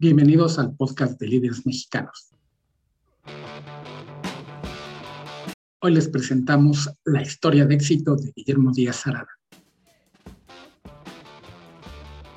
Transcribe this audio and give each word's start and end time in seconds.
Bienvenidos 0.00 0.60
al 0.60 0.76
podcast 0.76 1.18
de 1.18 1.26
líderes 1.26 1.66
mexicanos. 1.66 2.30
Hoy 5.80 5.92
les 5.92 6.08
presentamos 6.08 6.88
la 7.04 7.20
historia 7.20 7.66
de 7.66 7.74
éxito 7.74 8.14
de 8.14 8.30
Guillermo 8.30 8.70
Díaz 8.70 9.08
Arada. 9.08 9.26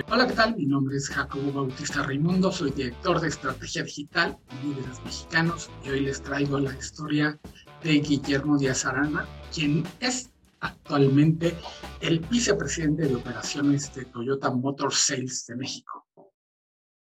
Hola, 0.10 0.26
¿qué 0.26 0.34
tal? 0.34 0.56
Mi 0.56 0.66
nombre 0.66 0.98
es 0.98 1.08
Jacobo 1.08 1.52
Bautista 1.52 2.02
Raimundo, 2.02 2.52
soy 2.52 2.72
director 2.72 3.22
de 3.22 3.28
estrategia 3.28 3.84
digital 3.84 4.40
en 4.50 4.70
líderes 4.70 5.00
mexicanos 5.06 5.70
y 5.86 5.90
hoy 5.90 6.00
les 6.00 6.20
traigo 6.24 6.60
la 6.60 6.76
historia 6.76 7.40
de 7.84 8.00
Guillermo 8.00 8.58
Díaz 8.58 8.88
Arana, 8.88 9.28
quien 9.54 9.84
es 10.00 10.32
actualmente 10.62 11.56
el 12.00 12.22
vicepresidente 12.22 13.08
de 13.08 13.16
operaciones 13.18 13.94
de 13.94 14.06
Toyota 14.06 14.50
Motor 14.50 14.92
Sales 14.96 15.46
de 15.46 15.56
México. 15.58 16.08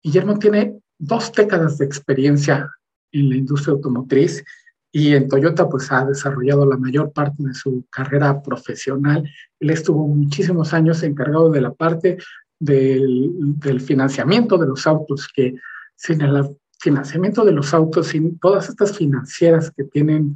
Guillermo 0.06 0.38
tiene 0.38 0.80
dos 1.00 1.32
décadas 1.32 1.80
de 1.80 1.86
experiencia 1.86 2.72
en 3.12 3.28
la 3.28 3.38
industria 3.38 3.74
automotriz 3.74 4.44
y 4.92 5.16
en 5.16 5.28
Toyota 5.28 5.68
pues 5.68 5.92
ha 5.92 6.06
desarrollado 6.06 6.64
la 6.64 6.78
mayor 6.78 7.12
parte 7.12 7.42
de 7.42 7.56
su 7.56 7.84
carrera 7.90 8.44
profesional. 8.44 9.28
Él 9.60 9.70
estuvo 9.72 10.08
muchísimos 10.08 10.76
años 10.76 11.02
encargado 11.02 11.50
de 11.50 11.60
la 11.60 11.74
parte 11.74 12.20
del, 12.60 13.32
del 13.58 13.82
financiamiento 13.82 14.60
de 14.60 14.68
los 14.68 14.86
autos, 14.86 15.28
que 15.28 15.56
sin 15.96 16.22
el 16.22 16.56
financiamiento 16.80 17.44
de 17.44 17.54
los 17.54 17.74
autos, 17.74 18.10
sin 18.10 18.38
todas 18.38 18.70
estas 18.70 18.96
financieras 18.96 19.72
que 19.76 19.86
tienen 19.86 20.36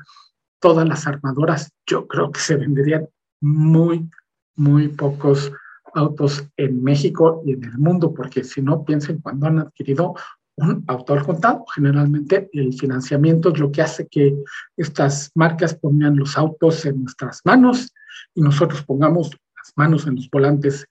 todas 0.59 0.87
las 0.87 1.05
armadoras, 1.05 1.71
yo 1.85 2.07
creo 2.07 2.31
que 2.31 2.39
se 2.39 2.55
venderían 2.55 3.07
muy, 3.39 4.09
muy 4.55 4.87
pocos 4.87 5.51
autos 5.99 6.43
en 6.57 6.81
México 6.83 7.43
y 7.45 7.53
en 7.53 7.63
el 7.63 7.77
mundo, 7.77 8.13
porque 8.13 8.43
si 8.43 8.61
no, 8.61 8.83
piensen 8.83 9.21
cuando 9.21 9.47
han 9.47 9.59
adquirido 9.59 10.15
un 10.55 10.83
auto 10.87 11.13
al 11.13 11.23
contado. 11.23 11.65
Generalmente 11.73 12.49
el 12.53 12.73
financiamiento 12.73 13.49
es 13.53 13.59
lo 13.59 13.71
que 13.71 13.81
hace 13.81 14.07
que 14.07 14.35
estas 14.77 15.31
marcas 15.35 15.75
pongan 15.75 16.17
los 16.17 16.37
autos 16.37 16.85
en 16.85 17.01
nuestras 17.01 17.41
manos 17.45 17.93
y 18.33 18.41
nosotros 18.41 18.83
pongamos 18.83 19.31
las 19.57 19.73
manos 19.75 20.07
en 20.07 20.15
los 20.15 20.29
volantes 20.29 20.85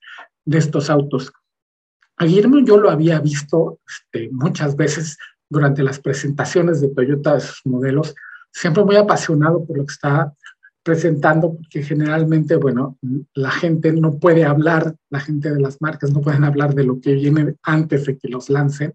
de 0.45 0.57
estos 0.57 0.89
autos. 0.89 1.31
A 2.17 2.25
Guillermo 2.25 2.59
yo 2.59 2.77
lo 2.77 2.89
había 2.89 3.19
visto 3.19 3.79
este, 3.87 4.29
muchas 4.31 4.75
veces 4.75 5.17
durante 5.49 5.83
las 5.83 5.99
presentaciones 5.99 6.81
de 6.81 6.89
Toyota 6.89 7.35
de 7.35 7.41
sus 7.41 7.65
modelos, 7.65 8.13
siempre 8.51 8.83
muy 8.83 8.95
apasionado 8.95 9.65
por 9.65 9.77
lo 9.77 9.85
que 9.85 9.93
está 9.93 10.33
presentando, 10.83 11.55
porque 11.55 11.83
generalmente, 11.83 12.55
bueno, 12.55 12.97
la 13.33 13.51
gente 13.51 13.91
no 13.91 14.17
puede 14.17 14.45
hablar, 14.45 14.95
la 15.09 15.19
gente 15.19 15.51
de 15.51 15.59
las 15.59 15.81
marcas 15.81 16.11
no 16.11 16.21
pueden 16.21 16.43
hablar 16.43 16.73
de 16.73 16.83
lo 16.83 16.99
que 16.99 17.13
viene 17.13 17.55
antes 17.63 18.05
de 18.05 18.17
que 18.17 18.29
los 18.29 18.49
lancen. 18.49 18.93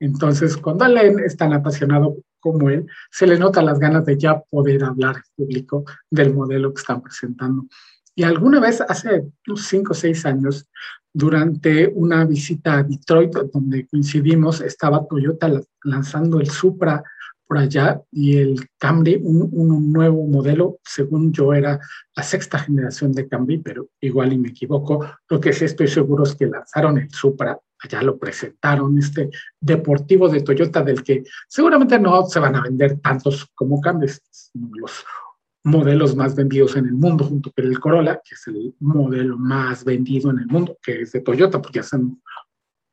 Entonces, 0.00 0.56
cuando 0.56 0.84
Alain 0.84 1.18
es 1.18 1.36
tan 1.36 1.52
apasionado 1.52 2.16
como 2.40 2.70
él, 2.70 2.86
se 3.10 3.26
le 3.26 3.38
nota 3.38 3.62
las 3.62 3.78
ganas 3.78 4.04
de 4.06 4.16
ya 4.16 4.40
poder 4.50 4.84
hablar 4.84 5.16
en 5.16 5.22
público 5.44 5.84
del 6.10 6.32
modelo 6.32 6.72
que 6.72 6.80
están 6.80 7.02
presentando. 7.02 7.66
Y 8.14 8.22
alguna 8.22 8.60
vez, 8.60 8.80
hace 8.80 9.24
unos 9.46 9.66
cinco 9.66 9.92
o 9.92 9.94
seis 9.94 10.24
años, 10.24 10.68
durante 11.12 11.90
una 11.94 12.24
visita 12.24 12.78
a 12.78 12.82
Detroit, 12.82 13.32
donde 13.52 13.86
coincidimos, 13.88 14.60
estaba 14.60 15.06
Toyota 15.06 15.50
lanzando 15.82 16.40
el 16.40 16.50
Supra 16.50 17.02
por 17.48 17.58
allá 17.58 18.02
y 18.12 18.36
el 18.36 18.68
Camry, 18.76 19.18
un, 19.22 19.90
nuevo 19.90 20.26
modelo, 20.26 20.78
según 20.84 21.32
yo 21.32 21.54
era 21.54 21.80
la 22.14 22.22
sexta 22.22 22.58
generación 22.58 23.12
de 23.12 23.26
Camry, 23.26 23.58
pero 23.58 23.88
igual 24.00 24.34
y 24.34 24.38
me 24.38 24.50
equivoco. 24.50 25.04
Lo 25.28 25.40
que 25.40 25.54
sí 25.54 25.64
estoy 25.64 25.88
seguro 25.88 26.24
es 26.24 26.34
que 26.34 26.46
lanzaron 26.46 26.98
el 26.98 27.10
Supra, 27.10 27.58
allá 27.82 28.02
lo 28.02 28.18
presentaron, 28.18 28.98
este 28.98 29.30
deportivo 29.58 30.28
de 30.28 30.42
Toyota 30.42 30.82
del 30.82 31.02
que 31.02 31.24
seguramente 31.48 31.98
no 31.98 32.26
se 32.26 32.38
van 32.38 32.54
a 32.54 32.62
vender 32.62 33.00
tantos 33.00 33.46
como 33.54 33.80
Camrys, 33.80 34.20
los 34.54 35.04
modelos 35.64 36.14
más 36.14 36.36
vendidos 36.36 36.76
en 36.76 36.84
el 36.84 36.94
mundo, 36.94 37.24
junto 37.24 37.50
con 37.50 37.64
el 37.64 37.80
Corolla, 37.80 38.20
que 38.22 38.34
es 38.34 38.46
el 38.46 38.74
modelo 38.80 39.38
más 39.38 39.84
vendido 39.84 40.30
en 40.30 40.40
el 40.40 40.46
mundo, 40.46 40.76
que 40.82 41.00
es 41.00 41.12
de 41.12 41.20
Toyota, 41.20 41.62
porque 41.62 41.80
hacen 41.80 42.20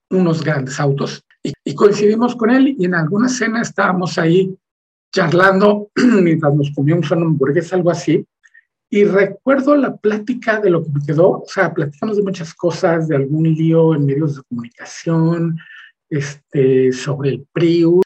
unos 0.09 0.43
grandes 0.43 0.79
autos 0.79 1.25
y, 1.63 1.75
coincidimos 1.75 2.35
con 2.35 2.49
él 2.49 2.75
y 2.77 2.85
en 2.85 2.95
alguna 2.95 3.29
cena 3.29 3.61
estábamos 3.61 4.17
ahí 4.17 4.55
charlando 5.13 5.89
mientras 5.95 6.55
nos 6.55 6.71
comíamos 6.71 7.11
una 7.11 7.25
hamburguesa, 7.25 7.75
algo 7.75 7.91
así, 7.91 8.25
y 8.89 9.03
recuerdo 9.03 9.75
la 9.75 9.95
plática 9.95 10.59
de 10.59 10.69
lo 10.69 10.83
que 10.83 10.89
me 10.89 11.05
quedó, 11.05 11.29
o 11.41 11.45
sea, 11.47 11.73
platicamos 11.73 12.17
de 12.17 12.23
muchas 12.23 12.53
cosas, 12.53 13.07
de 13.07 13.15
algún 13.15 13.43
lío 13.43 13.95
en 13.95 14.05
medios 14.05 14.35
de 14.35 14.43
comunicación, 14.43 15.57
este, 16.09 16.91
sobre 16.91 17.31
el 17.31 17.47
Prius, 17.51 18.03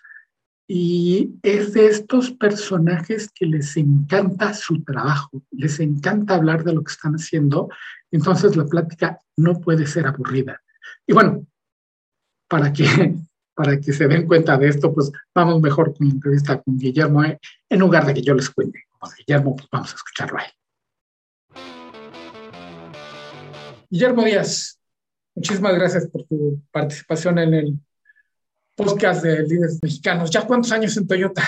y 0.67 1.35
es 1.41 1.73
de 1.73 1.87
estos 1.87 2.31
personajes 2.31 3.29
que 3.33 3.45
les 3.45 3.75
encanta 3.75 4.53
su 4.53 4.83
trabajo, 4.83 5.41
les 5.51 5.79
encanta 5.79 6.35
hablar 6.35 6.63
de 6.63 6.73
lo 6.73 6.83
que 6.83 6.91
están 6.91 7.13
haciendo, 7.13 7.69
entonces 8.11 8.55
la 8.55 8.65
plática 8.65 9.19
no 9.35 9.59
puede 9.59 9.87
ser 9.87 10.05
aburrida. 10.05 10.61
Y 11.07 11.13
bueno, 11.13 11.45
para 12.47 12.71
que, 12.73 13.15
para 13.59 13.77
que 13.77 13.91
se 13.91 14.07
den 14.07 14.25
cuenta 14.25 14.57
de 14.57 14.69
esto, 14.69 14.93
pues 14.93 15.11
vamos 15.35 15.59
mejor 15.59 15.93
con 15.93 16.07
la 16.07 16.13
entrevista 16.13 16.61
con 16.61 16.77
Guillermo, 16.77 17.25
eh, 17.25 17.37
en 17.67 17.79
lugar 17.79 18.05
de 18.05 18.13
que 18.13 18.21
yo 18.21 18.33
les 18.33 18.49
cuente. 18.49 18.85
Guillermo, 19.17 19.53
pues 19.53 19.67
vamos 19.69 19.91
a 19.91 19.95
escucharlo 19.95 20.37
a 20.37 20.43
él. 20.43 20.51
Guillermo 23.89 24.23
Díaz, 24.23 24.79
muchísimas 25.35 25.75
gracias 25.75 26.07
por 26.07 26.23
tu 26.23 26.61
participación 26.71 27.37
en 27.39 27.53
el 27.53 27.73
podcast 28.77 29.23
de 29.23 29.43
líderes 29.43 29.77
mexicanos. 29.83 30.31
¿Ya 30.31 30.47
cuántos 30.47 30.71
años 30.71 30.95
en 30.95 31.05
Toyota? 31.05 31.45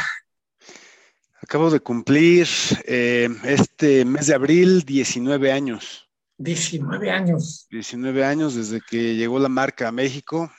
Acabo 1.42 1.70
de 1.70 1.80
cumplir 1.80 2.46
eh, 2.88 3.30
este 3.46 4.04
mes 4.04 4.28
de 4.28 4.34
abril 4.34 4.82
19 4.82 5.50
años. 5.50 6.10
19 6.40 7.10
años. 7.10 7.68
19 7.72 8.26
años 8.26 8.56
desde 8.56 8.82
que 8.82 9.16
llegó 9.16 9.40
la 9.40 9.48
marca 9.48 9.88
a 9.88 9.94
México. 9.94 10.52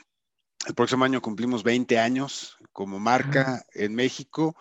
El 0.66 0.74
próximo 0.74 1.04
año 1.04 1.20
cumplimos 1.20 1.64
20 1.64 1.98
años 1.98 2.56
como 2.72 3.00
marca 3.00 3.64
en 3.74 3.94
México 3.94 4.56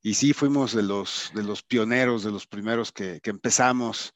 y 0.00 0.14
sí 0.14 0.32
fuimos 0.32 0.72
de 0.72 0.82
los, 0.82 1.30
de 1.34 1.42
los 1.42 1.62
pioneros, 1.62 2.22
de 2.22 2.30
los 2.30 2.46
primeros 2.46 2.92
que, 2.92 3.20
empezamos 3.24 4.14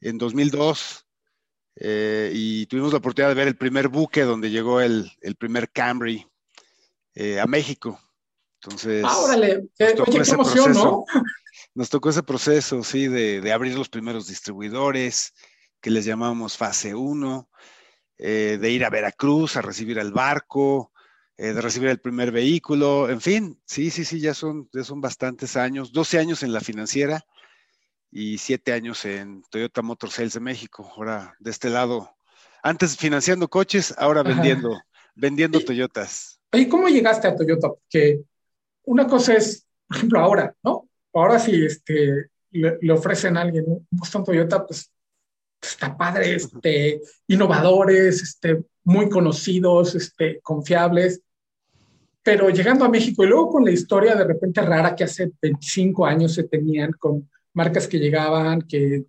en 0.00 0.18
2002 0.18 1.06
eh, 1.76 2.30
y 2.34 2.66
tuvimos 2.66 2.92
la 2.92 2.98
oportunidad 2.98 3.30
de 3.30 3.34
ver 3.34 3.48
el 3.48 3.56
primer 3.56 3.88
buque 3.88 4.22
donde 4.22 4.50
llegó 4.50 4.80
el, 4.80 5.10
primer 5.38 5.70
Camry 5.70 6.26
eh, 7.14 7.40
a 7.40 7.46
México. 7.46 8.00
Entonces, 8.62 9.04
ah, 9.06 9.18
órale, 9.18 9.68
qué, 9.76 9.94
emoción, 10.32 10.72
¿no? 10.72 11.04
Nos 11.74 11.90
tocó 11.90 12.10
ese 12.10 12.22
proceso, 12.22 12.82
sí, 12.82 13.08
de, 13.08 13.40
de 13.40 13.52
abrir 13.52 13.76
los 13.76 13.88
primeros 13.88 14.26
distribuidores, 14.26 15.34
que 15.80 15.90
les 15.90 16.04
llamamos 16.04 16.56
fase 16.56 16.94
1, 16.94 17.48
eh, 18.18 18.58
de 18.60 18.70
ir 18.70 18.84
a 18.84 18.90
Veracruz 18.90 19.56
a 19.56 19.62
recibir 19.62 19.98
el 19.98 20.12
barco, 20.12 20.92
eh, 21.36 21.52
de 21.52 21.60
recibir 21.60 21.88
el 21.88 21.98
primer 21.98 22.30
vehículo, 22.30 23.10
en 23.10 23.20
fin, 23.20 23.60
sí, 23.64 23.90
sí, 23.90 24.04
sí, 24.04 24.20
ya 24.20 24.34
son, 24.34 24.68
ya 24.72 24.84
son 24.84 25.00
bastantes 25.00 25.56
años, 25.56 25.92
12 25.92 26.18
años 26.18 26.42
en 26.42 26.52
la 26.52 26.60
financiera 26.60 27.24
y 28.10 28.38
7 28.38 28.72
años 28.72 29.04
en 29.04 29.42
Toyota 29.50 29.82
Motor 29.82 30.10
Sales 30.10 30.34
de 30.34 30.40
México, 30.40 30.88
ahora 30.96 31.34
de 31.40 31.50
este 31.50 31.70
lado, 31.70 32.14
antes 32.62 32.96
financiando 32.96 33.48
coches, 33.48 33.94
ahora 33.98 34.22
vendiendo, 34.22 34.80
vendiendo 35.16 35.60
Toyotas. 35.60 36.40
¿Y 36.52 36.68
cómo 36.68 36.88
llegaste 36.88 37.26
a 37.26 37.34
Toyota? 37.34 37.68
Porque 37.68 38.22
una 38.84 39.06
cosa 39.08 39.34
es, 39.34 39.66
por 39.88 39.96
ejemplo, 39.96 40.20
ahora, 40.20 40.54
¿no? 40.62 40.88
Ahora 41.12 41.38
si 41.40 41.64
este, 41.64 42.30
le, 42.52 42.92
ofrecen 42.92 43.36
a 43.36 43.42
alguien 43.42 43.64
un 43.66 43.86
Boston 43.90 44.24
Toyota, 44.24 44.64
pues 44.64 44.90
está 45.68 45.96
padre, 45.96 46.34
este, 46.34 47.00
innovadores, 47.28 48.22
este, 48.22 48.62
muy 48.84 49.08
conocidos, 49.08 49.94
este, 49.94 50.40
confiables. 50.40 51.20
Pero 52.22 52.48
llegando 52.50 52.84
a 52.84 52.88
México 52.88 53.24
y 53.24 53.26
luego 53.26 53.50
con 53.50 53.64
la 53.64 53.70
historia 53.70 54.14
de 54.14 54.24
repente 54.24 54.62
rara 54.62 54.96
que 54.96 55.04
hace 55.04 55.32
25 55.40 56.06
años 56.06 56.34
se 56.34 56.44
tenían 56.44 56.92
con 56.92 57.28
marcas 57.52 57.86
que 57.86 57.98
llegaban, 57.98 58.62
que 58.62 59.04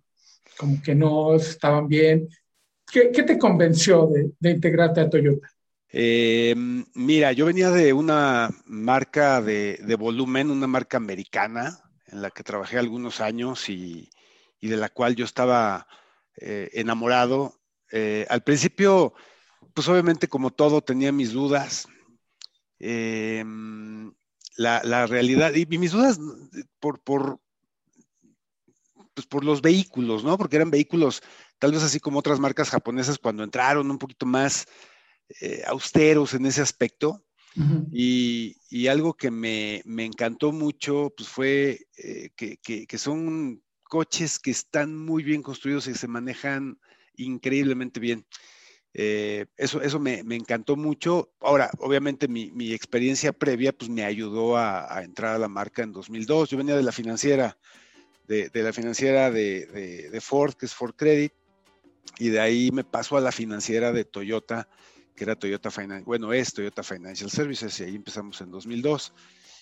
como 0.56 0.82
que 0.82 0.94
no 0.94 1.34
estaban 1.34 1.88
bien. 1.88 2.28
¿Qué, 2.90 3.10
qué 3.10 3.22
te 3.22 3.38
convenció 3.38 4.06
de, 4.06 4.30
de, 4.38 4.50
integrarte 4.50 5.00
a 5.00 5.10
Toyota? 5.10 5.48
Eh, 5.90 6.54
mira, 6.94 7.32
yo 7.32 7.46
venía 7.46 7.70
de 7.70 7.92
una 7.92 8.50
marca 8.64 9.40
de, 9.40 9.78
de, 9.82 9.94
volumen, 9.96 10.50
una 10.50 10.66
marca 10.66 10.96
americana, 10.96 11.78
en 12.06 12.22
la 12.22 12.30
que 12.30 12.44
trabajé 12.44 12.78
algunos 12.78 13.20
años 13.20 13.68
y, 13.68 14.10
y 14.60 14.68
de 14.68 14.76
la 14.76 14.88
cual 14.88 15.16
yo 15.16 15.24
estaba 15.24 15.86
eh, 16.38 16.70
enamorado. 16.74 17.60
Eh, 17.92 18.26
al 18.28 18.42
principio, 18.42 19.14
pues 19.74 19.88
obviamente 19.88 20.28
como 20.28 20.50
todo 20.50 20.82
tenía 20.82 21.12
mis 21.12 21.32
dudas. 21.32 21.88
Eh, 22.78 23.44
la, 24.56 25.06
realidad, 25.06 25.54
y, 25.54 25.66
mis 25.66 25.92
dudas 25.92 26.18
por, 26.80 27.00
por, 27.00 27.40
pues 29.14 29.26
por 29.26 29.44
los 29.44 29.60
vehículos, 29.60 30.24
¿no? 30.24 30.36
Porque 30.38 30.56
eran 30.56 30.70
vehículos, 30.70 31.22
tal 31.58 31.72
vez 31.72 31.82
así 31.82 32.00
como 32.00 32.18
otras 32.18 32.40
marcas 32.40 32.70
japonesas 32.70 33.18
cuando 33.18 33.44
entraron 33.44 33.90
un 33.90 33.98
poquito 33.98 34.24
más 34.24 34.66
austeros 35.66 36.34
en 36.34 36.46
ese 36.46 36.62
aspecto. 36.62 37.22
y, 37.92 38.86
algo 38.88 39.14
que 39.14 39.30
me, 39.30 39.82
encantó 39.86 40.52
mucho 40.52 41.12
pues 41.16 41.28
fue 41.28 41.86
eh, 41.96 42.30
que, 42.36 42.98
son 42.98 43.62
coches 43.88 44.38
que 44.38 44.50
están 44.50 44.96
muy 44.96 45.22
bien 45.22 45.42
construidos 45.42 45.86
y 45.86 45.94
se 45.94 46.08
manejan 46.08 46.78
increíblemente 47.16 48.00
bien. 48.00 48.26
Eh, 48.98 49.44
eso 49.56 49.82
eso 49.82 50.00
me, 50.00 50.20
encantó 50.30 50.76
mucho. 50.76 51.30
Ahora, 51.40 51.70
obviamente 51.80 52.28
mi, 52.28 52.72
experiencia 52.72 53.32
previa 53.32 53.72
pues 53.72 53.90
me 53.90 54.04
ayudó 54.04 54.56
a, 54.56 55.02
entrar 55.02 55.34
a 55.34 55.38
la 55.38 55.48
marca 55.48 55.82
en 55.82 55.92
2002. 55.92 56.50
Yo 56.50 56.58
venía 56.58 56.76
de 56.76 56.82
la 56.82 56.92
financiera, 56.92 57.58
de, 58.26 58.50
la 58.54 58.72
financiera 58.72 59.30
de, 59.30 60.18
Ford, 60.22 60.54
que 60.54 60.66
es 60.66 60.74
Ford 60.74 60.94
Credit, 60.96 61.32
y 62.18 62.28
de 62.30 62.40
ahí 62.40 62.70
me 62.72 62.84
paso 62.84 63.16
a 63.16 63.20
la 63.20 63.32
financiera 63.32 63.92
de 63.92 64.04
Toyota 64.04 64.68
que 65.16 65.24
era 65.24 65.34
Toyota 65.34 65.70
Financial, 65.70 66.04
bueno, 66.04 66.32
es 66.34 66.52
Toyota 66.52 66.82
Financial 66.82 67.30
Services, 67.30 67.80
y 67.80 67.84
ahí 67.84 67.96
empezamos 67.96 68.38
en 68.42 68.50
2002. 68.50 69.14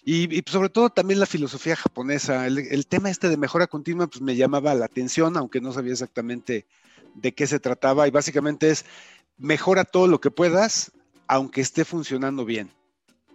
Y, 0.04 0.42
sobre 0.46 0.68
todo 0.68 0.90
también 0.90 1.18
la 1.18 1.26
filosofía 1.26 1.76
japonesa, 1.76 2.46
el, 2.46 2.86
tema 2.86 3.10
este 3.10 3.30
de 3.30 3.38
mejora 3.38 3.66
continua, 3.66 4.06
pues 4.06 4.20
me 4.20 4.36
llamaba 4.36 4.74
la 4.74 4.84
atención, 4.84 5.36
aunque 5.36 5.62
no 5.62 5.72
sabía 5.72 5.92
exactamente 5.92 6.66
de 7.14 7.32
qué 7.32 7.46
se 7.46 7.58
trataba, 7.58 8.06
y 8.06 8.10
básicamente 8.10 8.70
es 8.70 8.84
mejora 9.38 9.84
todo 9.84 10.06
lo 10.06 10.20
que 10.20 10.30
puedas, 10.30 10.92
aunque 11.26 11.62
esté 11.62 11.86
funcionando 11.86 12.44
bien. 12.44 12.70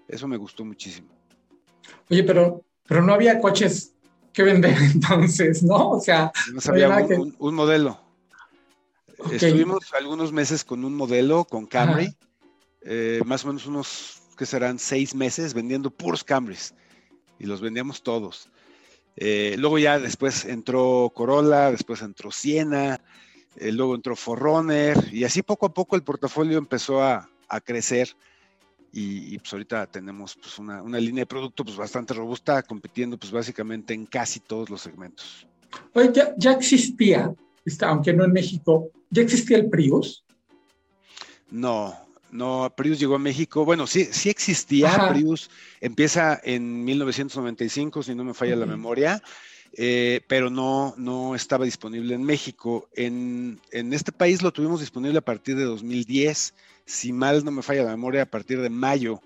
Eso 0.07 0.27
me 0.27 0.37
gustó 0.37 0.63
muchísimo. 0.63 1.07
Oye, 2.09 2.23
pero, 2.23 2.63
pero 2.87 3.01
no 3.01 3.13
había 3.13 3.39
coches 3.39 3.93
que 4.31 4.43
vender 4.43 4.77
entonces, 4.93 5.63
¿no? 5.63 5.91
O 5.91 5.99
sea, 5.99 6.31
no 6.53 6.61
sabía 6.61 6.89
un 7.39 7.55
modelo. 7.55 7.99
Estuvimos 9.31 9.93
algunos 9.93 10.31
meses 10.31 10.63
con 10.63 10.85
un 10.85 10.95
modelo, 10.95 11.43
con 11.45 11.65
Camry, 11.65 12.15
eh, 12.81 13.21
más 13.25 13.43
o 13.43 13.47
menos 13.47 13.65
unos, 13.65 14.21
que 14.39 14.45
serán 14.45 14.79
seis 14.79 15.13
meses 15.13 15.53
vendiendo 15.53 15.91
puros 15.91 16.23
Camrys 16.23 16.73
y 17.39 17.45
los 17.45 17.59
vendíamos 17.59 18.01
todos. 18.01 18.49
Eh, 19.17 19.55
luego 19.59 19.77
ya 19.77 19.99
después 19.99 20.45
entró 20.45 21.11
Corolla, 21.13 21.71
después 21.71 22.01
entró 22.01 22.31
Siena, 22.31 23.01
eh, 23.57 23.73
luego 23.73 23.95
entró 23.95 24.15
Forerunner 24.15 25.13
y 25.13 25.25
así 25.25 25.41
poco 25.41 25.65
a 25.65 25.73
poco 25.73 25.97
el 25.97 26.03
portafolio 26.03 26.57
empezó 26.57 27.03
a, 27.03 27.29
crecer 27.65 28.15
y, 28.93 29.37
pues 29.39 29.51
ahorita 29.51 29.87
tenemos 29.87 30.35
pues 30.35 30.57
una, 30.59 30.81
línea 30.99 31.23
de 31.23 31.25
producto 31.25 31.65
pues 31.65 31.75
bastante 31.75 32.13
robusta 32.13 32.61
compitiendo 32.63 33.17
pues 33.17 33.31
básicamente 33.31 33.93
en 33.93 34.05
casi 34.05 34.39
todos 34.39 34.69
los 34.69 34.79
segmentos. 34.81 35.45
Oye, 35.93 36.11
ya, 36.13 36.33
ya 36.37 36.53
existía 36.53 37.35
aunque 37.81 38.13
no 38.13 38.23
en 38.23 38.31
México, 38.31 38.89
¿ya 39.09 39.21
existía 39.21 39.57
el 39.57 39.69
Prius? 39.69 40.23
No, 41.51 41.93
no, 42.31 42.73
Prius 42.75 42.99
llegó 42.99 43.15
a 43.15 43.19
México. 43.19 43.65
Bueno, 43.65 43.87
sí, 43.87 44.05
sí 44.11 44.29
existía. 44.29 45.09
Prius 45.09 45.49
empieza 45.81 46.39
en 46.43 46.83
1995, 46.83 48.03
si 48.03 48.15
no 48.15 48.23
me 48.23 48.33
falla 48.33 48.55
la 48.55 48.65
memoria, 48.65 49.21
eh, 49.73 50.21
pero 50.27 50.49
no, 50.49 50.93
no 50.97 51.35
estaba 51.35 51.65
disponible 51.65 52.13
en 52.13 52.23
México. 52.23 52.87
En, 52.95 53.59
este 53.71 54.11
país 54.11 54.41
lo 54.41 54.51
tuvimos 54.51 54.79
disponible 54.79 55.17
a 55.17 55.21
partir 55.21 55.55
de 55.55 55.63
2010, 55.63 56.53
si 56.85 57.13
mal 57.13 57.43
no 57.43 57.51
me 57.51 57.61
falla 57.61 57.83
la 57.83 57.91
memoria, 57.91 58.23
a 58.23 58.29
partir 58.29 58.61
de 58.61 58.69
mayo. 58.69 59.21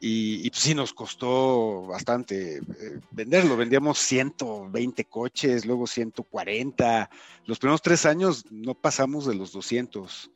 Y, 0.00 0.48
pues 0.50 0.62
sí 0.62 0.76
nos 0.76 0.92
costó 0.92 1.82
bastante 1.86 2.58
eh, 2.58 3.00
venderlo. 3.10 3.56
Vendíamos 3.56 3.98
120 3.98 5.04
coches, 5.06 5.66
luego 5.66 5.88
140. 5.88 7.10
Los 7.46 7.58
primeros 7.58 7.82
tres 7.82 8.06
años 8.06 8.44
no 8.48 8.74
pasamos 8.74 9.26
de 9.26 9.34
los 9.34 9.50
200. 9.50 10.30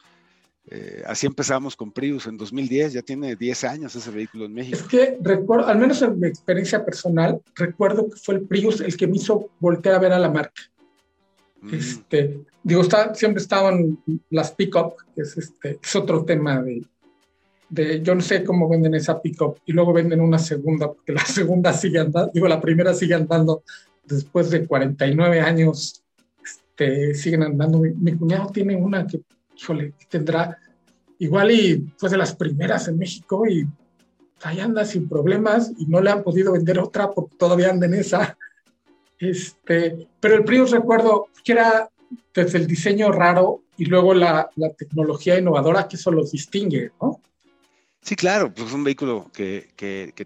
Eh, 0.70 1.02
así 1.06 1.26
empezamos 1.26 1.74
con 1.74 1.90
Prius 1.90 2.26
en 2.26 2.36
2010, 2.36 2.92
ya 2.92 3.02
tiene 3.02 3.34
10 3.34 3.64
años 3.64 3.96
ese 3.96 4.10
vehículo 4.10 4.46
en 4.46 4.54
México. 4.54 4.76
Es 4.76 4.84
que 4.84 5.18
recuerdo, 5.20 5.66
al 5.66 5.78
menos 5.78 6.00
en 6.02 6.18
mi 6.18 6.28
experiencia 6.28 6.84
personal, 6.84 7.40
recuerdo 7.54 8.08
que 8.08 8.16
fue 8.16 8.36
el 8.36 8.42
Prius 8.42 8.80
el 8.80 8.96
que 8.96 9.06
me 9.06 9.16
hizo 9.16 9.50
voltear 9.58 9.96
a 9.96 9.98
ver 9.98 10.12
a 10.12 10.18
la 10.18 10.30
marca. 10.30 10.62
Mm. 11.60 11.74
Este, 11.74 12.40
digo, 12.62 12.82
está, 12.82 13.14
siempre 13.14 13.42
estaban 13.42 13.98
las 14.30 14.52
pick-up, 14.52 14.94
que 15.14 15.22
es, 15.22 15.36
este, 15.36 15.78
es 15.82 15.96
otro 15.96 16.24
tema 16.24 16.62
de, 16.62 18.02
yo 18.02 18.14
no 18.14 18.20
sé 18.20 18.44
cómo 18.44 18.68
venden 18.68 18.94
esa 18.94 19.20
pickup 19.20 19.58
y 19.64 19.72
luego 19.72 19.92
venden 19.92 20.20
una 20.20 20.38
segunda, 20.38 20.92
porque 20.92 21.12
la 21.12 21.24
segunda 21.26 21.72
sigue 21.72 21.98
andando, 21.98 22.30
digo, 22.32 22.46
la 22.46 22.60
primera 22.60 22.94
sigue 22.94 23.14
andando 23.14 23.62
después 24.04 24.50
de 24.50 24.66
49 24.66 25.40
años, 25.40 26.02
este, 26.44 27.14
siguen 27.14 27.42
andando. 27.42 27.78
Mi, 27.78 28.12
cuñado 28.12 28.50
tiene 28.50 28.76
una 28.76 29.06
que, 29.06 29.22
híjole, 29.62 29.94
tendrá 30.08 30.58
igual 31.18 31.50
y 31.52 31.92
fue 31.96 32.10
de 32.10 32.16
las 32.16 32.34
primeras 32.34 32.88
en 32.88 32.98
México 32.98 33.46
y 33.46 33.66
ahí 34.42 34.58
anda 34.58 34.84
sin 34.84 35.08
problemas 35.08 35.70
y 35.78 35.86
no 35.86 36.00
le 36.00 36.10
han 36.10 36.24
podido 36.24 36.52
vender 36.52 36.80
otra 36.80 37.10
porque 37.10 37.36
todavía 37.36 37.70
anda 37.70 37.86
en 37.86 37.94
esa. 37.94 38.36
Este, 39.18 40.08
pero 40.18 40.34
el 40.34 40.44
Prius 40.44 40.72
recuerdo 40.72 41.28
que 41.44 41.52
era 41.52 41.88
desde 42.34 42.58
el 42.58 42.66
diseño 42.66 43.12
raro 43.12 43.62
y 43.76 43.84
luego 43.84 44.14
la, 44.14 44.50
la 44.56 44.70
tecnología 44.70 45.38
innovadora 45.38 45.86
que 45.86 45.96
eso 45.96 46.10
los 46.10 46.32
distingue, 46.32 46.90
¿no? 47.00 47.20
Sí, 48.02 48.16
claro, 48.16 48.52
pues 48.52 48.68
es 48.68 48.74
un 48.74 48.82
vehículo 48.82 49.30
que, 49.32 49.68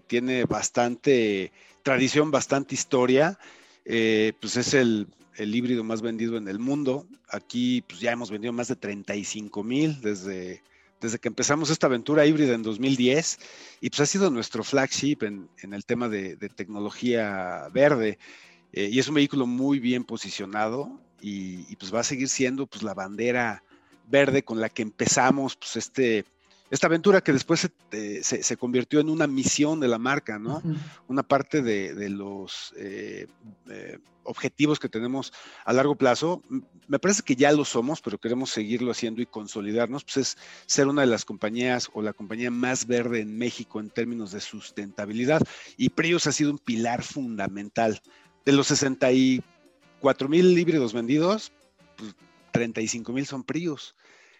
tiene 0.07 0.45
bastante 0.45 1.51
tradición, 1.83 2.31
bastante 2.31 2.73
historia. 2.73 3.37
Eh, 3.85 4.33
pues 4.41 4.57
es 4.57 4.73
el, 4.73 5.07
híbrido 5.37 5.83
más 5.83 6.01
vendido 6.01 6.37
en 6.37 6.47
el 6.47 6.59
mundo. 6.59 7.07
Aquí 7.29 7.83
pues 7.87 7.99
ya 7.99 8.11
hemos 8.11 8.31
vendido 8.31 8.53
más 8.53 8.67
de 8.67 8.75
35 8.75 9.63
mil 9.63 10.01
desde, 10.01 10.63
desde 10.99 11.19
que 11.19 11.27
empezamos 11.27 11.69
esta 11.69 11.87
aventura 11.87 12.25
híbrida 12.25 12.53
en 12.53 12.63
2010 12.63 13.39
y 13.81 13.89
pues 13.89 13.99
ha 13.99 14.05
sido 14.05 14.29
nuestro 14.29 14.63
flagship 14.63 15.17
en, 15.21 15.49
el 15.73 15.85
tema 15.85 16.09
de, 16.09 16.35
tecnología 16.55 17.67
verde. 17.73 18.17
Eh, 18.73 18.89
y 18.91 18.99
es 18.99 19.07
un 19.07 19.15
vehículo 19.15 19.47
muy 19.47 19.79
bien 19.79 20.03
posicionado 20.03 20.99
y, 21.21 21.71
y, 21.71 21.75
pues 21.77 21.93
va 21.93 22.01
a 22.01 22.03
seguir 22.03 22.29
siendo 22.29 22.67
pues 22.67 22.83
la 22.83 22.93
bandera 22.93 23.63
verde 24.07 24.43
con 24.43 24.59
la 24.59 24.69
que 24.69 24.81
empezamos 24.81 25.55
pues 25.55 25.77
este 25.77 26.25
esta 26.69 26.87
aventura 26.87 27.21
que 27.21 27.31
después 27.33 27.69
se, 27.91 28.43
se, 28.43 28.57
convirtió 28.57 28.99
en 28.99 29.09
una 29.09 29.25
misión 29.25 29.79
de 29.79 29.87
la 29.87 29.97
marca, 29.97 30.37
¿no? 30.37 30.61
Una 31.07 31.23
parte 31.23 31.61
de, 31.61 32.09
los 32.09 32.73
eh, 32.77 33.27
eh, 33.69 33.99
objetivos 34.23 34.79
que 34.79 34.89
tenemos 34.89 35.31
a 35.63 35.71
largo 35.71 35.95
plazo. 35.95 36.43
Me 36.87 36.99
parece 36.99 37.23
que 37.23 37.35
ya 37.35 37.51
lo 37.53 37.63
somos, 37.63 38.01
pero 38.01 38.17
queremos 38.17 38.49
seguirlo 38.49 38.91
haciendo 38.91 39.21
y 39.21 39.25
consolidarnos, 39.25 40.03
pues 40.03 40.17
es 40.17 40.37
ser 40.65 40.87
una 40.87 41.01
de 41.01 41.07
las 41.07 41.23
compañías 41.23 41.89
o 41.93 42.01
la 42.01 42.13
compañía 42.13 42.51
más 42.51 42.85
verde 42.85 43.21
en 43.21 43.37
México 43.37 43.79
en 43.79 43.89
términos 43.89 44.31
de 44.31 44.41
sustentabilidad. 44.41 45.41
Y 45.77 45.89
Prius 45.89 46.27
ha 46.27 46.33
sido 46.33 46.51
un 46.51 46.59
pilar 46.59 47.01
fundamental. 47.01 48.01
De 48.45 48.51
los 48.51 48.67
64 48.67 50.29
mil 50.29 50.57
híbridos 50.57 50.91
vendidos, 50.91 51.53
pues 51.95 52.13
35 52.51 53.13
mil 53.13 53.25
son 53.25 53.43
Prius. 53.43 53.95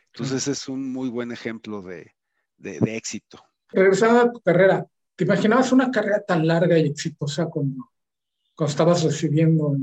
Entonces 0.07 0.47
es 0.47 0.67
un 0.67 0.91
muy 0.91 1.09
buen 1.09 1.31
ejemplo 1.31 1.81
de, 1.81 2.16
de, 2.57 2.77
éxito. 2.95 3.43
Regresando 3.69 4.19
a 4.19 4.31
tu 4.31 4.41
carrera, 4.41 4.85
¿te 5.15 5.23
imaginabas 5.23 5.71
una 5.71 5.91
carrera 5.91 6.21
tan 6.21 6.47
larga 6.47 6.77
y 6.77 6.87
exitosa 6.87 7.47
cuando, 7.47 7.91
cuando 8.55 8.71
estabas 8.71 9.03
recibiendo 9.03 9.75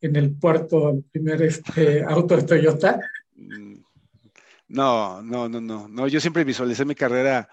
en, 0.00 0.16
el 0.16 0.34
puerto 0.34 0.90
el 0.90 1.04
primer 1.04 1.42
este, 1.42 2.02
auto 2.08 2.36
de 2.36 2.42
Toyota? 2.42 3.00
Mm, 3.34 3.76
no, 4.68 5.22
no, 5.22 5.48
no, 5.48 5.60
no, 5.60 5.88
no. 5.88 6.08
Yo 6.08 6.20
siempre 6.20 6.44
visualicé 6.44 6.84
mi 6.84 6.94
carrera 6.94 7.48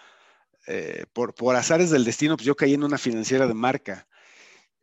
eh, 0.68 1.06
por, 1.14 1.34
por 1.34 1.56
azares 1.56 1.90
del 1.90 2.06
destino, 2.06 2.38
pues 2.38 2.46
yo 2.46 2.56
caí 2.56 2.74
en 2.74 2.84
una 2.84 2.98
financiera 2.98 3.48
de 3.48 3.54
marca. 3.54 4.08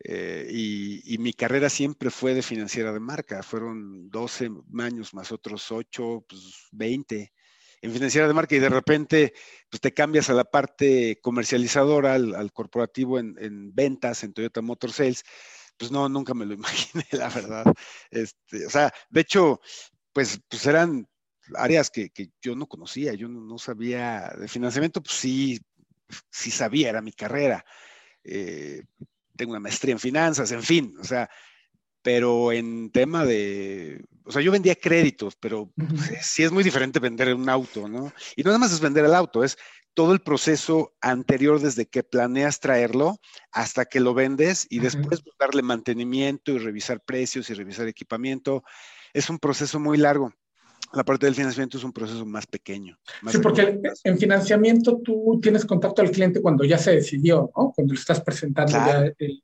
Eh, 0.05 0.49
y, 0.51 1.19
mi 1.19 1.33
carrera 1.33 1.71
siempre 1.71 2.11
fue 2.11 2.35
de 2.35 2.43
financiera 2.43 2.93
de 2.93 3.01
marca. 3.01 3.43
Fueron 3.43 4.11
12 4.11 4.51
años 4.79 5.15
más 5.15 5.33
otros 5.33 5.73
8, 5.73 6.25
pues 6.29 6.69
20 6.73 7.33
en 7.87 7.93
financiera 7.93 8.27
de 8.27 8.35
marca 8.35 8.55
y 8.55 8.59
de 8.59 8.69
repente 8.69 9.33
pues 9.71 9.81
te 9.81 9.95
cambias 9.95 10.29
a 10.29 10.35
la 10.35 10.45
parte 10.45 11.19
comercializadora, 11.23 12.15
al, 12.15 12.53
corporativo 12.53 13.19
en, 13.19 13.75
ventas, 13.75 14.25
en 14.25 14.33
Toyota 14.33 14.61
Motor 14.61 14.93
Sales, 14.93 15.23
pues 15.77 15.91
no, 15.91 16.09
nunca 16.09 16.35
me 16.35 16.47
lo 16.47 16.55
imaginé, 16.55 17.07
la 17.13 17.29
verdad. 17.29 17.65
Este, 18.11 18.67
o 18.67 18.71
sea, 18.71 18.93
de 19.11 19.21
hecho, 19.21 19.61
pues, 20.13 20.41
pues 20.49 20.67
eran 20.67 21.09
áreas 21.55 21.91
que, 21.91 22.11
yo 22.43 22.57
no 22.57 22.67
conocía, 22.67 23.15
yo 23.15 23.29
no, 23.29 23.59
sabía 23.59 24.33
de 24.39 24.49
financiamiento, 24.49 25.03
pues 25.03 25.15
sí, 25.15 25.61
sí 26.31 26.51
sabía, 26.51 26.89
era 26.89 27.03
mi 27.03 27.13
carrera. 27.13 27.65
Eh, 28.25 28.83
tengo 29.37 29.53
una 29.53 29.61
maestría 29.61 29.93
en 29.93 30.01
finanzas, 30.01 30.51
en 30.51 30.63
fin, 30.63 30.95
o 30.99 31.05
sea, 31.05 31.31
pero 32.07 32.53
en 32.53 32.93
tema 32.93 33.25
de, 33.25 34.01
o 34.23 34.31
sea, 34.31 34.41
yo 34.41 34.53
vendía 34.53 34.77
créditos, 34.77 35.35
pero 35.35 35.73
sí 36.23 36.45
es 36.45 36.53
muy 36.53 36.63
diferente 36.63 37.01
vender 37.01 37.35
un 37.35 37.49
auto, 37.49 37.89
¿no? 37.89 38.13
Y 38.37 38.45
no 38.45 38.51
nada 38.51 38.61
más 38.61 38.73
es 38.73 38.79
vender 38.79 39.05
el 39.05 39.13
auto, 39.13 39.43
es 39.43 39.59
todo 39.93 40.13
el 40.13 40.21
proceso 40.21 40.95
anterior 41.01 41.59
desde 41.61 41.87
que 41.87 42.05
planeas 42.05 42.61
traerlo 42.61 43.19
hasta 43.51 43.87
que 43.87 43.99
lo 43.99 44.15
vendes 44.15 44.69
y 44.71 44.79
después 44.79 45.25
darle 45.37 45.63
mantenimiento 45.63 46.53
y 46.53 46.59
revisar 46.59 47.01
precios 47.01 47.51
y 47.51 47.55
revisar 47.55 47.89
equipamiento. 47.89 48.63
Es 49.13 49.29
un 49.29 49.41
proceso 49.41 49.81
muy 49.81 49.99
largo. 49.99 50.33
La 50.93 51.03
parte 51.03 51.27
del 51.27 51.35
financiamiento 51.35 51.77
es 51.77 51.83
un 51.83 51.93
proceso 51.93 52.25
más 52.25 52.47
pequeño. 52.47 52.97
sí, 53.33 53.39
porque 53.39 53.81
en 54.05 54.17
financiamiento 54.17 55.01
tú 55.03 55.41
tienes 55.43 55.65
contacto 55.65 56.03
al 56.03 56.13
cliente 56.13 56.41
cuando 56.41 56.63
ya 56.63 56.79
se 56.79 56.93
decidió, 56.93 57.51
¿no? 57.57 57.73
Cuando 57.75 57.95
le 57.95 57.99
estás 57.99 58.21
presentando 58.21 58.75
ya 58.75 59.13
el, 59.19 59.43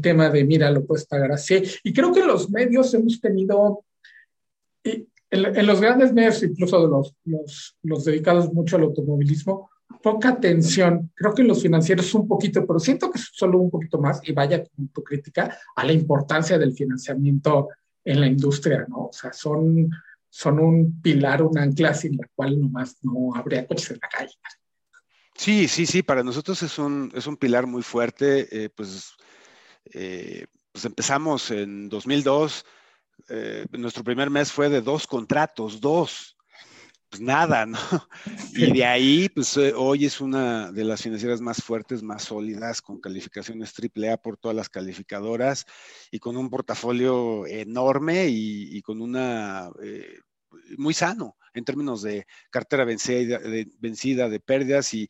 tema 0.00 0.28
de, 0.28 0.44
mira, 0.44 0.70
lo 0.70 0.84
puedes 0.84 1.06
pagar 1.06 1.32
así. 1.32 1.62
Y 1.84 1.92
creo 1.92 2.12
que 2.12 2.24
los 2.24 2.50
medios 2.50 2.92
hemos 2.94 3.20
tenido, 3.20 3.84
en, 4.82 5.66
los 5.66 5.80
grandes 5.80 6.12
medios, 6.12 6.42
incluso 6.42 6.86
los, 7.24 7.76
los 7.82 8.04
dedicados 8.04 8.52
mucho 8.52 8.76
al 8.76 8.82
automovilismo, 8.82 9.70
poca 10.02 10.30
atención. 10.30 11.10
Creo 11.14 11.34
que 11.34 11.44
los 11.44 11.62
financieros 11.62 12.14
un 12.14 12.26
poquito, 12.26 12.66
pero 12.66 12.78
siento 12.78 13.10
que 13.10 13.18
solo 13.18 13.58
un 13.58 13.70
poquito 13.70 13.98
más, 13.98 14.20
y 14.24 14.32
vaya 14.32 14.64
con 14.64 14.88
tu 14.88 15.02
crítica, 15.02 15.58
a 15.74 15.84
la 15.84 15.92
importancia 15.92 16.58
del 16.58 16.72
financiamiento 16.72 17.68
en 18.04 18.20
la 18.20 18.26
industria, 18.26 18.86
¿no? 18.88 19.06
O 19.06 19.12
sea, 19.12 19.32
son, 19.32 19.90
son 20.28 20.58
un 20.58 21.00
pilar, 21.00 21.42
un 21.42 21.58
ancla 21.58 21.94
sin 21.94 22.16
la 22.16 22.28
cual 22.34 22.58
nomás 22.58 22.96
no 23.02 23.34
habría 23.34 23.66
coches 23.66 23.90
en 23.92 23.98
la 24.00 24.08
calle. 24.08 24.34
Sí, 25.34 25.68
sí, 25.68 25.86
sí, 25.86 26.02
para 26.02 26.24
nosotros 26.24 26.62
es 26.62 26.78
un, 26.78 27.12
es 27.14 27.26
un 27.26 27.36
pilar 27.36 27.66
muy 27.66 27.82
fuerte. 27.82 28.48
Eh, 28.50 28.70
pues, 28.70 29.12
eh, 29.92 30.46
pues 30.72 30.84
empezamos 30.84 31.50
en 31.50 31.88
2002, 31.88 32.64
eh, 33.28 33.66
nuestro 33.72 34.04
primer 34.04 34.30
mes 34.30 34.52
fue 34.52 34.68
de 34.68 34.80
dos 34.80 35.06
contratos, 35.06 35.80
dos 35.80 36.38
pues 37.10 37.22
nada, 37.22 37.66
¿no? 37.66 37.78
Y 38.52 38.72
de 38.72 38.84
ahí, 38.84 39.28
pues 39.28 39.56
eh, 39.56 39.72
hoy 39.74 40.04
es 40.04 40.20
una 40.20 40.70
de 40.72 40.84
las 40.84 41.02
financieras 41.02 41.40
más 41.40 41.62
fuertes, 41.62 42.02
más 42.02 42.24
sólidas, 42.24 42.82
con 42.82 43.00
calificaciones 43.00 43.72
AAA 43.72 44.18
por 44.18 44.36
todas 44.36 44.56
las 44.56 44.68
calificadoras 44.68 45.64
y 46.10 46.18
con 46.18 46.36
un 46.36 46.50
portafolio 46.50 47.46
enorme 47.46 48.26
y, 48.28 48.80
con 48.82 49.00
una 49.00 49.70
eh, 49.82 50.18
muy 50.76 50.94
sano 50.94 51.36
en 51.54 51.64
términos 51.64 52.02
de 52.02 52.26
cartera 52.50 52.84
vencida, 52.84 53.38
de, 53.38 53.68
vencida, 53.78 54.28
de 54.28 54.40
pérdidas 54.40 54.94
y, 54.94 55.08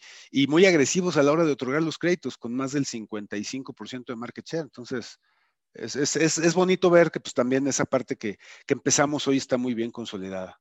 muy 0.48 0.66
agresivos 0.66 1.16
a 1.16 1.22
la 1.22 1.32
hora 1.32 1.44
de 1.44 1.52
otorgar 1.52 1.82
los 1.82 1.98
créditos, 1.98 2.36
con 2.36 2.54
más 2.54 2.72
del 2.72 2.86
55% 2.86 4.06
de 4.06 4.16
market 4.16 4.46
share. 4.46 4.62
Entonces, 4.62 5.18
es, 5.74 5.96
es, 5.96 6.38
es, 6.38 6.54
bonito 6.54 6.90
ver 6.90 7.10
que 7.10 7.20
pues 7.20 7.34
también 7.34 7.66
esa 7.66 7.84
parte 7.84 8.16
que, 8.16 8.38
que 8.66 8.74
empezamos 8.74 9.28
hoy 9.28 9.36
está 9.36 9.56
muy 9.56 9.74
bien 9.74 9.90
consolidada. 9.90 10.58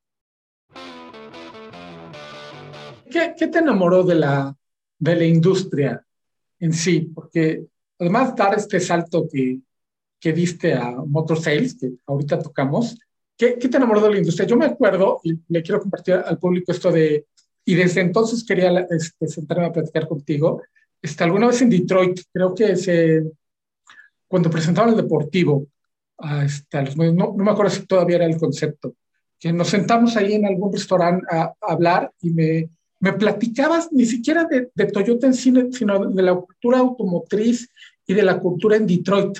¿Qué, 3.10 3.48
te 3.48 3.60
enamoró 3.60 4.03
de 4.03 4.15
la, 4.15 4.56
de 5.00 5.15
la 5.15 5.24
industria 5.24 6.06
en 6.60 6.74
sí? 6.74 7.12
Porque 7.13 7.65
además 7.98 8.36
dar 8.36 8.56
este 8.56 8.79
salto 8.79 9.27
que, 9.32 9.60
que 10.20 10.34
diste 10.34 10.74
a 10.74 10.91
Motor 10.91 11.39
Sales, 11.39 11.77
que 11.79 11.94
ahorita 12.06 12.39
tocamos, 12.39 12.98
¿qué, 13.38 13.58
¿qué, 13.58 13.70
te 13.70 13.77
enamoró 13.77 14.01
de 14.01 14.12
la 14.12 14.17
industria? 14.17 14.48
Yo 14.48 14.58
me 14.58 14.65
acuerdo, 14.65 15.22
y 15.24 15.34
le 15.48 15.62
quiero 15.62 15.79
compartir 15.79 16.15
al 16.15 16.38
público 16.38 16.72
esto 16.72 16.91
de, 16.91 17.25
y 17.65 17.75
desde 17.75 18.01
entonces 18.01 18.44
quería 18.44 18.88
este, 18.89 19.27
sentarme 19.27 19.65
a 19.65 19.72
platicar 19.72 20.08
contigo, 20.08 20.62
este, 21.01 21.24
alguna 21.24 21.48
vez 21.48 21.62
en 21.62 21.70
Detroit, 21.70 22.20
creo 22.34 22.53
que 22.53 22.75
se, 22.75 23.24
cuando 24.27 24.50
presentaban 24.50 24.91
el 24.91 24.98
deportivo, 24.98 25.67
a, 26.17 26.46
este, 26.46 26.82
los 26.82 26.98
no, 26.98 27.13
no, 27.13 27.34
me 27.34 27.51
acuerdo 27.51 27.72
si 27.72 27.86
todavía 27.86 28.17
era 28.17 28.25
el 28.25 28.38
concepto, 28.38 28.96
que 29.39 29.53
nos 29.53 29.70
sentamos 29.70 30.17
ahí 30.17 30.34
en 30.34 30.46
algún 30.46 30.74
restaurante 30.74 31.25
a 31.29 31.53
hablar 31.62 32.12
y 32.22 32.32
me, 32.32 32.70
me 33.00 33.13
platicabas 33.13 33.91
ni 33.91 34.06
siquiera 34.06 34.46
de, 34.46 34.86
Toyota 34.88 35.27
en 35.27 35.34
cine, 35.34 35.67
sino 35.72 36.00
de 36.10 36.24
la 36.24 36.36
cultura 36.36 36.79
automotriz 36.79 37.70
y 38.06 38.13
de 38.13 38.24
la 38.24 38.39
cultura 38.39 38.77
en 38.77 38.88
Detroit. 38.88 39.38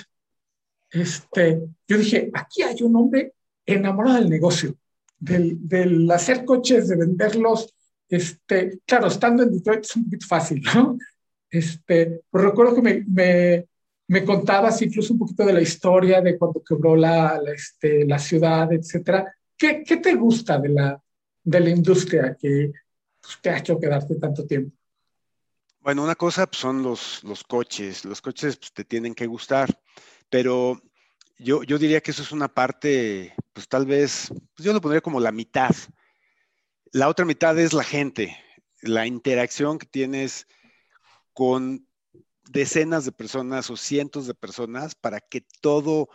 Este, 0.90 1.60
yo 1.86 1.98
dije, 1.98 2.30
aquí 2.32 2.62
hay 2.62 2.82
un 2.82 2.96
hombre 2.96 3.34
enamorado 3.74 4.18
del 4.18 4.30
negocio, 4.30 4.76
del, 5.18 6.10
hacer 6.10 6.44
coches, 6.44 6.88
de 6.88 6.96
venderlos. 6.96 7.74
Este, 8.08 8.80
claro, 8.86 9.08
estando 9.08 9.42
en 9.42 9.52
Detroit 9.52 9.84
es 9.84 9.96
un 9.96 10.04
poquito 10.04 10.26
fácil, 10.26 10.62
¿no? 10.74 10.96
Este, 11.50 12.22
pues 12.30 12.44
recuerdo 12.44 12.74
que 12.74 12.82
me, 12.82 13.04
me, 13.06 13.66
me, 14.06 14.24
contabas 14.24 14.80
incluso 14.82 15.12
un 15.12 15.18
poquito 15.18 15.44
de 15.44 15.52
la 15.52 15.60
historia 15.60 16.20
de 16.20 16.38
cuando 16.38 16.62
quebró 16.62 16.96
la, 16.96 17.38
la, 17.42 17.52
este, 17.52 18.06
la 18.06 18.18
ciudad, 18.18 18.72
etcétera. 18.72 19.34
¿Qué, 19.56 19.82
¿Qué, 19.84 19.98
te 19.98 20.14
gusta 20.14 20.58
de 20.58 20.70
la, 20.70 21.02
de 21.44 21.60
la 21.60 21.70
industria 21.70 22.36
que 22.38 22.72
te 23.42 23.50
ha 23.50 23.58
hecho 23.58 23.78
quedarte 23.78 24.14
tanto 24.16 24.46
tiempo? 24.46 24.76
Bueno, 25.80 26.04
una 26.04 26.14
cosa 26.14 26.46
pues, 26.46 26.60
son 26.60 26.82
los, 26.82 27.22
los 27.24 27.44
coches. 27.44 28.04
Los 28.04 28.20
coches 28.20 28.56
pues, 28.56 28.72
te 28.72 28.84
tienen 28.84 29.14
que 29.14 29.26
gustar, 29.26 29.78
pero 30.30 30.80
yo, 31.38 31.62
yo 31.62 31.78
diría 31.78 32.00
que 32.00 32.10
eso 32.10 32.22
es 32.22 32.32
una 32.32 32.48
parte, 32.48 33.34
pues 33.52 33.68
tal 33.68 33.86
vez, 33.86 34.28
pues 34.54 34.64
yo 34.64 34.72
lo 34.72 34.80
pondría 34.80 35.00
como 35.00 35.20
la 35.20 35.32
mitad. 35.32 35.74
La 36.92 37.08
otra 37.08 37.24
mitad 37.24 37.58
es 37.58 37.72
la 37.72 37.84
gente, 37.84 38.36
la 38.80 39.06
interacción 39.06 39.78
que 39.78 39.86
tienes 39.86 40.46
con 41.32 41.86
decenas 42.50 43.04
de 43.04 43.12
personas 43.12 43.70
o 43.70 43.76
cientos 43.76 44.26
de 44.26 44.34
personas 44.34 44.94
para 44.94 45.20
que 45.20 45.42
todo 45.60 46.08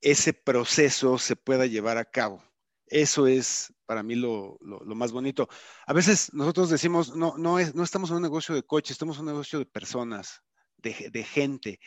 ese 0.00 0.32
proceso 0.32 1.18
se 1.18 1.36
pueda 1.36 1.66
llevar 1.66 1.98
a 1.98 2.04
cabo. 2.04 2.42
Eso 2.86 3.26
es 3.26 3.72
para 3.86 4.02
mí 4.02 4.14
lo, 4.14 4.58
más 4.60 5.12
bonito. 5.12 5.48
A 5.86 5.92
veces 5.92 6.32
nosotros 6.34 6.70
decimos, 6.70 7.16
no, 7.16 7.36
no, 7.38 7.58
es, 7.58 7.74
no 7.74 7.82
estamos 7.82 8.10
en 8.10 8.16
un 8.16 8.22
negocio 8.22 8.54
de 8.54 8.62
coches, 8.62 8.92
estamos 8.92 9.16
en 9.16 9.22
un 9.22 9.28
negocio 9.28 9.58
de 9.58 9.66
personas, 9.66 10.42
de, 10.76 11.24
gente. 11.24 11.80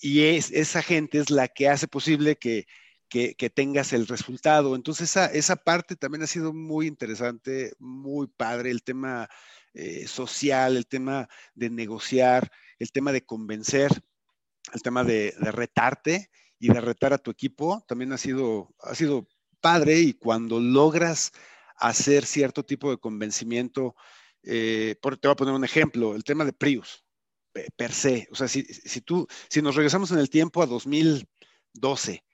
Y 0.00 0.24
es, 0.24 0.50
esa 0.50 0.82
gente 0.82 1.18
es 1.18 1.30
la 1.30 1.48
que 1.48 1.68
hace 1.68 1.86
posible 1.86 2.36
que, 2.36 2.66
tengas 3.54 3.92
el 3.92 4.06
resultado. 4.06 4.74
Entonces, 4.74 5.10
esa, 5.10 5.26
esa, 5.26 5.56
parte 5.56 5.96
también 5.96 6.22
ha 6.22 6.26
sido 6.26 6.52
muy 6.52 6.86
interesante, 6.86 7.72
muy 7.78 8.28
padre, 8.28 8.70
el 8.70 8.82
tema 8.82 9.28
eh, 9.74 10.06
social, 10.06 10.76
el 10.76 10.86
tema 10.86 11.28
de 11.54 11.70
negociar, 11.70 12.50
el 12.78 12.90
tema 12.92 13.12
de 13.12 13.24
convencer, 13.24 13.90
el 14.72 14.82
tema 14.82 15.04
de, 15.04 15.34
retarte 15.38 16.30
y 16.58 16.72
de 16.72 16.80
retar 16.80 17.12
a 17.12 17.18
tu 17.18 17.30
equipo, 17.30 17.84
también 17.86 18.12
ha 18.12 18.18
sido, 18.18 18.74
ha 18.80 18.94
sido 18.94 19.28
padre 19.60 19.98
y 20.00 20.14
cuando 20.14 20.60
logras 20.60 21.32
hacer 21.76 22.26
cierto 22.26 22.64
tipo 22.64 22.90
de 22.90 22.98
convencimiento, 22.98 23.94
eh, 24.42 24.96
te 25.00 25.28
voy 25.28 25.32
a 25.32 25.36
poner 25.36 25.54
un 25.54 25.64
ejemplo, 25.64 26.14
el 26.14 26.24
tema 26.24 26.44
de 26.44 26.52
Prius, 26.52 27.04
per 27.76 27.92
se. 27.92 28.28
O 28.30 28.34
sea, 28.34 28.48
si, 28.48 28.64
tú, 29.02 29.26
si 29.48 29.62
nos 29.62 29.74
regresamos 29.74 30.10
en 30.10 30.18
el 30.18 30.30
tiempo 30.30 30.62
a 30.62 30.66
2012, 30.66 32.24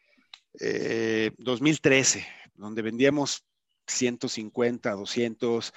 2013, 1.39 2.19
eh, 2.19 2.27
donde 2.55 2.83
vendíamos 2.83 3.45
150, 3.87 4.93
200, 4.93 5.73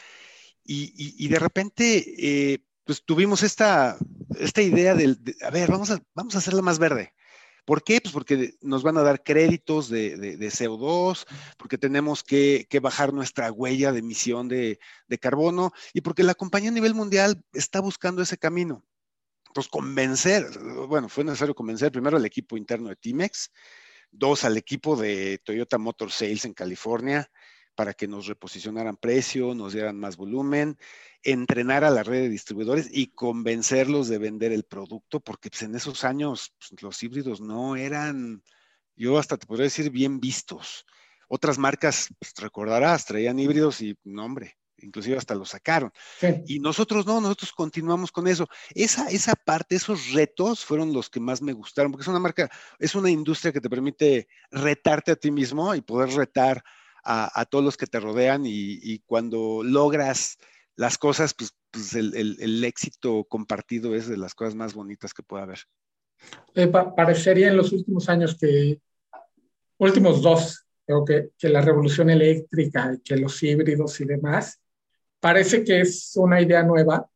y, 0.72 1.28
de 1.28 1.40
repente, 1.40 2.54
eh, 2.54 2.60
pues 2.84 3.04
tuvimos 3.04 3.42
esta, 3.42 3.98
esta 4.40 4.62
idea 4.62 4.94
de, 4.94 5.18
a 5.42 5.50
ver, 5.50 5.72
vamos 5.72 5.90
a, 5.90 6.00
vamos 6.14 6.36
a 6.36 6.38
hacerla 6.40 6.62
más 6.62 6.78
verde. 6.78 7.14
¿Por 7.70 7.84
qué? 7.84 8.02
Pues 8.02 8.14
porque 8.14 8.56
nos 8.62 8.82
van 8.82 8.98
a 8.98 9.04
dar 9.04 9.22
créditos 9.22 9.90
de, 9.90 10.38
CO2, 10.40 11.28
porque 11.56 11.78
tenemos 11.78 12.24
que, 12.24 12.68
bajar 12.82 13.14
nuestra 13.14 13.52
huella 13.52 13.92
de 13.92 14.00
emisión 14.00 14.48
de, 14.48 14.80
carbono 15.20 15.72
y 15.94 16.02
porque 16.02 16.24
la 16.24 16.34
compañía 16.34 16.72
a 16.72 16.74
nivel 16.74 16.96
mundial 16.96 17.44
está 17.54 17.80
buscando 17.80 18.24
ese 18.24 18.40
camino. 18.40 18.84
Convencer, 19.68 20.46
bueno, 20.88 21.10
fue 21.10 21.24
necesario 21.24 21.54
convencer 21.54 21.92
primero 21.92 22.18
al 22.18 22.26
equipo 22.26 22.56
interno 22.56 22.90
de 22.90 22.96
Timex, 22.96 23.52
dos 24.12 24.44
al 24.46 24.58
equipo 24.58 24.96
de 24.96 25.40
Toyota 25.40 25.78
Motor 25.78 26.12
Sales 26.12 26.46
en 26.46 26.54
California, 26.54 27.30
para 27.76 27.94
que 27.94 28.08
nos 28.08 28.28
reposicionaran 28.28 28.98
precio, 28.98 29.56
nos 29.56 29.74
dieran 29.74 29.98
más 29.98 30.18
volumen, 30.18 30.78
entrenar 31.24 31.86
a 31.86 31.90
la 31.90 32.04
red 32.04 32.24
de 32.24 32.30
distribuidores 32.30 32.90
y 32.92 33.08
convencerlos 33.08 34.10
de 34.10 34.18
vender 34.18 34.52
el 34.52 34.66
producto, 34.66 35.22
porque 35.22 35.50
pues, 35.50 35.64
en 35.64 35.76
esos 35.76 36.04
años 36.04 36.54
pues, 36.60 36.82
los 36.82 37.02
híbridos 37.02 37.40
no 37.40 37.78
eran, 37.78 38.44
yo 38.98 39.18
hasta 39.18 39.38
te 39.38 39.48
podría 39.48 39.64
decir, 39.64 39.92
bien 39.92 40.20
vistos. 40.20 40.86
Otras 41.30 41.58
marcas, 41.58 42.10
pues, 42.20 42.34
recordarás, 42.36 43.06
traían 43.06 43.40
híbridos 43.40 43.82
y, 43.82 43.98
no 44.04 44.26
hombre, 44.26 44.59
inclusive 44.82 45.18
hasta 45.18 45.36
los 45.36 45.50
sacaron. 45.50 45.92
Y 46.46 46.60
nosotros 46.60 47.06
no, 47.06 47.22
nosotros 47.22 47.52
continuamos 47.52 48.12
con 48.12 48.28
eso. 48.28 48.48
Esa, 48.74 49.10
esa 49.10 49.36
parte, 49.36 49.76
esos 49.76 50.12
retos 50.12 50.66
fueron 50.66 50.94
los 50.94 51.10
que 51.10 51.20
más 51.20 51.42
me 51.42 51.54
gustaron, 51.54 51.92
porque 51.92 52.04
es 52.04 52.08
una 52.08 52.20
marca, 52.20 52.50
es 52.78 52.96
una 52.96 53.10
industria 53.10 53.52
que 53.52 53.62
te 53.62 53.70
permite 53.70 54.28
retarte 54.52 55.12
a 55.12 55.16
ti 55.16 55.32
mismo 55.32 55.74
y 55.76 55.82
poder 55.82 56.10
retar 56.10 56.64
a, 57.04 57.46
todos 57.46 57.64
los 57.64 57.78
que 57.78 57.88
te 57.88 58.00
rodean 58.00 58.44
y, 58.46 59.00
cuando 59.00 59.62
logras 59.64 60.38
las 60.76 60.98
cosas, 60.98 61.34
pues, 61.34 61.56
pues 61.72 61.94
el, 61.96 62.64
éxito 62.64 63.26
compartido 63.26 63.96
es 63.96 64.08
de 64.08 64.18
las 64.18 64.36
cosas 64.36 64.56
más 64.56 64.74
bonitas 64.74 65.14
que 65.14 65.24
puede 65.24 65.44
haber. 65.44 65.60
Eh, 66.54 66.68
parecería 66.68 67.48
en 67.48 67.58
los 67.58 67.72
últimos 67.72 68.10
años 68.10 68.38
que, 68.38 68.80
últimos 69.78 70.22
dos, 70.22 70.66
creo 70.86 71.06
que, 71.06 71.30
que 71.38 71.50
la 71.50 71.62
revolución 71.62 72.10
eléctrica, 72.10 72.98
que 73.04 73.18
los 73.18 73.42
híbridos 73.42 74.00
y 74.02 74.06
demás, 74.06 74.60
parece 75.20 75.64
que 75.64 75.82
es 75.82 76.14
una 76.16 76.42
idea 76.42 76.64
nueva. 76.64 77.08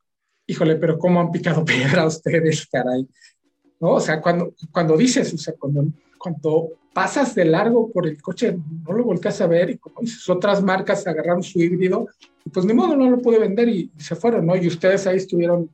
Híjole, 0.45 0.75
pero 0.75 0.97
¿cómo 0.97 1.21
han 1.21 1.31
picado 1.31 1.63
piedra 1.65 2.05
ustedes, 2.05 2.67
caray? 2.67 3.07
¿no? 3.79 3.91
O 3.95 3.99
sea, 3.99 4.21
cuando, 4.21 4.53
cuando 4.71 4.95
dices, 4.95 5.33
o 5.33 5.37
sea, 5.37 5.53
cuando, 5.57 6.69
pasas 6.93 7.35
de 7.35 7.43
largo 7.43 7.91
por 7.91 8.07
el 8.07 8.21
coche, 8.21 8.55
no 8.85 8.93
lo 8.93 9.03
volcas 9.03 9.41
a 9.41 9.47
ver 9.47 9.71
y 9.71 9.77
como 9.77 9.99
dices, 10.01 10.29
otras 10.29 10.61
marcas 10.63 11.05
agarraron 11.05 11.43
su 11.43 11.59
híbrido 11.59 12.07
y 12.45 12.49
pues 12.49 12.65
ni 12.65 12.73
modo, 12.73 12.95
no 12.95 13.09
lo 13.09 13.17
pude 13.17 13.39
vender 13.39 13.67
y, 13.67 13.91
se 13.97 14.15
fueron, 14.15 14.45
¿no? 14.45 14.55
Y 14.55 14.67
ustedes 14.67 15.05
ahí 15.07 15.17
estuvieron... 15.17 15.69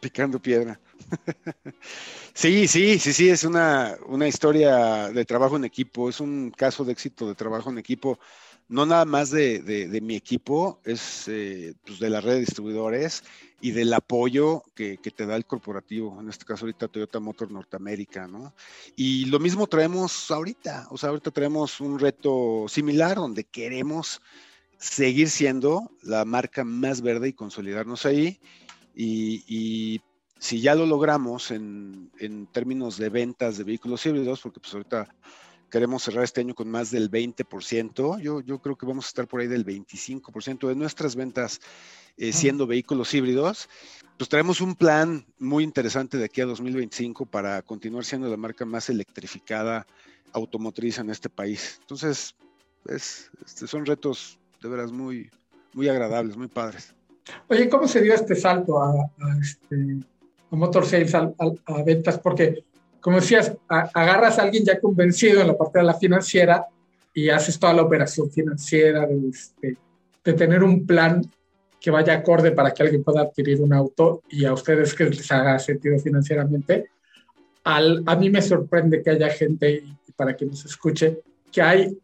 Picando 0.00 0.38
piedra. 0.38 0.78
sí, 2.34 2.66
sí, 2.66 2.98
sí, 2.98 3.12
sí, 3.12 3.30
es 3.30 3.44
una, 3.44 3.96
una 4.06 4.28
historia 4.28 5.08
de 5.08 5.24
trabajo 5.24 5.56
en 5.56 5.64
equipo, 5.64 6.10
es 6.10 6.20
un 6.20 6.50
caso 6.50 6.84
de 6.84 6.92
éxito 6.92 7.26
de 7.28 7.34
trabajo 7.34 7.70
en 7.70 7.78
equipo 7.78 8.18
no 8.68 8.84
nada 8.84 9.04
más 9.04 9.30
de, 9.30 10.00
mi 10.02 10.14
equipo, 10.14 10.80
es 10.84 11.26
eh, 11.28 11.74
pues 11.86 11.98
de 11.98 12.10
la 12.10 12.20
red 12.20 12.34
de 12.34 12.40
distribuidores 12.40 13.24
y 13.60 13.72
del 13.72 13.92
apoyo 13.92 14.62
que, 14.74 14.98
te 14.98 15.26
da 15.26 15.36
el 15.36 15.46
corporativo, 15.46 16.20
en 16.20 16.28
este 16.28 16.44
caso 16.44 16.64
ahorita 16.64 16.88
Toyota 16.88 17.18
Motor 17.18 17.50
Norteamérica, 17.50 18.28
¿no? 18.28 18.54
Y 18.94 19.24
lo 19.26 19.40
mismo 19.40 19.66
traemos 19.66 20.30
ahorita, 20.30 20.86
o 20.90 20.98
sea, 20.98 21.08
ahorita 21.08 21.30
traemos 21.30 21.80
un 21.80 21.98
reto 21.98 22.66
similar 22.68 23.16
donde 23.16 23.44
queremos 23.44 24.20
seguir 24.76 25.28
siendo 25.28 25.90
la 26.02 26.24
marca 26.24 26.62
más 26.62 27.00
verde 27.00 27.28
y 27.28 27.32
consolidarnos 27.32 28.06
ahí. 28.06 28.38
Y, 28.94 30.00
si 30.40 30.60
ya 30.60 30.76
lo 30.76 30.86
logramos 30.86 31.50
en, 31.50 32.12
en, 32.20 32.46
términos 32.46 32.96
de 32.96 33.08
ventas 33.08 33.58
de 33.58 33.64
vehículos 33.64 34.06
híbridos, 34.06 34.40
porque 34.40 34.60
pues 34.60 34.72
ahorita 34.72 35.08
queremos 35.70 36.02
cerrar 36.02 36.24
este 36.24 36.40
año 36.40 36.54
con 36.54 36.70
más 36.70 36.90
del 36.90 37.10
20%. 37.10 38.20
Yo, 38.20 38.40
yo 38.40 38.58
creo 38.60 38.76
que 38.76 38.86
vamos 38.86 39.06
a 39.06 39.08
estar 39.08 39.26
por 39.26 39.40
ahí 39.40 39.46
del 39.46 39.64
25% 39.64 40.68
de 40.68 40.74
nuestras 40.74 41.16
ventas 41.16 41.60
eh, 42.16 42.32
siendo 42.32 42.66
vehículos 42.66 43.12
híbridos. 43.14 43.68
Pues 44.16 44.28
traemos 44.28 44.60
un 44.60 44.74
plan 44.74 45.24
muy 45.38 45.62
interesante 45.62 46.18
de 46.18 46.24
aquí 46.24 46.40
a 46.40 46.46
2025 46.46 47.26
para 47.26 47.62
continuar 47.62 48.04
siendo 48.04 48.28
la 48.28 48.36
marca 48.36 48.64
más 48.64 48.88
electrificada 48.90 49.86
automotriz 50.32 50.98
en 50.98 51.10
este 51.10 51.28
país. 51.28 51.78
Entonces, 51.80 52.34
es, 52.86 53.30
este, 53.44 53.66
son 53.66 53.86
retos 53.86 54.38
de 54.62 54.68
veras 54.68 54.90
muy, 54.90 55.30
muy 55.72 55.88
agradables, 55.88 56.36
muy 56.36 56.48
padres. 56.48 56.94
Oye, 57.48 57.68
¿cómo 57.68 57.86
se 57.86 58.00
dio 58.00 58.14
este 58.14 58.34
salto 58.34 58.82
a, 58.82 58.92
este, 59.40 59.98
Motor 60.50 60.86
Sales, 60.86 61.14
a, 61.14 61.30
a 61.66 61.82
ventas? 61.84 62.18
Porque 62.18 62.64
como 63.00 63.20
decías, 63.20 63.56
agarras 63.68 64.38
a 64.38 64.42
alguien 64.42 64.64
ya 64.64 64.80
convencido 64.80 65.40
en 65.40 65.48
la 65.48 65.56
parte 65.56 65.78
de 65.78 65.84
la 65.84 65.94
financiera 65.94 66.66
y 67.14 67.28
haces 67.28 67.58
toda 67.58 67.72
la 67.72 67.82
operación 67.82 68.30
financiera 68.30 69.06
de, 69.06 69.28
este, 69.28 69.76
de 70.24 70.32
tener 70.32 70.62
un 70.62 70.86
plan 70.86 71.22
que 71.80 71.90
vaya 71.90 72.14
acorde 72.14 72.52
para 72.52 72.72
que 72.72 72.82
alguien 72.82 73.04
pueda 73.04 73.22
adquirir 73.22 73.60
un 73.60 73.72
auto 73.72 74.22
y 74.28 74.44
a 74.44 74.52
ustedes 74.52 74.94
que 74.94 75.04
les 75.04 75.30
haga 75.30 75.58
sentido 75.58 75.98
financieramente. 75.98 76.90
Al, 77.64 78.02
a 78.06 78.16
mí 78.16 78.30
me 78.30 78.42
sorprende 78.42 79.02
que 79.02 79.10
haya 79.10 79.30
gente, 79.30 79.70
y 79.72 80.12
para 80.12 80.36
que 80.36 80.46
nos 80.46 80.64
escuche, 80.64 81.20
que 81.52 81.62
hay 81.62 81.96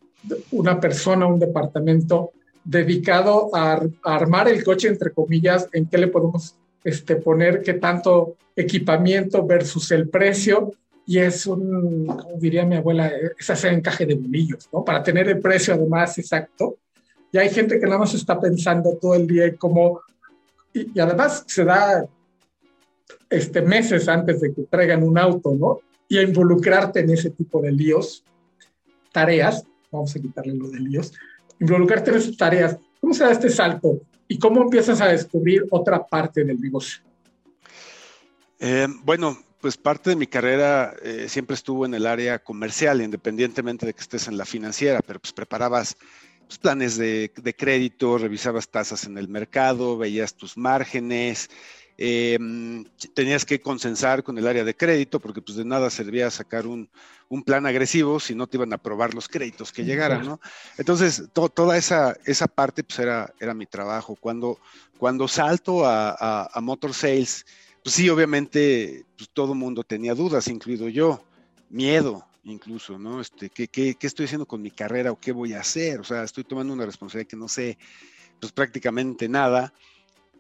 una 0.53 0.81
persona, 0.81 1.27
un 1.27 1.39
departamento 1.39 2.33
dedicado 2.65 3.51
a, 3.55 3.83
armar 4.05 4.49
el 4.49 4.65
coche, 4.65 4.89
entre 4.89 5.11
comillas, 5.11 5.69
en 5.73 5.87
qué 5.87 5.99
le 5.99 6.09
podemos 6.09 6.57
este, 6.83 7.17
poner, 7.17 7.63
qué 7.63 7.75
tanto 7.75 8.37
equipamiento 8.57 9.45
versus 9.47 9.91
el 9.91 10.09
precio 10.09 10.73
y 11.07 11.19
es 11.19 11.47
un, 11.47 12.07
como 12.07 12.39
diría 12.39 12.65
mi 12.65 12.77
abuela, 12.77 13.13
es 13.39 13.51
hacer 13.51 13.75
encaje 13.75 14.07
de 14.07 14.15
bolillos, 14.15 14.69
¿no? 14.73 14.85
Para 14.85 15.03
tener 15.03 15.29
el 15.29 15.41
precio 15.41 15.75
además 15.75 16.17
exacto. 16.19 16.79
Y 17.31 17.39
hay 17.39 17.51
gente 17.51 17.79
que 17.79 17.87
nada 17.87 17.99
más 17.99 18.15
está 18.15 18.41
pensando 18.41 18.97
todo 19.01 19.15
el 19.15 19.27
día 19.27 19.55
cómo, 19.57 20.01
y, 20.73 20.99
además 20.99 21.45
se 21.47 21.65
da 21.65 22.07
este, 23.29 23.61
meses 23.61 24.09
antes 24.09 24.41
de 24.41 24.55
que 24.55 24.63
traigan 24.63 25.03
un 25.03 25.19
auto, 25.19 25.55
¿no? 25.55 25.81
Y 26.09 26.19
a 26.19 26.23
involucrarte 26.23 27.01
en 27.01 27.11
ese 27.11 27.31
tipo 27.31 27.61
de 27.61 27.73
líos, 27.73 28.25
tareas, 29.13 29.65
vamos 29.91 30.15
a 30.17 30.21
quitarle 30.21 30.55
lo 30.55 30.69
de 30.69 30.81
líos, 30.81 31.13
involucrarte 31.61 32.11
en 32.11 32.17
esas 32.17 32.37
tareas. 32.37 32.79
¿Cómo 33.01 33.13
se 33.13 33.25
da 33.25 33.33
este 33.33 33.51
salto? 33.51 34.01
¿Y 34.27 34.39
cómo 34.39 34.63
empiezas 34.63 35.01
a 35.01 35.09
descubrir 35.09 35.67
otra 35.71 36.05
parte 36.05 36.45
del 36.45 36.61
negocio? 36.61 37.03
Eh, 38.59 38.87
bueno, 39.03 39.37
pues 39.65 39.79
parte 39.79 40.11
de 40.11 40.17
mi 40.17 40.27
carrera 40.27 40.95
eh, 41.03 41.25
siempre 41.27 41.55
estuvo 41.55 41.87
en 41.87 41.95
el 41.95 42.05
área 42.05 42.39
comercial, 42.39 43.01
independientemente 43.01 43.87
de 43.87 43.95
que 43.95 44.03
estés 44.03 44.29
en 44.29 44.37
la 44.37 44.45
financiera, 44.45 45.01
pero 45.01 45.19
pues 45.19 45.33
preparabas 45.33 45.97
pues, 46.47 46.59
planes 46.59 46.99
de, 46.99 47.33
crédito, 47.57 48.19
revisabas 48.19 48.69
tasas 48.69 49.05
en 49.05 49.17
el 49.17 49.27
mercado, 49.27 49.97
veías 49.97 50.35
tus 50.35 50.59
márgenes, 50.59 51.49
em, 51.97 52.85
tenías 53.15 53.47
que 53.47 53.63
consensar 53.63 54.23
con 54.23 54.37
el 54.37 54.47
área 54.47 54.65
de 54.65 54.77
crédito, 54.77 55.19
porque 55.19 55.41
pues 55.41 55.57
de 55.57 55.65
nada 55.65 55.89
servía 55.89 56.31
sacar 56.31 56.67
un, 56.67 56.91
plan 57.47 57.65
agresivo 57.65 58.21
si 58.21 58.35
no 58.35 58.47
te 58.47 58.59
iban 58.59 58.73
a 58.73 58.77
aprobar 58.77 59.15
los 59.15 59.29
créditos 59.29 59.73
que 59.73 59.83
llegaran, 59.83 60.27
¿no? 60.27 60.41
Entonces, 60.77 61.25
toda 61.33 61.79
esa, 61.79 62.15
esa 62.27 62.47
parte 62.47 62.85
pues 62.85 62.99
era, 62.99 63.33
era 63.41 63.55
mi 63.55 63.65
trabajo. 63.65 64.15
Cuando, 64.15 64.61
cuando 64.99 65.27
salto 65.27 65.87
a, 65.87 66.49
a 66.53 66.61
Motor 66.61 66.93
Sales, 66.95 67.45
pues 67.85 67.95
sí, 67.95 68.09
obviamente, 68.09 69.05
pues 69.17 69.29
todo 69.31 69.55
mundo 69.55 69.85
tenía 69.85 70.15
dudas, 70.15 70.49
incluido 70.49 70.89
yo, 70.89 71.23
miedo 71.69 72.27
incluso, 72.45 72.99
¿no? 72.99 73.21
Este, 73.21 73.51
¿qué, 73.51 73.69
qué, 73.69 73.95
qué 73.95 74.07
estoy 74.07 74.25
haciendo 74.25 74.47
con 74.47 74.63
mi 74.63 74.71
carrera 74.71 75.13
o 75.13 75.21
qué 75.21 75.33
voy 75.33 75.53
a 75.53 75.61
hacer? 75.61 76.01
O 76.01 76.05
sea, 76.05 76.25
estoy 76.25 76.45
tomando 76.45 76.73
una 76.73 76.87
responsabilidad 76.87 77.29
que 77.29 77.37
no 77.37 77.49
sé, 77.49 77.79
pues 78.41 78.53
prácticamente 78.53 79.29
nada. 79.29 79.73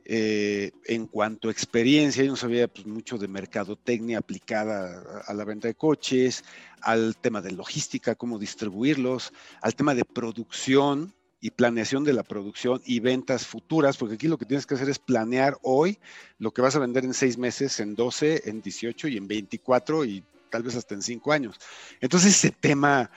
Eh, 0.07 0.71
en 0.85 1.07
cuanto 1.07 1.49
a 1.49 1.51
experiencia, 1.51 2.23
yo 2.23 2.31
no 2.31 2.37
sabía 2.37 2.69
pues, 2.69 2.87
mucho 2.87 3.17
de 3.17 3.27
mercadotecnia 3.27 4.19
aplicada 4.19 5.23
a, 5.27 5.33
la 5.33 5.45
venta 5.45 5.69
de 5.69 5.75
coches, 5.75 6.45
al 6.83 7.17
tema 7.17 7.41
de 7.41 7.53
logística, 7.53 8.15
cómo 8.15 8.39
distribuirlos, 8.39 9.33
al 9.63 9.75
tema 9.75 9.95
de 9.95 10.05
producción, 10.05 11.15
y 11.45 11.51
planeación 11.51 12.05
de 12.05 12.15
la 12.15 12.23
producción 12.23 12.81
y 12.87 13.01
ventas 13.01 13.47
futuras, 13.47 13.99
porque 13.99 14.15
aquí 14.15 14.29
lo 14.29 14.39
que 14.39 14.47
tienes 14.47 14.65
que 14.65 14.77
hacer 14.77 14.89
es 14.89 14.99
planear 14.99 15.59
hoy 15.61 15.99
lo 16.39 16.53
que 16.53 16.63
vas 16.63 16.75
a 16.75 16.79
vender 16.79 17.05
en 17.05 17.13
seis 17.13 17.37
meses, 17.37 17.81
en 17.81 17.95
12, 17.95 18.49
en 18.49 18.63
18 18.63 19.09
y 19.09 19.19
en 19.19 19.29
24 19.29 20.07
y 20.07 20.25
tal 20.49 20.63
vez 20.63 20.75
hasta 20.75 20.95
en 20.95 21.03
cinco 21.03 21.33
años. 21.33 21.61
Entonces 22.01 22.35
ese 22.35 22.51
tema 22.51 23.11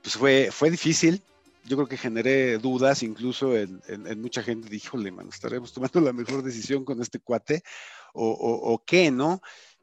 pues 0.00 0.16
fue, 0.16 0.48
fue 0.50 0.70
difícil. 0.70 1.20
Yo 1.66 1.76
creo 1.76 1.86
que 1.86 1.98
generé 1.98 2.56
dudas, 2.56 3.02
incluso 3.02 3.54
en, 3.54 3.82
mucha 4.18 4.42
gente 4.42 4.70
dijo, 4.70 4.96
le 4.96 5.12
man, 5.12 5.28
estaremos 5.28 5.74
tomando 5.74 6.00
la 6.00 6.14
mejor 6.14 6.42
decisión 6.42 6.86
con 6.86 7.02
este 7.02 7.18
cuate 7.18 7.62
o, 8.14 8.30
o, 8.30 8.82
qué, 8.86 9.10
¿no? 9.10 9.42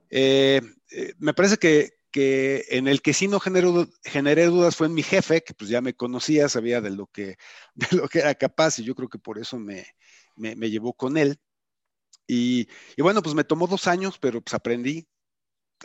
Eh, 0.10 0.60
eh, 0.90 1.14
me 1.20 1.36
parece 1.36 1.58
que, 1.58 2.01
que 2.12 2.66
en 2.70 2.88
el 2.88 3.02
que 3.02 3.14
sí 3.14 3.28
no 3.28 3.40
generé 3.40 4.46
dudas 4.46 4.76
fue 4.76 4.88
en 4.88 4.94
mi 4.94 5.04
jefe, 5.04 5.44
que 5.44 5.54
pues 5.54 5.70
ya 5.70 5.82
me 5.82 5.94
conocía, 5.96 6.50
sabía 6.50 6.82
de 6.82 6.92
lo 6.92 7.08
que, 7.08 7.38
de 7.76 7.98
lo 7.98 8.08
que 8.08 8.20
era 8.20 8.36
capaz 8.36 8.80
y 8.80 8.84
yo 8.84 8.96
creo 8.96 9.10
que 9.10 9.20
por 9.20 9.40
eso 9.40 9.58
me, 9.58 9.86
me, 10.36 10.70
llevó 10.70 10.94
con 10.94 11.18
él. 11.18 11.40
Y, 12.28 12.68
y, 12.96 13.02
bueno, 13.02 13.22
pues 13.22 13.36
me 13.36 13.44
tomó 13.44 13.68
dos 13.68 13.88
años, 13.88 14.18
pero 14.20 14.42
pues 14.42 14.54
aprendí, 14.54 15.08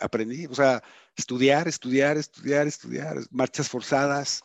aprendí, 0.00 0.46
o 0.46 0.54
sea, 0.54 0.82
estudiar, 1.16 1.68
estudiar, 1.68 2.16
estudiar, 2.16 2.66
estudiar, 2.66 3.18
marchas 3.30 3.68
forzadas. 3.68 4.42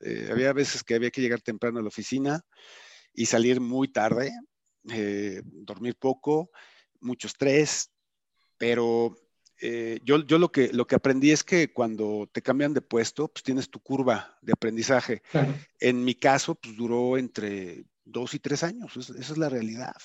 Eh, 0.00 0.28
había 0.30 0.52
veces 0.52 0.82
que 0.82 0.94
había 0.94 1.10
que 1.10 1.20
llegar 1.20 1.40
temprano 1.40 1.78
a 1.78 1.82
la 1.82 1.88
oficina 1.88 2.42
y 3.12 3.26
salir 3.26 3.60
muy 3.60 3.88
tarde, 3.88 4.32
eh, 4.90 5.42
dormir 5.44 5.96
poco, 5.96 6.50
mucho 7.00 7.26
estrés, 7.28 7.90
pero 8.58 9.16
eh, 9.66 9.98
yo, 10.04 10.22
yo 10.26 10.38
lo, 10.38 10.52
que, 10.52 10.70
lo 10.74 10.86
que 10.86 10.94
aprendí 10.94 11.30
es 11.30 11.42
que 11.42 11.72
cuando 11.72 12.28
te 12.30 12.42
cambian 12.42 12.74
de 12.74 12.82
puesto, 12.82 13.28
pues 13.28 13.42
tienes 13.42 13.70
tu 13.70 13.80
curva 13.80 14.36
de 14.42 14.52
aprendizaje. 14.52 15.22
En 15.80 16.04
mi 16.04 16.14
caso, 16.14 16.54
pues 16.54 16.76
duró 16.76 17.16
entre 17.16 17.86
dos 18.04 18.34
y 18.34 18.40
tres 18.40 18.62
años, 18.62 18.94
esa 18.94 19.14
es 19.18 19.38
la 19.38 19.48
realidad. 19.48 19.96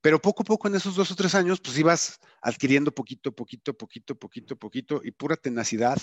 Pero 0.00 0.22
poco 0.22 0.44
a 0.44 0.46
poco 0.46 0.68
en 0.68 0.76
esos 0.76 0.94
dos 0.94 1.10
o 1.10 1.16
tres 1.16 1.34
años, 1.34 1.60
pues 1.60 1.76
ibas 1.76 2.20
adquiriendo 2.40 2.94
poquito, 2.94 3.32
poquito, 3.32 3.74
poquito, 3.74 4.14
poquito, 4.14 4.56
poquito 4.56 5.00
y 5.02 5.10
pura 5.10 5.34
tenacidad 5.34 5.98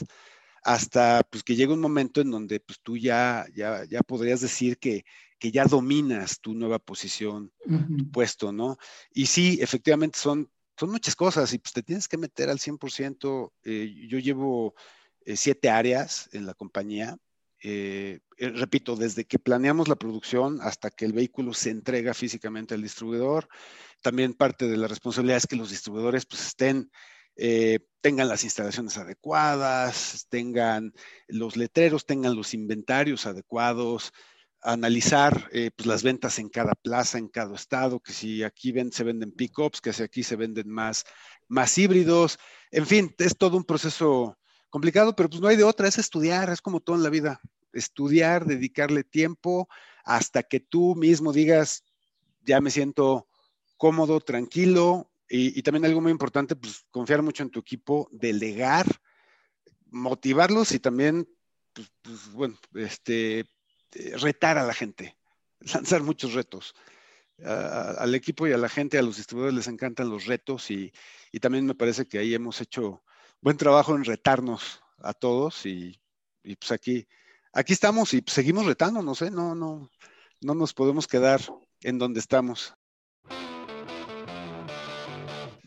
hasta 0.62 1.24
pues 1.30 1.44
que 1.44 1.56
llega 1.56 1.74
un 1.74 1.80
momento 1.80 2.20
en 2.20 2.30
donde 2.30 2.60
pues 2.60 2.82
tú 2.84 2.98
ya, 2.98 3.48
ya, 3.56 3.86
ya 3.86 4.02
podrías 4.02 4.42
decir 4.42 4.80
que, 4.80 5.06
que 5.40 5.50
ya 5.50 5.64
dominas 5.64 6.42
tu 6.42 6.54
nueva 6.54 6.78
posición, 6.78 7.54
tu 7.66 8.12
puesto, 8.12 8.52
¿no? 8.52 8.78
Y 9.14 9.28
sí, 9.28 9.60
efectivamente 9.62 10.20
son 10.20 10.52
son 10.82 10.90
muchas 10.90 11.16
cosas 11.16 11.54
y 11.54 11.60
pues 11.60 11.74
te 11.74 11.84
tienes 11.84 12.08
que 12.08 12.18
meter 12.18 12.50
al 12.50 12.58
100%. 12.58 13.54
Eh, 13.64 14.08
yo 14.10 14.18
llevo 14.18 14.74
eh, 15.26 15.38
siete 15.38 15.70
áreas 15.70 16.28
en 16.32 16.48
la 16.48 16.56
compañía. 16.56 17.18
Eh, 17.64 18.22
repito, 18.40 18.96
desde 18.96 19.26
que 19.26 19.38
planeamos 19.38 19.88
la 19.88 19.96
producción 19.96 20.60
hasta 20.60 20.90
que 20.90 21.06
el 21.06 21.14
vehículo 21.14 21.54
se 21.54 21.70
entrega 21.70 22.16
físicamente 22.16 22.74
al 22.74 22.82
distribuidor. 22.82 23.48
También 24.02 24.34
parte 24.34 24.68
de 24.68 24.76
la 24.76 24.88
responsabilidad 24.88 25.38
es 25.38 25.46
que 25.46 25.56
los 25.56 25.70
distribuidores 25.70 26.26
pues 26.26 26.48
estén, 26.48 26.90
tengan 28.02 28.28
las 28.28 28.44
instalaciones 28.44 28.98
adecuadas, 28.98 30.26
tengan 30.30 30.94
los 31.28 31.58
letreros, 31.58 32.08
tengan 32.08 32.36
los 32.36 32.56
inventarios 32.56 33.28
adecuados, 33.28 34.14
analizar 34.62 35.50
eh, 35.52 35.72
pues, 35.76 35.88
las 35.88 36.04
ventas 36.04 36.40
en 36.40 36.50
cada 36.50 36.74
plaza, 36.76 37.18
en 37.18 37.28
cada 37.28 37.56
estado, 37.56 38.00
que 38.00 38.14
si 38.14 38.44
aquí 38.44 38.74
se 38.92 39.04
venden 39.04 39.32
pickups, 39.32 39.82
que 39.82 39.94
si 39.94 40.04
aquí 40.04 40.24
se 40.24 40.36
venden 40.36 40.70
más, 40.70 41.06
más 41.48 41.78
híbridos, 41.78 42.40
en 42.72 42.86
fin, 42.86 43.16
es 43.18 43.38
todo 43.38 43.58
un 43.58 43.64
proceso 43.64 44.38
complicado, 44.70 45.16
pero 45.16 45.30
pues 45.30 45.42
no 45.42 45.48
hay 45.48 45.58
de 45.58 45.64
otra, 45.64 45.88
es 45.88 45.98
estudiar, 45.98 46.50
es 46.50 46.62
como 46.62 46.80
todo 46.80 46.96
en 46.96 47.04
la 47.04 47.10
vida, 47.10 47.42
estudiar, 47.74 48.46
dedicarle 48.46 49.04
tiempo 49.04 49.68
hasta 50.04 50.44
que 50.44 50.60
tú 50.60 50.96
mismo 50.96 51.34
digas, 51.34 51.84
ya 52.44 52.62
me 52.62 52.72
siento 52.72 53.28
cómodo, 53.78 54.20
tranquilo, 54.20 55.12
y, 55.34 55.62
también 55.64 55.86
algo 55.86 56.02
muy 56.02 56.12
importante, 56.12 56.58
pues 56.58 56.86
confiar 56.92 57.22
mucho 57.22 57.44
en 57.44 57.50
tu 57.50 57.62
equipo, 57.62 58.10
delegar, 58.12 58.86
motivarlos 59.90 60.74
y 60.74 60.80
también, 60.80 61.26
pues, 61.72 61.90
pues 62.02 62.32
bueno, 62.34 62.58
este, 62.74 63.46
retar 64.20 64.58
a 64.58 64.66
la 64.66 64.74
gente, 64.74 65.18
lanzar 65.74 66.04
muchos 66.04 66.34
retos. 66.34 66.74
al 67.44 68.14
equipo 68.14 68.48
y 68.48 68.54
a 68.54 68.58
la 68.58 68.70
gente, 68.70 68.98
a 68.98 69.02
los 69.02 69.18
distribuidores 69.18 69.56
les 69.56 69.68
encantan 69.68 70.10
los 70.10 70.26
retos 70.26 70.70
y, 70.72 70.92
también 71.40 71.66
me 71.66 71.76
parece 71.76 72.06
que 72.08 72.20
ahí 72.20 72.34
hemos 72.34 72.62
hecho 72.62 73.04
buen 73.42 73.58
trabajo 73.58 73.96
en 73.96 74.04
retarnos 74.04 74.82
a 75.00 75.14
todos 75.14 75.66
y, 75.66 76.00
pues 76.44 76.72
aquí, 76.72 77.08
aquí 77.54 77.74
estamos 77.74 78.14
y 78.14 78.24
seguimos 78.28 78.66
retando, 78.66 79.02
no 79.02 79.14
no, 79.32 79.56
no, 79.56 79.90
no 80.42 80.56
nos 80.56 80.74
podemos 80.74 81.08
quedar 81.08 81.42
en 81.82 81.98
donde 81.98 82.20
estamos. 82.20 82.76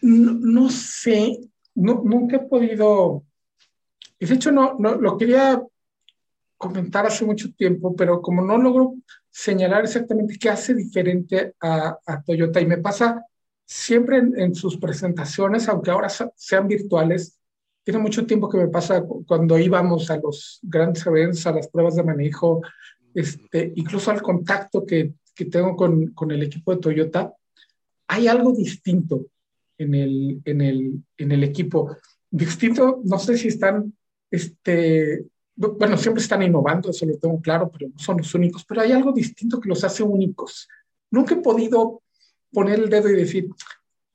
No, 0.00 0.68
sé, 0.68 1.40
nunca 1.74 2.36
he 2.36 2.40
podido, 2.40 3.24
de 4.20 4.34
hecho 4.34 4.52
no, 4.52 4.76
no, 4.78 4.96
lo 4.96 5.16
quería 5.16 5.62
comentar 6.64 7.04
hace 7.04 7.26
mucho 7.26 7.52
tiempo, 7.52 7.94
pero 7.94 8.22
como 8.22 8.40
no 8.40 8.56
logro 8.56 8.94
señalar 9.30 9.84
exactamente 9.84 10.38
qué 10.40 10.48
hace 10.48 10.74
diferente 10.74 11.54
a, 11.60 11.98
Toyota, 12.24 12.58
y 12.58 12.66
me 12.66 12.78
pasa 12.78 13.22
siempre 13.66 14.16
en, 14.16 14.54
sus 14.54 14.78
presentaciones, 14.78 15.68
aunque 15.68 15.90
ahora 15.90 16.08
sean 16.08 16.66
virtuales, 16.66 17.38
tiene 17.82 18.00
mucho 18.00 18.24
tiempo 18.24 18.48
que 18.48 18.56
me 18.56 18.68
pasa 18.68 19.04
cuando 19.26 19.58
íbamos 19.58 20.10
a 20.10 20.16
los 20.16 20.58
grandes 20.62 21.04
eventos, 21.04 21.46
a 21.46 21.52
las 21.52 21.68
pruebas 21.68 21.96
de 21.96 22.02
manejo, 22.02 22.62
este, 23.12 23.74
incluso 23.76 24.10
al 24.10 24.22
contacto 24.22 24.86
que, 24.86 25.12
que 25.34 25.44
tengo 25.44 25.76
con, 25.76 26.12
con, 26.12 26.30
el 26.30 26.42
equipo 26.44 26.72
de 26.72 26.80
Toyota, 26.80 27.34
hay 28.08 28.26
algo 28.26 28.52
distinto 28.52 29.26
en 29.76 29.94
el, 29.94 30.40
en 30.46 30.62
el, 30.62 31.04
en 31.18 31.30
el 31.30 31.44
equipo. 31.44 31.94
Distinto, 32.30 33.02
no 33.04 33.18
sé 33.18 33.36
si 33.36 33.48
están 33.48 33.92
este, 34.30 35.26
bueno, 35.56 35.96
siempre 35.96 36.22
están 36.22 36.42
innovando, 36.42 36.90
eso 36.90 37.06
lo 37.06 37.16
tengo 37.16 37.40
claro, 37.40 37.70
pero 37.70 37.88
no 37.88 37.98
son 37.98 38.18
los 38.18 38.34
únicos, 38.34 38.64
pero 38.64 38.80
hay 38.80 38.92
algo 38.92 39.12
distinto 39.12 39.60
que 39.60 39.68
los 39.68 39.84
hace 39.84 40.02
únicos. 40.02 40.68
Nunca 41.10 41.34
he 41.34 41.38
podido 41.38 42.02
poner 42.52 42.80
el 42.80 42.90
dedo 42.90 43.08
y 43.08 43.14
decir, 43.16 43.48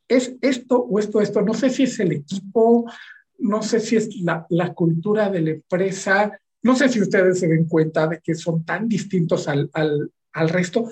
es 0.07 0.35
esto 0.41 0.79
o 0.79 0.99
esto, 0.99 1.21
esto, 1.21 1.41
no 1.41 1.53
sé 1.53 1.69
si 1.69 1.83
es 1.83 1.99
el 1.99 2.11
equipo, 2.11 2.91
no 3.37 3.61
sé 3.61 3.79
si 3.79 3.95
es 3.95 4.15
la, 4.21 4.45
la 4.49 4.73
cultura 4.73 5.29
de 5.29 5.41
la 5.41 5.49
empresa, 5.51 6.39
no 6.61 6.75
sé 6.75 6.89
si 6.89 7.01
ustedes 7.01 7.39
se 7.39 7.47
den 7.47 7.67
cuenta 7.67 8.07
de 8.07 8.19
que 8.19 8.35
son 8.35 8.65
tan 8.65 8.87
distintos 8.87 9.47
al, 9.47 9.69
al, 9.73 10.11
al 10.33 10.49
resto. 10.49 10.89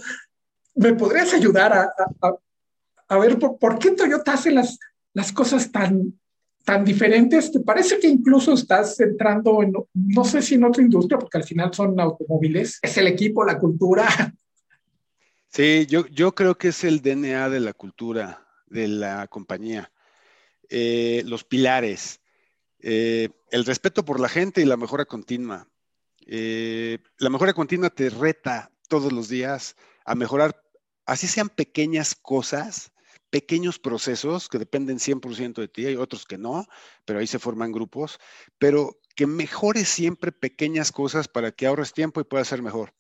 ¿Me 0.76 0.94
podrías 0.94 1.34
ayudar 1.34 1.74
a, 1.74 1.94
a, 2.22 2.36
a 3.10 3.18
ver 3.18 3.38
por, 3.38 3.58
por, 3.58 3.80
qué 3.80 3.92
Toyota 3.92 4.34
hace 4.34 4.52
las, 4.52 4.80
las 5.14 5.32
cosas 5.34 5.72
tan, 5.72 6.18
tan 6.67 6.84
diferentes 6.84 7.49
que 7.49 7.62
parece 7.62 7.97
que 7.97 8.10
incluso 8.10 8.53
estás 8.53 8.99
entrando 8.99 9.63
en, 9.63 9.71
no 9.93 10.25
sé 10.25 10.41
si 10.41 10.56
en 10.56 10.65
otra 10.65 10.84
industria, 10.84 11.17
porque 11.17 11.38
al 11.38 11.45
final 11.45 11.73
son 11.73 11.97
automóviles, 11.97 12.80
es 12.82 12.97
el 12.97 13.08
equipo, 13.08 13.45
la 13.45 13.58
cultura. 13.58 14.06
Sí, 15.49 15.88
yo, 15.89 16.06
yo 16.08 16.36
creo 16.36 16.58
que 16.58 16.67
es 16.67 16.84
el 16.84 17.01
DNA 17.01 17.49
de 17.49 17.62
la 17.62 17.73
cultura 17.73 18.45
de 18.67 18.89
la 18.89 19.27
compañía. 19.27 19.91
Eh, 20.69 21.23
los 21.25 21.45
pilares, 21.45 22.19
eh, 22.80 23.30
el 23.49 23.65
respeto 23.65 24.03
por 24.03 24.19
la 24.19 24.27
gente 24.27 24.62
y 24.62 24.65
la 24.65 24.75
mejora 24.75 25.06
continua. 25.06 25.67
Eh, 26.27 26.99
la 27.17 27.30
mejora 27.30 27.53
continua 27.53 27.89
te 27.89 28.10
reta 28.10 28.69
todos 28.89 29.13
los 29.13 29.30
días 29.30 29.77
a 30.06 30.15
mejorar, 30.15 30.62
así 31.06 31.27
sean 31.27 31.47
pequeñas 31.47 32.13
cosas, 32.13 32.91
pequeños 33.30 33.80
procesos 33.80 34.50
que 34.50 34.60
dependen 34.60 35.00
100% 35.00 35.62
de 35.62 35.68
ti, 35.68 35.86
hay 35.86 35.96
otros 35.96 36.26
que 36.26 36.38
no, 36.38 36.66
pero 37.06 37.20
ahí 37.20 37.28
se 37.28 37.40
forman 37.40 37.72
grupos, 37.72 38.20
pero 38.58 39.00
que 39.16 39.28
mejores 39.28 39.90
siempre 39.90 40.32
pequeñas 40.32 40.92
cosas 40.92 41.28
para 41.28 41.52
que 41.52 41.68
ahorres 41.68 41.94
tiempo 41.94 42.22
y 42.22 42.24
puedas 42.24 42.48
ser 42.48 42.62
mejor. 42.62 42.94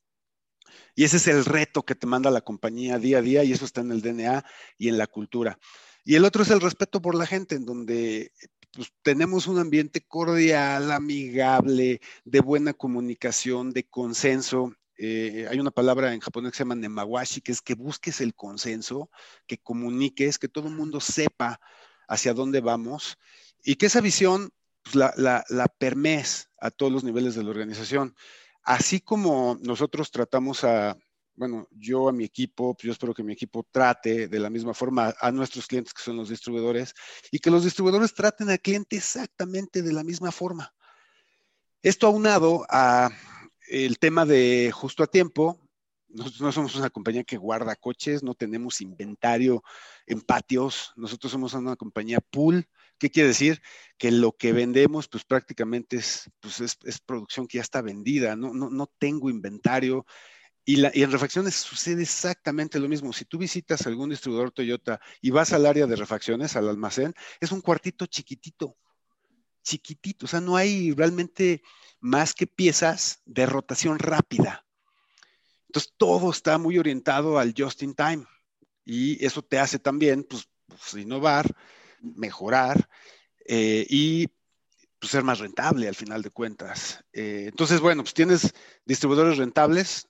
Y 0.95 1.03
ese 1.03 1.17
es 1.17 1.27
el 1.27 1.45
reto 1.45 1.83
que 1.83 1.95
te 1.95 2.07
manda 2.07 2.31
la 2.31 2.41
compañía 2.41 2.99
día 2.99 3.19
a 3.19 3.21
día 3.21 3.43
y 3.43 3.51
eso 3.51 3.65
está 3.65 3.81
en 3.81 3.91
el 3.91 4.01
DNA 4.01 4.43
y 4.77 4.89
en 4.89 4.97
la 4.97 5.07
cultura. 5.07 5.59
Y 6.03 6.15
el 6.15 6.25
otro 6.25 6.43
es 6.43 6.49
el 6.49 6.61
respeto 6.61 7.01
por 7.01 7.15
la 7.15 7.25
gente, 7.25 7.55
en 7.55 7.65
donde 7.65 8.31
pues, 8.71 8.91
tenemos 9.01 9.47
un 9.47 9.59
ambiente 9.59 10.01
cordial, 10.01 10.91
amigable, 10.91 12.01
de 12.25 12.39
buena 12.39 12.73
comunicación, 12.73 13.71
de 13.71 13.83
consenso. 13.83 14.73
Eh, 14.97 15.47
hay 15.49 15.59
una 15.59 15.71
palabra 15.71 16.13
en 16.13 16.19
japonés 16.19 16.51
que 16.51 16.57
se 16.57 16.63
llama 16.63 16.75
nemawashi, 16.75 17.41
que 17.41 17.51
es 17.51 17.61
que 17.61 17.75
busques 17.75 18.19
el 18.21 18.33
consenso, 18.33 19.11
que 19.45 19.57
comuniques, 19.59 20.39
que 20.39 20.47
todo 20.47 20.67
el 20.67 20.75
mundo 20.75 20.99
sepa 20.99 21.59
hacia 22.07 22.33
dónde 22.33 22.61
vamos 22.61 23.17
y 23.63 23.75
que 23.75 23.87
esa 23.87 24.01
visión 24.01 24.49
pues, 24.83 24.95
la, 24.95 25.43
la, 25.49 25.67
permees 25.67 26.49
a 26.59 26.71
todos 26.71 26.91
los 26.91 27.03
niveles 27.03 27.35
de 27.35 27.43
la 27.43 27.49
organización. 27.49 28.15
Así 28.63 28.99
como 29.01 29.57
nosotros 29.61 30.09
tratamos 30.11 30.63
a, 30.63 30.97
bueno, 31.35 31.67
yo 31.71 32.09
a 32.09 32.13
mi 32.13 32.23
equipo, 32.23 32.75
yo 32.81 32.91
espero 32.91 33.13
que 33.13 33.23
mi 33.23 33.33
equipo 33.33 33.67
trate 33.71 34.27
de 34.27 34.39
la 34.39 34.49
misma 34.49 34.73
forma 34.73 35.13
a 35.19 35.31
nuestros 35.31 35.67
clientes 35.67 35.93
que 35.93 36.01
son 36.01 36.17
los 36.17 36.29
distribuidores 36.29 36.93
y 37.31 37.39
que 37.39 37.51
los 37.51 37.63
distribuidores 37.63 38.13
traten 38.13 38.49
al 38.49 38.59
cliente 38.59 38.97
exactamente 38.97 39.81
de 39.81 39.93
la 39.93 40.03
misma 40.03 40.31
forma. 40.31 40.73
Esto 41.81 42.07
aunado 42.07 42.65
a 42.69 43.09
el 43.67 43.99
tema 43.99 44.25
de 44.25 44.71
justo 44.73 45.03
a 45.03 45.07
tiempo, 45.07 45.59
nosotros 46.09 46.41
no 46.41 46.51
somos 46.51 46.75
una 46.75 46.89
compañía 46.89 47.23
que 47.23 47.37
guarda 47.37 47.75
coches, 47.75 48.23
no 48.23 48.33
tenemos 48.33 48.81
inventario 48.81 49.63
en 50.05 50.21
patios, 50.21 50.93
nosotros 50.95 51.31
somos 51.31 51.53
una 51.53 51.75
compañía 51.75 52.19
pool. 52.21 52.67
¿Qué 52.97 53.11
quiere 53.11 53.29
decir? 53.29 53.61
Que 53.97 54.11
lo 54.11 54.31
que 54.31 54.53
vendemos, 54.53 55.07
pues 55.07 55.23
prácticamente 55.23 55.97
es, 55.97 56.31
pues 56.39 56.61
es, 56.61 56.99
producción 57.05 57.47
que 57.47 57.57
ya 57.57 57.61
está 57.61 57.81
vendida, 57.81 58.35
no, 58.35 58.87
tengo 58.97 59.29
inventario. 59.29 60.05
Y, 60.65 60.81
y, 60.81 61.03
en 61.03 61.11
refacciones 61.11 61.55
sucede 61.55 62.03
exactamente 62.03 62.79
lo 62.79 62.89
mismo. 62.89 63.13
Si 63.13 63.25
tú 63.25 63.37
visitas 63.37 63.85
algún 63.85 64.09
distribuidor 64.09 64.51
Toyota 64.51 64.99
y 65.21 65.29
vas 65.29 65.53
al 65.53 65.65
área 65.65 65.85
de 65.85 65.95
refacciones, 65.95 66.55
al 66.55 66.67
almacén, 66.69 67.13
es 67.39 67.51
un 67.51 67.61
cuartito 67.61 68.05
chiquitito, 68.07 68.77
chiquitito. 69.67 70.25
O 70.25 70.29
sea, 70.29 70.41
no 70.41 70.55
hay 70.55 70.93
realmente 70.93 71.61
más 71.99 72.33
que 72.33 72.47
piezas 72.47 73.21
de 73.25 73.45
rotación 73.45 73.99
rápida. 73.99 74.65
Entonces, 75.67 75.93
todo 75.97 76.31
está 76.31 76.57
muy 76.57 76.77
orientado 76.79 77.37
al 77.37 77.53
just 77.57 77.83
in 77.83 77.93
time. 77.93 78.25
Y 78.85 79.23
eso 79.25 79.41
te 79.41 79.59
hace 79.59 79.79
también, 79.79 80.23
pues, 80.23 80.47
pues 80.67 80.93
innovar, 80.93 81.53
mejorar 81.99 82.89
eh, 83.45 83.85
y 83.89 84.27
pues, 84.99 85.11
ser 85.11 85.23
más 85.23 85.39
rentable 85.39 85.87
al 85.87 85.95
final 85.95 86.21
de 86.21 86.29
cuentas. 86.29 87.03
Eh, 87.11 87.45
entonces, 87.49 87.81
bueno, 87.81 88.03
pues 88.03 88.13
tienes 88.13 88.53
distribuidores 88.85 89.37
rentables, 89.37 90.07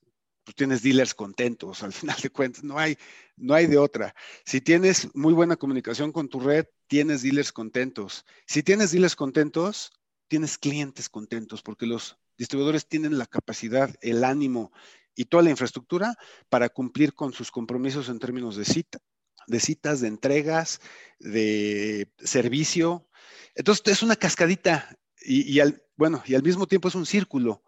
pues 0.47 0.55
tienes 0.55 0.81
dealers 0.81 1.13
contentos 1.13 1.83
al 1.83 1.91
final 1.99 2.15
de 2.23 2.29
cuentas. 2.29 2.63
No 2.63 2.79
hay, 2.79 2.97
no 3.35 3.53
hay 3.53 3.67
de 3.67 3.77
otra. 3.77 4.15
Si 4.45 4.61
tienes 4.61 5.13
muy 5.13 5.33
buena 5.33 5.57
comunicación 5.57 6.13
con 6.13 6.29
tu 6.29 6.39
red, 6.39 6.65
tienes 6.87 7.21
dealers 7.21 7.51
contentos. 7.51 8.25
Si 8.45 8.63
tienes 8.63 8.93
dealers 8.93 9.17
contentos, 9.17 9.91
tienes 10.29 10.57
clientes 10.57 11.09
contentos 11.09 11.61
porque 11.61 11.85
los 11.85 12.17
distribuidores 12.37 12.87
tienen 12.87 13.17
la 13.17 13.25
capacidad, 13.25 13.93
el 13.99 14.23
ánimo 14.23 14.71
y 15.15 15.25
toda 15.25 15.43
la 15.43 15.49
infraestructura 15.49 16.15
para 16.47 16.69
cumplir 16.69 17.13
con 17.13 17.33
sus 17.33 17.51
compromisos 17.51 18.07
en 18.07 18.19
términos 18.19 18.55
de 18.55 18.63
cita, 18.63 18.99
de 19.47 19.59
citas, 19.59 19.99
de 19.99 20.07
entregas, 20.07 20.79
de 21.19 22.09
servicio. 22.19 23.09
Entonces 23.53 23.85
es 23.87 24.01
una 24.01 24.15
cascadita 24.15 24.97
y, 25.19 25.59
bueno, 25.97 26.23
y 26.25 26.35
al 26.35 26.43
mismo 26.43 26.67
tiempo 26.67 26.87
es 26.87 26.95
un 26.95 27.05
círculo, 27.05 27.63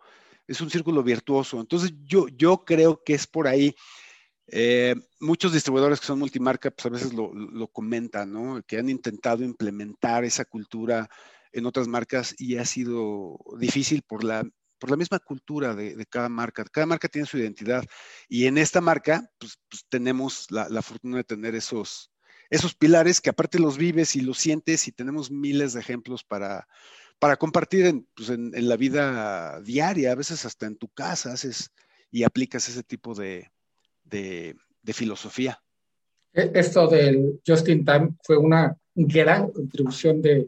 es 0.50 0.62
un 0.62 0.70
círculo 0.70 1.04
virtuoso. 1.04 1.60
Entonces 1.60 1.94
yo, 2.04 2.28
yo 2.28 2.66
creo 2.66 3.04
que 3.04 3.14
es 3.14 3.28
por 3.28 3.48
ahí. 3.48 3.76
Eh, 4.48 4.96
muchos 5.20 5.54
distribuidores 5.54 6.00
que 6.00 6.08
son 6.08 6.18
multimarca, 6.18 6.72
pues 6.72 6.86
a 6.88 6.90
veces 6.90 7.14
lo, 7.14 7.32
lo 7.34 7.68
comentan, 7.68 8.34
¿no? 8.34 8.62
Que 8.66 8.80
han 8.80 8.90
intentado 8.90 9.44
implementar 9.44 10.26
esa 10.26 10.46
cultura 10.46 11.08
en 11.52 11.68
otras 11.68 11.88
marcas 11.88 12.34
y 12.40 12.58
ha 12.58 12.66
sido 12.66 13.38
difícil 13.60 14.02
por 14.02 14.24
la, 14.24 14.44
por 14.80 14.90
la 14.90 14.98
misma 14.98 15.20
cultura 15.20 15.76
de, 15.76 16.04
cada 16.08 16.30
marca. 16.30 16.66
Cada 16.66 16.88
marca 16.88 17.08
tiene 17.08 17.28
su 17.28 17.38
identidad 17.38 17.86
y 18.28 18.48
en 18.48 18.58
esta 18.58 18.82
marca 18.82 19.30
pues, 19.38 19.60
pues 19.70 19.86
tenemos 19.88 20.48
la, 20.50 20.68
la, 20.68 20.82
fortuna 20.82 21.18
de 21.18 21.24
tener 21.26 21.54
esos, 21.54 22.12
esos 22.50 22.74
pilares 22.74 23.22
que 23.22 23.30
aparte 23.30 23.60
los 23.60 23.78
vives 23.78 24.16
y 24.16 24.22
los 24.22 24.40
sientes 24.40 24.88
y 24.88 24.92
tenemos 24.92 25.30
miles 25.30 25.74
de 25.74 25.82
ejemplos 25.82 26.24
para, 26.24 26.68
para 27.20 27.36
compartir 27.36 27.86
en, 27.86 28.08
pues 28.16 28.30
en, 28.30 28.52
en, 28.56 28.70
la 28.70 28.78
vida 28.78 29.62
diaria, 29.62 30.12
a 30.12 30.16
veces 30.16 30.46
hasta 30.46 30.66
en 30.66 30.78
tu 30.78 30.88
casa 30.88 31.34
haces 31.34 31.72
y 32.12 32.24
aplicas 32.24 32.68
ese 32.70 32.82
tipo 32.82 33.14
de, 33.14 33.52
de, 34.04 34.56
filosofía. 34.94 35.62
E, 36.34 36.52
esto 36.56 36.88
del 36.88 37.40
Just 37.46 37.68
in 37.70 37.86
Time 37.86 38.16
fue 38.24 38.38
una 38.38 38.76
gran 38.96 39.52
contribución 39.52 40.22
de, 40.22 40.48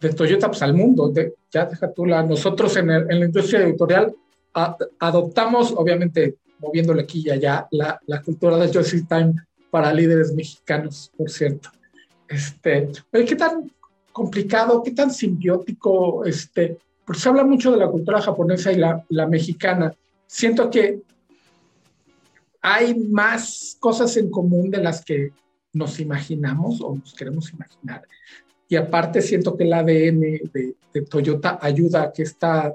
de 0.00 0.12
Toyota 0.14 0.48
pues, 0.48 0.62
al 0.62 0.74
mundo. 0.74 1.10
De, 1.10 1.34
ya 1.50 1.66
deja 1.66 1.92
tú 1.92 2.06
la, 2.06 2.22
nosotros 2.22 2.74
en, 2.76 2.86
la 2.88 3.24
industria 3.24 3.60
editorial 3.60 4.14
adoptamos, 4.98 5.72
obviamente, 5.76 6.38
moviéndole 6.58 7.02
aquí 7.02 7.22
y 7.24 7.30
allá, 7.30 7.68
la, 7.70 8.00
la 8.06 8.22
cultura 8.22 8.56
de 8.56 8.72
Just 8.72 8.94
in 8.94 9.06
Time 9.06 9.34
para 9.70 9.92
líderes 9.92 10.32
mexicanos, 10.32 11.12
por 11.16 11.30
cierto. 11.30 11.70
Este, 12.26 12.88
¿Qué 13.12 13.36
tan 13.36 13.70
complicado, 14.18 14.82
qué 14.82 14.90
tan 14.90 15.12
simbiótico, 15.12 16.24
este, 16.24 16.76
porque 17.06 17.20
se 17.20 17.28
habla 17.28 17.44
mucho 17.44 17.70
de 17.70 17.78
la 17.78 17.88
cultura 17.88 18.20
japonesa 18.20 18.72
y 18.72 18.76
la, 18.76 19.04
la 19.10 19.28
mexicana. 19.28 19.94
Siento 20.26 20.68
que 20.68 21.00
hay 22.60 22.98
más 22.98 23.76
cosas 23.78 24.16
en 24.16 24.28
común 24.28 24.70
de 24.70 24.82
las 24.82 25.04
que 25.04 25.30
nos 25.72 26.00
imaginamos 26.00 26.80
o 26.80 26.96
nos 26.96 27.14
queremos 27.14 27.52
imaginar. 27.52 28.02
Y 28.68 28.74
aparte 28.74 29.22
siento 29.22 29.56
que 29.56 29.64
el 29.64 29.72
ADN 29.72 30.20
de, 30.52 30.74
de 30.92 31.02
Toyota 31.02 31.60
ayuda 31.62 32.02
a 32.02 32.12
que 32.12 32.24
esta 32.24 32.74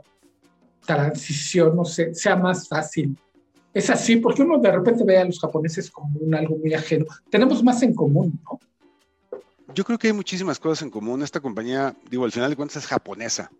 transición 0.85 1.75
no 1.75 1.83
sé, 1.83 2.15
sea 2.15 2.37
más 2.37 2.69
fácil. 2.69 3.17
Es 3.73 3.89
así, 3.89 4.15
porque 4.15 4.43
uno 4.43 4.59
de 4.59 4.71
repente 4.71 5.03
ve 5.03 5.17
a 5.17 5.25
los 5.25 5.39
japoneses 5.41 5.91
como 5.91 6.17
un 6.19 6.33
algo 6.33 6.57
muy 6.57 6.73
ajeno. 6.73 7.05
Tenemos 7.29 7.61
más 7.61 7.83
en 7.83 7.93
común, 7.93 8.39
¿no? 8.45 8.59
Yo 9.73 9.83
creo 9.83 9.97
que 9.97 10.07
hay 10.07 10.13
muchísimas 10.13 10.59
cosas 10.59 10.83
en 10.83 10.89
común. 10.89 11.23
Esta 11.23 11.39
compañía, 11.39 11.95
digo, 12.09 12.25
al 12.25 12.31
final 12.31 12.49
de 12.49 12.55
cuentas 12.55 12.77
es 12.83 12.87
japonesa. 12.87 13.51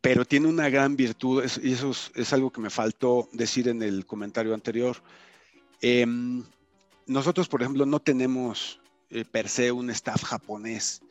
Pero 0.00 0.24
tiene 0.24 0.48
una 0.48 0.68
gran 0.68 0.96
virtud, 0.96 1.44
y 1.62 1.72
eso 1.72 1.92
es, 2.14 2.32
algo 2.32 2.50
que 2.50 2.60
me 2.60 2.70
faltó 2.70 3.28
decir 3.32 3.68
en 3.68 3.82
el 3.82 4.06
comentario 4.06 4.54
anterior. 4.54 4.96
Em, 5.80 6.44
nosotros, 7.06 7.48
por 7.48 7.62
ejemplo, 7.62 7.86
no 7.86 8.00
tenemos 8.00 8.80
eh, 9.10 9.24
per 9.24 9.48
se 9.48 9.70
un 9.70 9.90
staff 9.90 10.24
japonés 10.24 11.02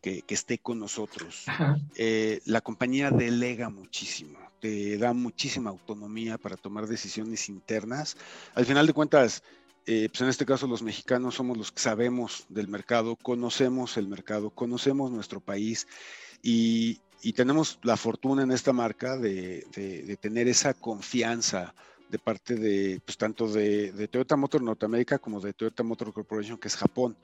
que, 0.00 0.24
esté 0.28 0.58
con 0.58 0.78
nosotros. 0.78 1.44
Eh, 1.96 2.40
la 2.44 2.60
compañía 2.60 3.10
delega 3.10 3.70
muchísimo, 3.70 4.38
te 4.60 4.98
da 4.98 5.12
muchísima 5.12 5.70
autonomía 5.70 6.38
para 6.38 6.56
tomar 6.56 6.86
decisiones 6.86 7.48
internas. 7.48 8.16
Al 8.54 8.66
final 8.66 8.86
de 8.86 8.92
cuentas, 8.92 9.42
eh, 9.86 10.08
pues 10.08 10.20
en 10.20 10.28
este 10.28 10.46
caso 10.46 10.66
los 10.66 10.82
mexicanos 10.82 11.34
somos 11.34 11.58
los 11.58 11.72
que 11.72 11.80
sabemos 11.80 12.46
del 12.48 12.68
mercado, 12.68 13.16
conocemos 13.16 13.96
el 13.96 14.06
mercado, 14.06 14.50
conocemos 14.50 15.10
nuestro 15.10 15.40
país 15.40 15.88
y, 16.42 17.00
tenemos 17.34 17.78
la 17.82 17.96
fortuna 17.96 18.42
en 18.42 18.50
esta 18.50 18.72
marca 18.72 19.16
de, 19.16 19.66
tener 20.20 20.48
esa 20.48 20.74
confianza 20.74 21.74
de 22.10 22.18
parte 22.18 22.56
de, 22.56 23.00
pues 23.04 23.16
tanto 23.16 23.48
de, 23.48 24.08
Toyota 24.08 24.36
Motor 24.36 24.62
Norteamérica 24.62 25.18
como 25.18 25.40
de 25.40 25.52
Toyota 25.52 25.82
Motor 25.82 26.12
Corporation, 26.12 26.58
que 26.58 26.68
es 26.68 26.76
Japón. 26.76 27.16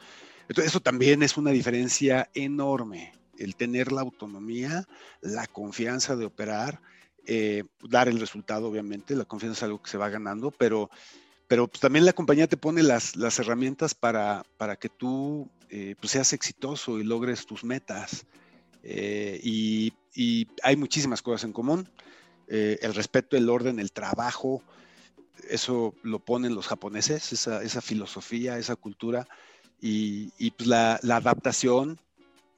Entonces, 0.49 0.71
eso 0.71 0.81
también 0.81 1.23
es 1.23 1.37
una 1.37 1.51
diferencia 1.51 2.31
enorme, 2.35 3.12
el 3.38 3.55
tener 3.55 3.92
la 3.92 4.01
autonomía, 4.01 4.87
la 5.21 5.47
confianza 5.47 6.16
de 6.16 6.25
operar, 6.25 6.81
eh, 7.27 7.64
dar 7.83 8.09
el 8.09 8.18
resultado, 8.18 8.68
obviamente, 8.68 9.14
la 9.14 9.27
confianza 9.27 9.59
es 9.59 9.62
algo 9.64 9.83
que 9.83 9.90
se 9.90 9.99
va 9.99 10.09
ganando, 10.09 10.51
pero 10.51 10.90
pero 11.49 11.67
pues, 11.67 11.81
también 11.81 12.05
la 12.05 12.13
compañía 12.13 12.47
te 12.47 12.59
pone 12.59 12.83
las, 12.83 13.17
las 13.17 13.39
herramientas 13.39 13.95
para, 13.95 14.45
para, 14.59 14.77
que 14.77 14.91
tú 14.91 15.49
eh, 15.71 15.97
pues, 15.99 16.13
seas 16.13 16.35
exitoso 16.35 16.99
y 16.99 17.05
logres 17.05 17.47
tus 17.47 17.65
metas. 17.65 18.27
Eh, 18.83 19.41
y, 19.43 19.93
hay 20.65 20.75
muchísimas 20.77 21.23
cosas 21.23 21.45
en 21.45 21.53
común. 21.53 21.89
Eh, 22.49 22.79
el 22.83 22.93
respeto, 22.93 23.37
el 23.37 23.49
orden, 23.49 23.79
el 23.79 23.93
trabajo, 23.93 24.65
eso 25.49 25.95
lo 26.03 26.19
ponen 26.19 26.57
los 26.57 26.67
japoneses, 26.67 27.33
esa, 27.33 27.63
esa 27.63 27.81
filosofía, 27.81 28.59
esa 28.59 28.75
cultura. 28.75 29.29
Y, 29.81 30.33
y 30.37 30.51
pues 30.51 30.69
la, 30.69 30.99
la 31.03 31.17
adaptación, 31.17 32.01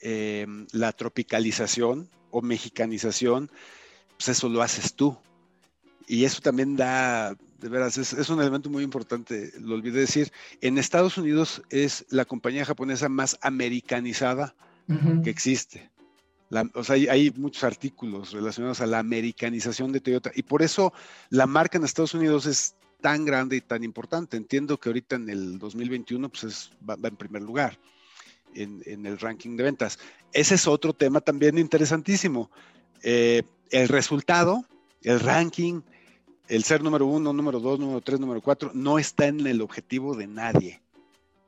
la 0.01 0.93
tropicalización 0.93 2.09
o 2.31 2.41
mexicanización, 2.41 3.51
pues 4.17 4.31
eso 4.31 4.49
lo 4.49 4.63
haces 4.63 4.95
tú. 4.95 5.19
Y 6.07 6.25
eso 6.25 6.41
también 6.41 6.77
da, 6.77 7.37
de 7.61 7.69
veras, 7.69 7.99
es, 7.99 8.29
un 8.29 8.41
elemento 8.41 8.71
muy 8.71 8.83
importante, 8.83 9.53
lo 9.61 9.75
olvidé 9.75 10.01
decir. 10.01 10.33
En 10.61 10.79
Estados 10.79 11.19
Unidos 11.19 11.63
es 11.71 12.07
la 12.09 12.25
compañía 12.25 12.65
japonesa 12.65 13.09
más 13.09 13.39
americanizada 13.43 14.55
que 15.23 15.31
existe. 15.31 15.89
o 16.75 16.83
sea, 16.83 16.97
hay, 16.97 17.31
muchos 17.37 17.63
artículos 17.63 18.33
relacionados 18.33 18.81
a 18.81 18.87
la 18.87 18.99
americanización 18.99 19.93
de 19.93 20.01
Toyota 20.01 20.33
y 20.35 20.43
por 20.43 20.63
eso 20.63 20.93
la 21.29 21.47
marca 21.47 21.79
en 21.79 21.85
Estados 21.85 22.15
Unidos 22.15 22.47
es 22.47 22.75
tan 23.01 23.25
grande 23.25 23.57
y 23.57 23.61
tan 23.61 23.85
importante. 23.85 24.37
Entiendo 24.37 24.79
que 24.79 24.89
ahorita 24.89 25.17
en 25.17 25.31
el 25.31 25.59
2021 25.59 26.29
pues 26.29 26.45
es, 26.45 26.71
va, 26.89 26.97
en 27.03 27.17
primer 27.17 27.43
lugar 27.43 27.79
en, 28.55 29.07
el 29.07 29.19
ranking 29.19 29.57
de 29.57 29.65
ventas. 29.65 29.99
Ese 30.33 30.57
es 30.57 30.67
otro 30.67 30.93
tema 30.93 31.21
también 31.21 31.59
interesantísimo. 31.59 32.51
Eh, 33.03 33.43
el 33.71 33.89
resultado, 33.89 34.65
el 35.03 35.21
ranking, 35.21 35.83
el 36.51 36.65
ser 36.65 36.83
número 36.83 37.07
uno, 37.07 37.33
número 37.33 37.61
dos, 37.61 37.79
número 37.79 38.01
tres, 38.01 38.19
número 38.19 38.41
cuatro, 38.43 38.73
no 38.75 38.99
está 38.99 39.27
en 39.27 39.47
el 39.47 39.63
objetivo 39.63 40.17
de 40.17 40.27
nadie. 40.27 40.83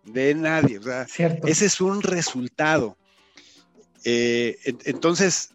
De 0.04 0.32
nadie. 0.34 0.78
O 0.78 0.82
sea, 0.82 1.06
ese 1.44 1.66
es 1.66 1.80
un 1.80 2.02
resultado. 2.02 2.96
Eh, 4.04 4.58
entonces, 4.84 5.50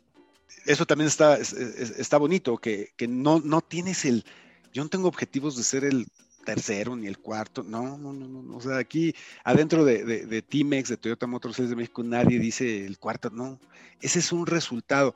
eso 0.66 0.86
también 0.86 1.08
está, 1.08 1.38
está 1.38 2.18
bonito, 2.18 2.58
que, 2.58 2.92
no, 3.08 3.40
no 3.40 3.62
tienes 3.62 4.04
el. 4.04 4.26
Yo 4.74 4.84
no 4.84 4.90
tengo 4.90 5.08
objetivos 5.08 5.56
de 5.56 5.64
ser 5.64 5.86
el 5.86 6.08
tercero 6.46 6.98
ni 6.98 7.08
el 7.08 7.18
cuarto. 7.18 7.64
No, 7.64 7.98
no, 7.98 8.12
no, 8.12 8.28
no. 8.28 8.58
O 8.58 8.62
sea, 8.62 8.78
aquí 8.78 9.16
adentro 9.46 9.86
de, 9.86 10.04
de, 10.04 10.26
de 10.26 10.42
Timex, 10.42 10.90
de 10.90 10.98
Toyota 10.98 11.26
Motors 11.26 11.58
de 11.58 11.76
México, 11.76 12.04
nadie 12.04 12.38
dice 12.38 12.86
el 12.86 13.00
cuarto. 13.00 13.30
No, 13.30 13.60
ese 14.02 14.20
es 14.20 14.34
un 14.34 14.46
resultado. 14.46 15.16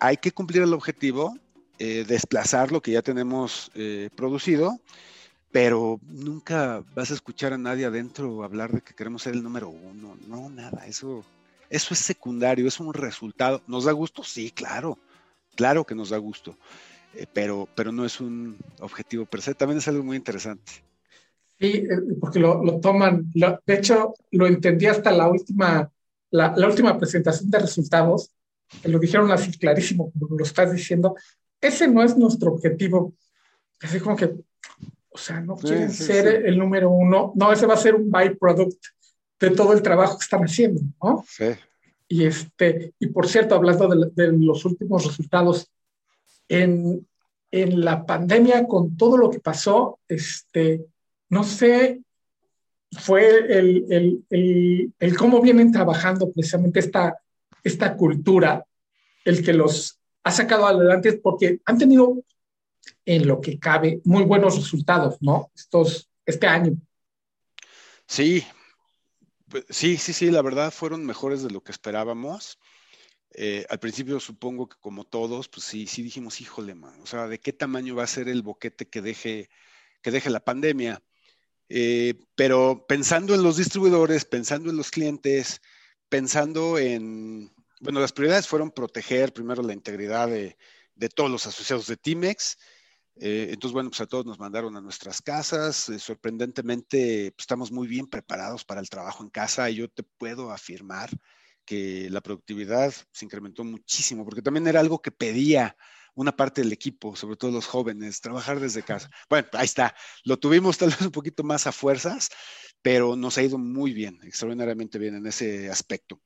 Hay 0.00 0.16
que 0.16 0.32
cumplir 0.32 0.62
el 0.62 0.72
objetivo, 0.72 1.38
eh, 1.82 2.04
desplazar 2.06 2.72
lo 2.72 2.82
que 2.82 2.90
ya 2.90 3.00
tenemos 3.00 3.70
eh, 3.74 4.10
producido, 4.14 4.78
pero 5.50 5.98
nunca 6.02 6.84
vas 6.94 7.10
a 7.10 7.14
escuchar 7.14 7.54
a 7.54 7.58
nadie 7.58 7.86
adentro 7.86 8.44
hablar 8.44 8.70
de 8.70 8.82
que 8.82 8.92
queremos 8.92 9.22
ser 9.22 9.32
el 9.32 9.42
número 9.42 9.70
uno. 9.70 10.14
No, 10.28 10.50
nada, 10.50 10.86
eso, 10.86 11.24
eso 11.70 11.94
es 11.94 12.00
secundario, 12.00 12.68
es 12.68 12.78
un 12.80 12.92
resultado. 12.92 13.62
¿Nos 13.66 13.84
da 13.84 13.92
gusto? 13.92 14.22
Sí, 14.22 14.50
claro, 14.50 14.98
claro 15.56 15.86
que 15.86 15.94
nos 15.94 16.10
da 16.10 16.18
gusto, 16.18 16.54
eh, 17.14 17.24
pero, 17.32 17.66
pero 17.74 17.92
no 17.92 18.04
es 18.04 18.20
un 18.20 18.58
objetivo 18.80 19.24
per 19.24 19.40
se, 19.40 19.54
también 19.54 19.78
es 19.78 19.88
algo 19.88 20.04
muy 20.04 20.18
interesante. 20.18 20.70
Sí, 21.58 21.84
porque 22.20 22.40
lo, 22.40 22.78
toman, 22.80 23.32
de 23.32 23.74
hecho, 23.74 24.12
lo 24.32 24.46
entendí 24.46 24.84
hasta 24.84 25.12
la 25.12 25.28
última, 25.28 25.90
la, 26.30 26.52
la 26.54 26.66
última 26.66 26.98
presentación 26.98 27.48
de 27.48 27.58
resultados, 27.58 28.32
lo 28.84 28.98
dijeron 28.98 29.30
así 29.32 29.50
clarísimo, 29.58 30.12
como 30.12 30.36
lo 30.36 30.44
estás 30.44 30.72
diciendo, 30.72 31.16
ese 31.60 31.88
no 31.88 32.02
es 32.02 32.16
nuestro 32.16 32.52
objetivo. 32.52 33.14
Así 33.80 34.00
como 34.00 34.16
que, 34.16 34.34
o 35.10 35.18
sea, 35.18 35.40
no 35.40 35.56
quieren 35.56 35.90
ser 35.90 36.46
el 36.46 36.58
número 36.58 36.90
uno. 36.90 37.32
No, 37.34 37.52
ese 37.52 37.66
va 37.66 37.74
a 37.74 37.78
ser 37.78 37.94
un 37.94 38.10
byproduct 38.10 38.84
de 39.40 39.50
todo 39.50 39.72
el 39.72 39.82
trabajo 39.82 40.18
que 40.18 40.24
están 40.24 40.42
haciendo, 40.42 40.82
¿no? 41.02 41.24
Sí. 41.26 41.46
Y, 42.08 42.24
este, 42.24 42.92
y 42.98 43.06
por 43.06 43.28
cierto, 43.28 43.54
hablando 43.54 43.88
de, 43.88 44.32
los 44.32 44.64
últimos 44.64 45.06
resultados, 45.06 45.70
en, 46.48 47.06
en, 47.50 47.80
la 47.80 48.04
pandemia, 48.04 48.66
con 48.66 48.96
todo 48.96 49.16
lo 49.16 49.30
que 49.30 49.38
pasó, 49.38 50.00
este, 50.08 50.84
no 51.28 51.44
sé, 51.44 52.02
fue 52.90 53.28
el, 53.28 53.92
el, 53.92 54.24
el, 54.30 54.92
el 54.98 55.16
cómo 55.16 55.40
vienen 55.40 55.70
trabajando 55.70 56.32
precisamente 56.32 56.80
esta, 56.80 57.16
esta 57.62 57.96
cultura, 57.96 58.66
el 59.24 59.44
que 59.44 59.52
los 59.52 59.99
ha 60.22 60.30
sacado 60.30 60.66
adelante 60.66 61.14
porque 61.14 61.60
han 61.64 61.78
tenido, 61.78 62.22
en 63.04 63.26
lo 63.26 63.40
que 63.40 63.58
cabe, 63.58 64.00
muy 64.04 64.24
buenos 64.24 64.56
resultados, 64.56 65.16
¿no? 65.20 65.50
Estos, 65.54 66.10
este 66.26 66.46
año. 66.46 66.76
Sí, 68.06 68.44
pues, 69.48 69.64
sí, 69.68 69.96
sí, 69.96 70.12
sí, 70.12 70.30
la 70.30 70.42
verdad 70.42 70.72
fueron 70.72 71.04
mejores 71.04 71.42
de 71.42 71.50
lo 71.50 71.62
que 71.62 71.72
esperábamos. 71.72 72.58
Eh, 73.32 73.64
al 73.70 73.78
principio 73.78 74.18
supongo 74.18 74.68
que 74.68 74.76
como 74.80 75.04
todos, 75.04 75.48
pues 75.48 75.64
sí, 75.64 75.86
sí 75.86 76.02
dijimos, 76.02 76.40
híjole, 76.40 76.74
man, 76.74 77.00
o 77.02 77.06
sea, 77.06 77.28
¿de 77.28 77.38
qué 77.38 77.52
tamaño 77.52 77.94
va 77.94 78.02
a 78.04 78.08
ser 78.08 78.28
el 78.28 78.42
boquete 78.42 78.88
que 78.88 79.00
deje, 79.02 79.48
que 80.02 80.10
deje 80.10 80.30
la 80.30 80.40
pandemia? 80.44 81.02
Eh, 81.68 82.14
pero 82.34 82.84
pensando 82.88 83.34
en 83.34 83.44
los 83.44 83.56
distribuidores, 83.56 84.24
pensando 84.24 84.70
en 84.70 84.76
los 84.76 84.90
clientes, 84.90 85.60
pensando 86.08 86.78
en, 86.78 87.52
bueno, 87.80 88.00
las 88.00 88.12
prioridades 88.12 88.46
fueron 88.46 88.70
proteger 88.70 89.32
primero 89.32 89.62
la 89.62 89.72
integridad 89.72 90.28
de, 90.28 90.56
todos 91.14 91.30
los 91.30 91.46
asociados 91.46 91.86
de 91.86 91.96
Timex. 91.96 92.58
Eh, 93.16 93.48
entonces, 93.50 93.72
bueno, 93.72 93.90
pues 93.90 94.00
a 94.02 94.06
todos 94.06 94.26
nos 94.26 94.38
mandaron 94.38 94.76
a 94.76 94.80
nuestras 94.80 95.22
casas. 95.22 95.88
Eh, 95.88 95.98
sorprendentemente, 95.98 97.32
pues, 97.32 97.44
estamos 97.44 97.72
muy 97.72 97.88
bien 97.88 98.06
preparados 98.06 98.64
para 98.64 98.80
el 98.80 98.88
trabajo 98.90 99.24
en 99.24 99.30
casa 99.30 99.70
y 99.70 99.76
yo 99.76 99.88
te 99.88 100.02
puedo 100.02 100.50
afirmar 100.52 101.10
que 101.64 102.08
la 102.10 102.20
productividad 102.20 102.92
se 103.12 103.24
incrementó 103.24 103.64
muchísimo, 103.64 104.24
porque 104.24 104.42
también 104.42 104.66
era 104.66 104.80
algo 104.80 105.00
que 105.00 105.10
pedía 105.10 105.76
una 106.14 106.36
parte 106.36 106.62
del 106.62 106.72
equipo, 106.72 107.16
sobre 107.16 107.36
todo 107.36 107.50
los 107.50 107.66
jóvenes, 107.66 108.20
trabajar 108.20 108.60
desde 108.60 108.82
casa. 108.82 109.08
Bueno, 109.28 109.48
ahí 109.52 109.64
está. 109.64 109.94
Lo 110.24 110.38
tuvimos 110.38 110.76
tal 110.76 110.90
vez 110.90 111.00
un 111.00 111.12
poquito 111.12 111.44
más 111.44 111.66
a 111.66 111.72
fuerzas, 111.72 112.28
pero 112.82 113.16
nos 113.16 113.38
ha 113.38 113.42
ido 113.42 113.56
muy 113.58 113.94
bien, 113.94 114.18
extraordinariamente 114.22 114.98
bien 114.98 115.14
en 115.14 115.26
ese 115.26 115.70
aspecto. 115.70 116.20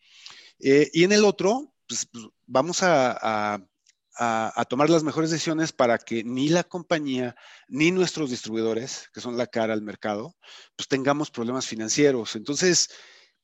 Eh, 0.60 0.90
y 0.92 1.04
en 1.04 1.12
el 1.12 1.24
otro, 1.24 1.74
pues, 1.86 2.06
pues 2.06 2.24
vamos 2.46 2.82
a, 2.82 3.58
a, 4.16 4.64
tomar 4.68 4.90
las 4.90 5.02
mejores 5.02 5.30
decisiones 5.30 5.72
para 5.72 5.98
que 5.98 6.24
ni 6.24 6.48
la 6.48 6.64
compañía 6.64 7.34
ni 7.68 7.90
nuestros 7.90 8.30
distribuidores, 8.30 9.10
que 9.12 9.20
son 9.20 9.36
la 9.36 9.46
cara 9.46 9.74
al 9.74 9.82
mercado, 9.82 10.36
pues 10.76 10.88
tengamos 10.88 11.30
problemas 11.30 11.66
financieros. 11.66 12.36
Entonces, 12.36 12.90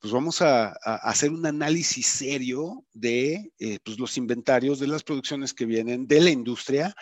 pues 0.00 0.12
vamos 0.12 0.40
a, 0.42 0.72
hacer 0.82 1.30
un 1.30 1.44
análisis 1.44 2.06
serio 2.06 2.86
de 2.92 3.52
eh, 3.58 3.78
pues 3.84 3.98
los 3.98 4.16
inventarios 4.16 4.78
de 4.78 4.86
las 4.86 5.02
producciones 5.02 5.52
que 5.52 5.66
vienen 5.66 6.06
de 6.06 6.20
la 6.20 6.30
industria 6.30 6.94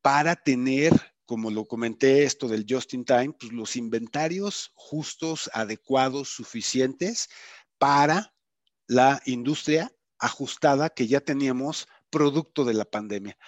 para 0.00 0.36
tener, 0.36 0.92
como 1.26 1.50
lo 1.50 1.66
comenté, 1.66 2.24
esto 2.24 2.48
del 2.48 2.64
just 2.68 2.94
in 2.94 3.04
time, 3.04 3.34
pues 3.38 3.52
los 3.52 3.76
inventarios 3.76 4.72
justos, 4.74 5.50
adecuados, 5.52 6.30
suficientes 6.30 7.28
para 7.78 8.32
la 8.90 9.22
industria 9.24 9.92
ajustada 10.18 10.90
que 10.90 11.06
ya 11.06 11.20
teníamos 11.20 11.86
producto 12.10 12.64
de 12.64 12.74
la 12.74 12.84
pandemia. 12.84 13.38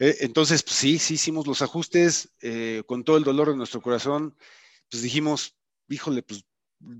Eh, 0.00 0.16
entonces, 0.20 0.64
pues 0.64 0.74
sí, 0.74 0.98
sí 0.98 1.14
hicimos 1.14 1.46
los 1.46 1.62
ajustes 1.62 2.30
eh, 2.40 2.82
con 2.86 3.04
todo 3.04 3.16
el 3.16 3.22
dolor 3.22 3.50
de 3.50 3.56
nuestro 3.56 3.80
corazón. 3.80 4.36
Pues 4.90 5.04
dijimos, 5.04 5.56
híjole, 5.88 6.24
pues 6.24 6.44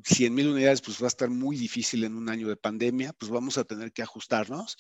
100 0.05 0.33
mil 0.33 0.49
unidades, 0.51 0.83
pues 0.83 1.03
va 1.03 1.07
a 1.07 1.09
estar 1.09 1.31
muy 1.31 1.57
difícil 1.57 2.05
en 2.05 2.15
un 2.15 2.29
año 2.29 2.47
de 2.49 2.57
pandemia, 2.57 3.13
pues 3.13 3.29
vamos 3.29 3.59
a 3.59 3.65
tener 3.65 3.93
que 3.93 4.03
ajustarnos. 4.03 4.77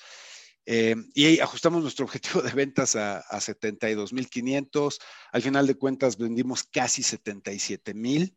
Eh, 0.64 0.94
y 1.12 1.40
ajustamos 1.40 1.82
nuestro 1.82 2.04
objetivo 2.04 2.42
de 2.42 2.52
ventas 2.52 2.94
a, 2.94 3.18
a 3.18 3.40
72 3.40 4.12
mil 4.12 4.28
500. 4.28 5.00
Al 5.32 5.42
final 5.42 5.66
de 5.66 5.74
cuentas 5.74 6.16
vendimos 6.16 6.62
casi 6.62 7.02
77 7.02 7.92
mil 7.92 8.36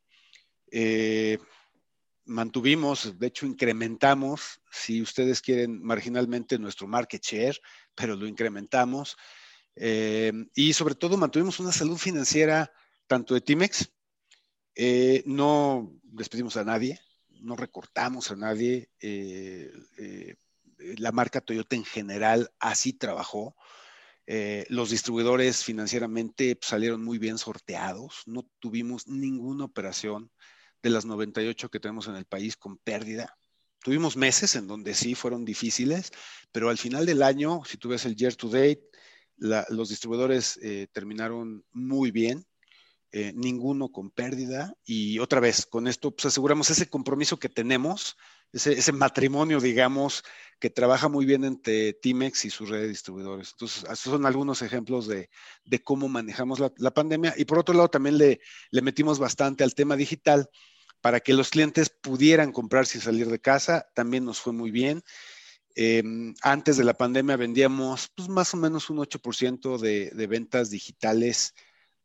mantuvimos, 2.26 3.18
de 3.20 3.28
hecho 3.28 3.46
incrementamos, 3.46 4.62
si 4.72 5.02
ustedes 5.02 5.42
quieren, 5.42 5.82
marginalmente 5.84 6.58
nuestro 6.58 6.88
market 6.88 7.22
share, 7.24 7.60
pero 7.96 8.16
lo 8.16 8.28
incrementamos. 8.28 9.18
Eh, 9.76 10.32
y 10.54 10.74
sobre 10.74 10.96
todo 10.96 11.18
mantuvimos 11.18 11.60
una 11.60 11.72
salud 11.72 11.98
financiera 11.98 12.72
tanto 13.08 13.34
de 13.34 13.42
Timex, 13.42 13.92
eh, 14.76 15.24
no 15.26 15.94
despedimos 16.04 16.58
a 16.58 16.64
nadie, 16.64 17.00
no 17.42 17.56
recortamos 17.56 18.32
a 18.32 18.36
nadie. 18.36 18.90
Eh, 19.00 19.72
la 20.98 21.12
marca 21.12 21.42
Toyota 21.42 21.76
en 21.76 21.86
general 21.86 22.52
así 22.60 22.94
trabajó. 22.94 23.56
los 24.70 24.90
distribuidores 24.90 25.64
financieramente 25.64 26.56
pues, 26.56 26.70
salieron 26.70 27.04
muy 27.04 27.18
bien 27.18 27.38
sorteados, 27.38 28.24
no 28.26 28.48
tuvimos 28.60 29.08
ninguna 29.08 29.66
operación 29.66 30.32
de 30.84 30.90
las 30.90 31.06
98 31.06 31.70
que 31.70 31.80
tenemos 31.80 32.08
en 32.08 32.16
el 32.16 32.26
país 32.26 32.58
con 32.58 32.78
pérdida. 32.78 33.36
Tuvimos 33.80 34.16
meses 34.16 34.56
en 34.56 34.68
donde 34.68 34.94
sí 34.94 35.16
fueron 35.16 35.46
difíciles, 35.46 36.12
pero 36.52 36.70
al 36.70 36.78
final 36.78 37.06
del 37.06 37.24
año, 37.24 37.62
si 37.66 37.78
tú 37.78 37.90
ves 37.90 38.06
el 38.06 38.16
year 38.16 38.36
to 38.36 38.50
date, 38.50 38.84
los 39.38 39.90
distribuidores 39.90 40.60
eh, 40.62 40.88
terminaron 40.92 41.66
muy 41.72 42.12
bien, 42.12 42.46
eh, 43.12 43.32
ninguno 43.36 43.90
con 43.92 44.10
pérdida 44.10 44.74
y 44.86 45.20
otra 45.20 45.40
vez, 45.40 45.66
con 45.66 45.88
esto 45.88 46.12
pues 46.12 46.26
aseguramos 46.26 46.70
ese 46.70 46.90
compromiso 46.90 47.38
que 47.38 47.50
tenemos, 47.50 48.18
ese, 48.52 48.92
matrimonio, 48.92 49.60
digamos, 49.60 50.24
que 50.60 50.70
trabaja 50.70 51.10
muy 51.10 51.26
bien 51.26 51.44
entre 51.44 51.94
Timex 51.94 52.46
y 52.46 52.50
sus 52.50 52.70
redes 52.70 52.84
de 52.84 52.90
distribuidores. 52.90 53.52
Entonces, 53.52 53.84
estos 53.84 54.00
son 54.00 54.26
algunos 54.26 54.62
ejemplos 54.62 55.08
de, 55.08 55.30
cómo 55.84 56.08
manejamos 56.08 56.60
la, 56.60 56.94
pandemia 56.94 57.34
y 57.38 57.46
por 57.46 57.60
otro 57.60 57.74
lado 57.74 57.90
también 57.90 58.18
le, 58.18 58.40
le 58.72 58.82
metimos 58.82 59.20
bastante 59.20 59.64
al 59.64 59.76
tema 59.76 59.96
digital 59.96 60.50
para 61.04 61.20
que 61.20 61.34
los 61.34 61.50
clientes 61.50 61.90
pudieran 61.90 62.54
comprar 62.54 62.86
sin 62.86 63.02
salir 63.02 63.28
de 63.28 63.42
casa. 63.42 63.86
También 63.94 64.24
nos 64.24 64.40
fue 64.40 64.54
muy 64.54 64.72
bien. 64.72 65.04
Em, 65.76 66.34
antes 66.42 66.78
de 66.78 66.86
la 66.86 66.94
pandemia 66.94 67.36
vendíamos 67.36 68.08
pues, 68.16 68.30
más 68.30 68.54
o 68.54 68.58
menos 68.58 68.90
un 68.90 69.00
8% 69.00 69.78
de, 69.80 70.28
ventas 70.28 70.70
digitales 70.70 71.56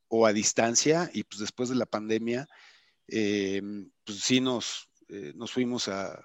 o 0.09 0.25
a 0.25 0.33
distancia 0.33 1.09
y 1.13 1.23
pues 1.23 1.39
después 1.39 1.69
de 1.69 1.75
la 1.75 1.85
pandemia, 1.85 2.49
em, 3.07 3.89
pues 4.03 4.19
sí 4.19 4.41
nos, 4.41 4.89
eh, 5.07 5.33
fuimos 5.47 5.87
a, 5.87 6.21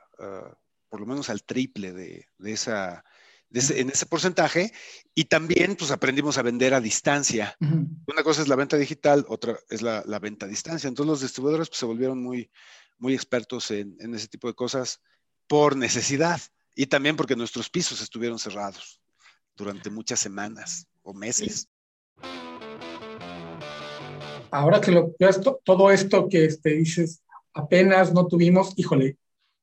por 0.88 0.98
lo 0.98 1.06
menos 1.06 1.30
al 1.30 1.44
triple 1.44 1.92
de 1.92 2.26
esa, 2.42 3.04
en 3.52 3.90
ese 3.90 4.06
porcentaje 4.06 4.72
y 5.14 5.24
también 5.24 5.76
pues 5.76 5.90
aprendimos 5.90 6.38
a 6.38 6.42
vender 6.42 6.74
a 6.74 6.80
distancia. 6.80 7.56
Una 7.60 8.22
cosa 8.24 8.42
es 8.42 8.48
la 8.48 8.56
venta 8.56 8.76
digital, 8.76 9.24
otra 9.28 9.58
es 9.70 9.82
la, 9.82 10.02
venta 10.20 10.46
a 10.46 10.48
distancia. 10.48 10.88
Entonces 10.88 11.10
los 11.10 11.20
distribuidores 11.20 11.68
pues, 11.68 11.78
se 11.78 11.86
volvieron 11.86 12.22
muy, 12.22 12.50
muy 12.98 13.14
expertos 13.14 13.70
en, 13.70 13.96
ese 14.14 14.28
tipo 14.28 14.48
de 14.48 14.54
cosas 14.54 15.00
por 15.46 15.76
necesidad 15.76 16.40
y 16.74 16.86
también 16.86 17.16
porque 17.16 17.36
nuestros 17.36 17.70
pisos 17.70 18.00
estuvieron 18.00 18.38
cerrados 18.38 19.00
durante 19.56 19.90
muchas 19.90 20.18
semanas 20.18 20.88
o 21.02 21.14
meses. 21.14 21.68
Ahora 24.50 24.80
que 24.80 24.90
lo 24.90 25.14
todo 25.64 25.90
esto 25.90 26.28
que 26.28 26.44
este, 26.44 26.70
dices, 26.70 27.22
apenas 27.52 28.12
no 28.12 28.26
tuvimos, 28.26 28.72
híjole, 28.76 29.16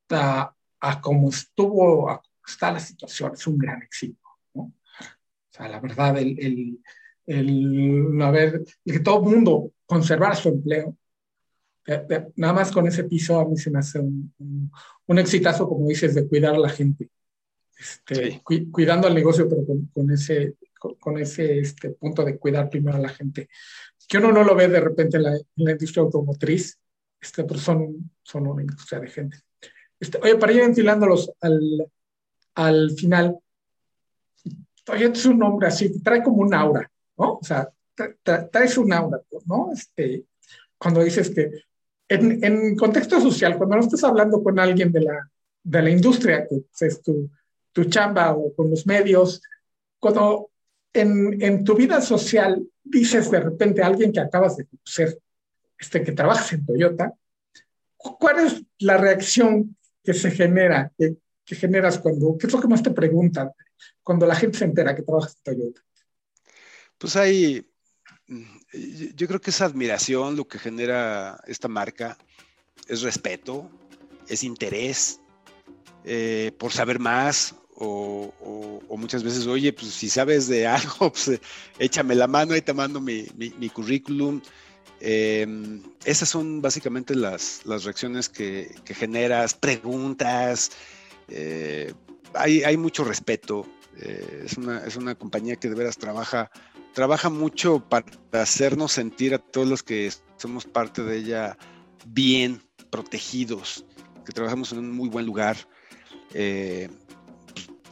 a, 0.09 0.53
a 0.81 1.01
como 1.01 1.29
estuvo, 1.29 2.09
está 2.51 2.71
la 2.71 2.79
situación, 2.79 3.33
es 3.33 3.47
un 3.47 3.57
gran 3.57 3.81
éxito. 3.81 4.27
¿no? 4.53 4.63
O 4.63 4.73
sea, 5.49 5.67
la 5.67 5.79
verdad, 5.79 6.17
el, 6.17 6.37
el, 6.39 6.79
el, 7.25 8.21
a 8.21 8.31
ver, 8.31 8.63
que 8.85 8.99
todo 8.99 9.19
el 9.19 9.35
mundo 9.35 9.71
conservar 9.85 10.35
su 10.35 10.49
empleo, 10.49 10.97
eh, 11.87 12.05
eh, 12.09 12.27
nada 12.35 12.53
más 12.53 12.71
con 12.71 12.87
ese 12.87 13.05
piso 13.05 13.39
a 13.39 13.47
mí 13.47 13.57
se 13.57 13.71
me 13.71 13.79
hace 13.79 13.99
un, 13.99 14.71
un, 15.07 15.19
exitazo, 15.19 15.67
como 15.67 15.87
dices, 15.87 16.13
de 16.15 16.27
cuidar 16.27 16.55
a 16.55 16.59
la 16.59 16.69
gente. 16.69 17.09
Este, 17.77 18.41
cuidando 18.71 19.07
al 19.07 19.15
negocio, 19.15 19.49
pero 19.49 19.65
con, 19.65 19.87
con 19.87 20.11
ese, 20.11 20.55
con, 20.77 21.17
ese 21.17 21.59
este, 21.59 21.89
punto 21.91 22.23
de 22.23 22.37
cuidar 22.37 22.69
primero 22.69 22.97
a 22.97 23.01
la 23.01 23.09
gente. 23.09 23.49
Que 24.07 24.17
uno 24.17 24.31
no 24.31 24.43
lo 24.43 24.55
ve 24.55 24.67
de 24.67 24.79
repente 24.79 25.17
en 25.17 25.23
la, 25.23 25.35
en 25.35 25.43
la 25.55 25.71
industria 25.71 26.03
automotriz, 26.03 26.79
este, 27.19 27.43
pero 27.43 27.59
son, 27.59 28.11
son 28.21 28.47
una 28.47 28.61
industria 28.61 28.99
de 28.99 29.09
gente. 29.09 29.37
Este, 29.99 30.19
oye, 30.21 30.35
para 30.35 30.53
ir 30.53 30.61
ventilándolos 30.61 31.31
al, 31.41 31.87
al 32.55 32.91
final, 32.91 33.37
Toyota 34.83 35.17
es 35.17 35.25
un 35.25 35.39
nombre 35.39 35.67
así, 35.67 36.01
trae 36.01 36.23
como 36.23 36.37
un 36.37 36.53
aura, 36.53 36.89
¿no? 37.17 37.33
O 37.35 37.43
sea, 37.43 37.69
trae 38.23 38.79
un 38.79 38.93
aura, 38.93 39.21
¿no? 39.45 39.71
Este, 39.73 40.25
cuando 40.77 41.03
dices 41.03 41.29
que 41.29 41.51
en, 42.07 42.43
en, 42.43 42.75
contexto 42.75 43.21
social, 43.21 43.57
cuando 43.57 43.75
no 43.75 43.81
estás 43.81 44.03
hablando 44.03 44.43
con 44.43 44.59
alguien 44.59 44.91
de 44.91 45.01
la, 45.01 45.31
de 45.63 45.81
la 45.81 45.89
industria, 45.89 46.47
que 46.47 46.65
es 46.85 47.01
tu, 47.01 47.29
tu 47.71 47.85
chamba 47.85 48.33
o 48.33 48.53
con 48.53 48.69
los 48.69 48.85
medios, 48.85 49.41
cuando 49.99 50.49
en, 50.93 51.41
en, 51.41 51.63
tu 51.63 51.75
vida 51.75 52.01
social 52.01 52.67
dices 52.83 53.31
de 53.31 53.39
repente 53.39 53.81
a 53.81 53.87
alguien 53.87 54.11
que 54.11 54.19
acabas 54.19 54.57
de 54.57 54.65
conocer, 54.65 55.19
este, 55.79 56.03
que 56.03 56.11
trabajas 56.11 56.51
en 56.53 56.65
Toyota, 56.65 57.13
¿cuál 57.95 58.39
es 58.45 58.61
la 58.79 58.97
reacción 58.97 59.77
que 60.03 60.13
se 60.13 60.31
genera? 60.31 60.91
que 60.97 61.15
generas 61.55 61.99
cuando, 61.99 62.37
qué 62.37 62.47
es 62.47 62.53
lo 62.53 62.61
que 62.61 62.67
más 62.67 62.83
te 62.83 62.91
preguntan 62.91 63.51
cuando 64.03 64.25
la 64.25 64.35
gente 64.35 64.57
se 64.57 64.65
entera 64.65 64.95
que 64.95 65.03
trabajas 65.03 65.37
en 65.37 65.55
Toyota? 65.55 65.81
Pues 66.97 67.15
hay, 67.15 67.67
yo 69.15 69.27
creo 69.27 69.41
que 69.41 69.49
es 69.49 69.61
admiración 69.61 70.35
lo 70.35 70.47
que 70.47 70.59
genera 70.59 71.41
esta 71.47 71.67
marca, 71.67 72.17
es 72.87 73.01
respeto, 73.01 73.69
es 74.27 74.43
interés 74.43 75.19
eh, 76.03 76.51
por 76.57 76.71
saber 76.71 76.99
más 76.99 77.55
o, 77.75 78.81
muchas 78.97 79.23
veces, 79.23 79.47
oye, 79.47 79.73
pues 79.73 79.91
si 79.91 80.09
sabes 80.09 80.47
de 80.47 80.67
algo, 80.67 81.11
pues 81.11 81.39
échame 81.79 82.13
la 82.13 82.27
mano 82.27 82.55
y 82.55 82.61
te 82.61 82.73
mando 82.73 83.01
mi, 83.01 83.25
currículum. 83.73 84.41
Em, 84.99 85.81
esas 86.05 86.29
son 86.29 86.61
básicamente 86.61 87.15
las, 87.15 87.65
las 87.65 87.83
reacciones 87.83 88.29
que, 88.29 88.75
que 88.85 88.93
generas, 88.93 89.55
preguntas, 89.55 90.71
eh, 91.31 91.93
hay, 92.33 92.77
mucho 92.77 93.03
respeto. 93.03 93.65
Eh, 93.97 94.45
es, 94.45 94.57
una, 94.57 95.15
compañía 95.15 95.55
que 95.55 95.69
de 95.69 95.75
veras 95.75 95.97
trabaja, 95.97 96.51
trabaja 96.93 97.29
mucho 97.29 97.87
para 97.87 98.05
hacernos 98.33 98.91
sentir 98.91 99.33
a 99.33 99.39
todos 99.39 99.67
los 99.67 99.83
que 99.83 100.11
somos 100.37 100.65
parte 100.65 101.03
de 101.03 101.17
ella 101.17 101.57
bien 102.05 102.61
protegidos, 102.89 103.85
que 104.25 104.33
trabajamos 104.33 104.71
en 104.71 104.79
un 104.79 104.91
muy 104.91 105.09
buen 105.09 105.25
lugar. 105.25 105.57
Eh, 106.33 106.89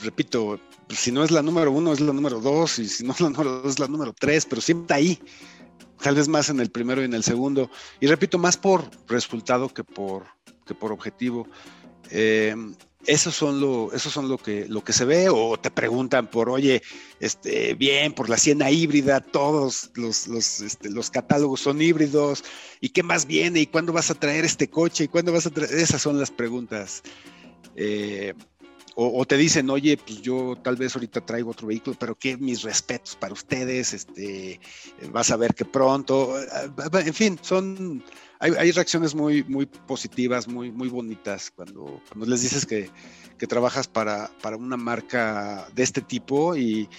repito, 0.01 0.59
si 0.89 1.11
no 1.11 1.23
es 1.23 1.31
la 1.31 1.41
número 1.41 1.71
uno, 1.71 1.93
es 1.93 1.99
la 1.99 2.13
número 2.13 2.39
dos, 2.39 2.79
y 2.79 2.87
si 2.87 3.03
no 3.03 3.13
es 3.13 3.21
la 3.21 3.29
número 3.29 3.61
dos, 3.61 3.73
es 3.73 3.79
la 3.79 3.87
número 3.87 4.13
tres, 4.13 4.45
pero 4.45 4.61
siempre 4.61 4.95
ahí. 4.95 5.19
Tal 6.01 6.15
vez 6.15 6.29
más 6.29 6.49
en 6.49 6.61
el 6.61 6.71
primero 6.71 7.01
y 7.01 7.05
en 7.05 7.13
el 7.13 7.23
segundo. 7.23 7.69
Y 7.99 8.07
repito, 8.07 8.37
más 8.37 8.55
por 8.55 8.89
resultado 9.07 9.67
que 9.67 9.83
por, 9.83 10.27
que 10.65 10.73
por 10.73 10.93
objetivo. 10.93 11.45
Eso 13.09 13.31
son 13.31 13.59
lo, 13.59 13.89
son 13.97 14.29
lo 14.29 14.37
que, 14.37 14.67
lo 14.67 14.83
que 14.83 14.93
se 14.93 15.03
ve, 15.03 15.29
o 15.29 15.59
te 15.59 15.71
preguntan 15.71 16.29
por, 16.29 16.47
oye, 16.47 16.83
este, 17.19 17.73
bien, 17.73 18.13
por 18.13 18.29
la 18.29 18.37
siena 18.37 18.69
híbrida, 18.69 19.19
todos 19.19 19.89
los, 19.95 20.27
los, 20.27 20.61
este, 20.61 20.91
los 20.91 21.09
catálogos 21.09 21.61
son 21.61 21.81
híbridos, 21.81 22.43
¿y 22.79 22.89
qué 22.89 23.01
más 23.01 23.25
viene? 23.25 23.61
¿Y 23.61 23.65
cuándo 23.65 23.93
vas 23.93 24.11
a 24.11 24.13
traer 24.13 24.45
este 24.45 24.69
coche? 24.69 25.05
¿Y 25.05 25.07
cuándo 25.07 25.31
vas 25.31 25.47
a 25.47 25.49
traer? 25.49 25.73
Esas 25.73 26.03
son 26.03 26.19
las 26.19 26.29
preguntas. 26.29 27.01
Eh, 27.75 28.35
o, 28.93 29.25
te 29.25 29.37
dicen, 29.37 29.71
oye, 29.71 29.97
pues 29.97 30.21
yo 30.21 30.55
tal 30.61 30.75
vez 30.75 30.93
ahorita 30.93 31.25
traigo 31.25 31.49
otro 31.49 31.67
vehículo, 31.67 31.95
pero 31.99 32.13
qué 32.13 32.37
mis 32.37 32.61
respetos 32.61 33.15
para 33.15 33.33
ustedes, 33.33 33.93
este, 33.93 34.59
vas 35.11 35.31
a 35.31 35.37
ver 35.37 35.55
que 35.55 35.65
pronto, 35.65 36.35
en 36.93 37.13
fin, 37.15 37.39
son, 37.41 38.03
hay, 38.39 38.71
reacciones 38.71 39.13
muy, 39.13 39.43
muy 39.43 39.65
positivas, 39.65 40.47
muy, 40.47 40.71
muy 40.71 40.87
bonitas 40.87 41.51
cuando, 41.53 42.01
cuando 42.07 42.25
les 42.25 42.41
dices 42.41 42.65
que, 42.65 42.89
trabajas 43.47 43.87
para, 43.87 44.29
para, 44.41 44.57
una 44.57 44.75
marca 44.75 45.67
de 45.73 45.83
este 45.83 46.01
tipo 46.01 46.55
y, 46.55 46.89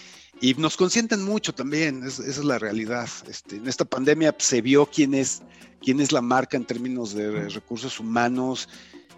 nos 0.57 0.77
consienten 0.77 1.23
mucho 1.23 1.53
también, 1.53 2.03
esa 2.05 2.25
es 2.25 2.45
la 2.45 2.59
realidad. 2.59 3.09
Este, 3.29 3.57
en 3.57 3.69
esta 3.69 3.85
pandemia 3.85 4.35
se 4.39 4.63
vio 4.63 4.87
quién 4.87 5.13
es, 5.13 5.43
quién 5.83 6.01
es 6.01 6.13
la 6.13 6.23
marca 6.23 6.57
en 6.57 6.65
términos 6.65 7.13
de 7.13 7.49
recursos 7.51 8.01
humanos 8.01 8.69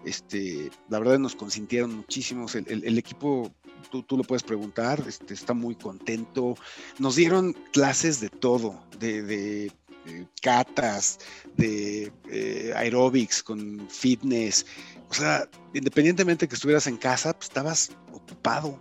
este, 0.05 0.69
la 0.89 0.99
verdad 0.99 1.19
nos 1.19 1.35
consintieron 1.35 1.95
muchísimo. 1.95 2.47
El, 2.53 2.97
equipo, 2.97 3.51
tú, 3.89 4.05
lo 4.17 4.23
puedes 4.23 4.43
preguntar, 4.43 5.03
este, 5.07 5.33
está 5.33 5.53
muy 5.53 5.75
contento. 5.75 6.55
Nos 6.99 7.15
dieron 7.15 7.53
clases 7.71 8.19
de 8.19 8.29
todo, 8.29 8.83
de, 8.99 9.71
catas, 10.41 11.19
de 11.57 12.11
eh, 12.29 12.73
aerobics 12.75 13.43
con 13.43 13.87
fitness. 13.89 14.65
O 15.09 15.13
sea, 15.13 15.47
independientemente 15.73 16.47
que 16.47 16.55
estuvieras 16.55 16.87
en 16.87 16.97
casa, 16.97 17.33
pues 17.33 17.49
estabas 17.49 17.91
ocupado. 18.11 18.79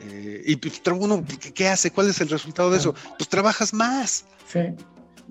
Eh, 0.00 0.42
y 0.46 0.56
pues, 0.56 0.80
uno, 0.86 1.24
¿qué, 1.54 1.68
hace? 1.68 1.90
¿Cuál 1.90 2.10
es 2.10 2.20
el 2.20 2.28
resultado 2.28 2.70
de 2.70 2.78
eso? 2.78 2.94
Pues 3.16 3.28
trabajas 3.28 3.72
más. 3.72 4.24
Sí 4.46 4.60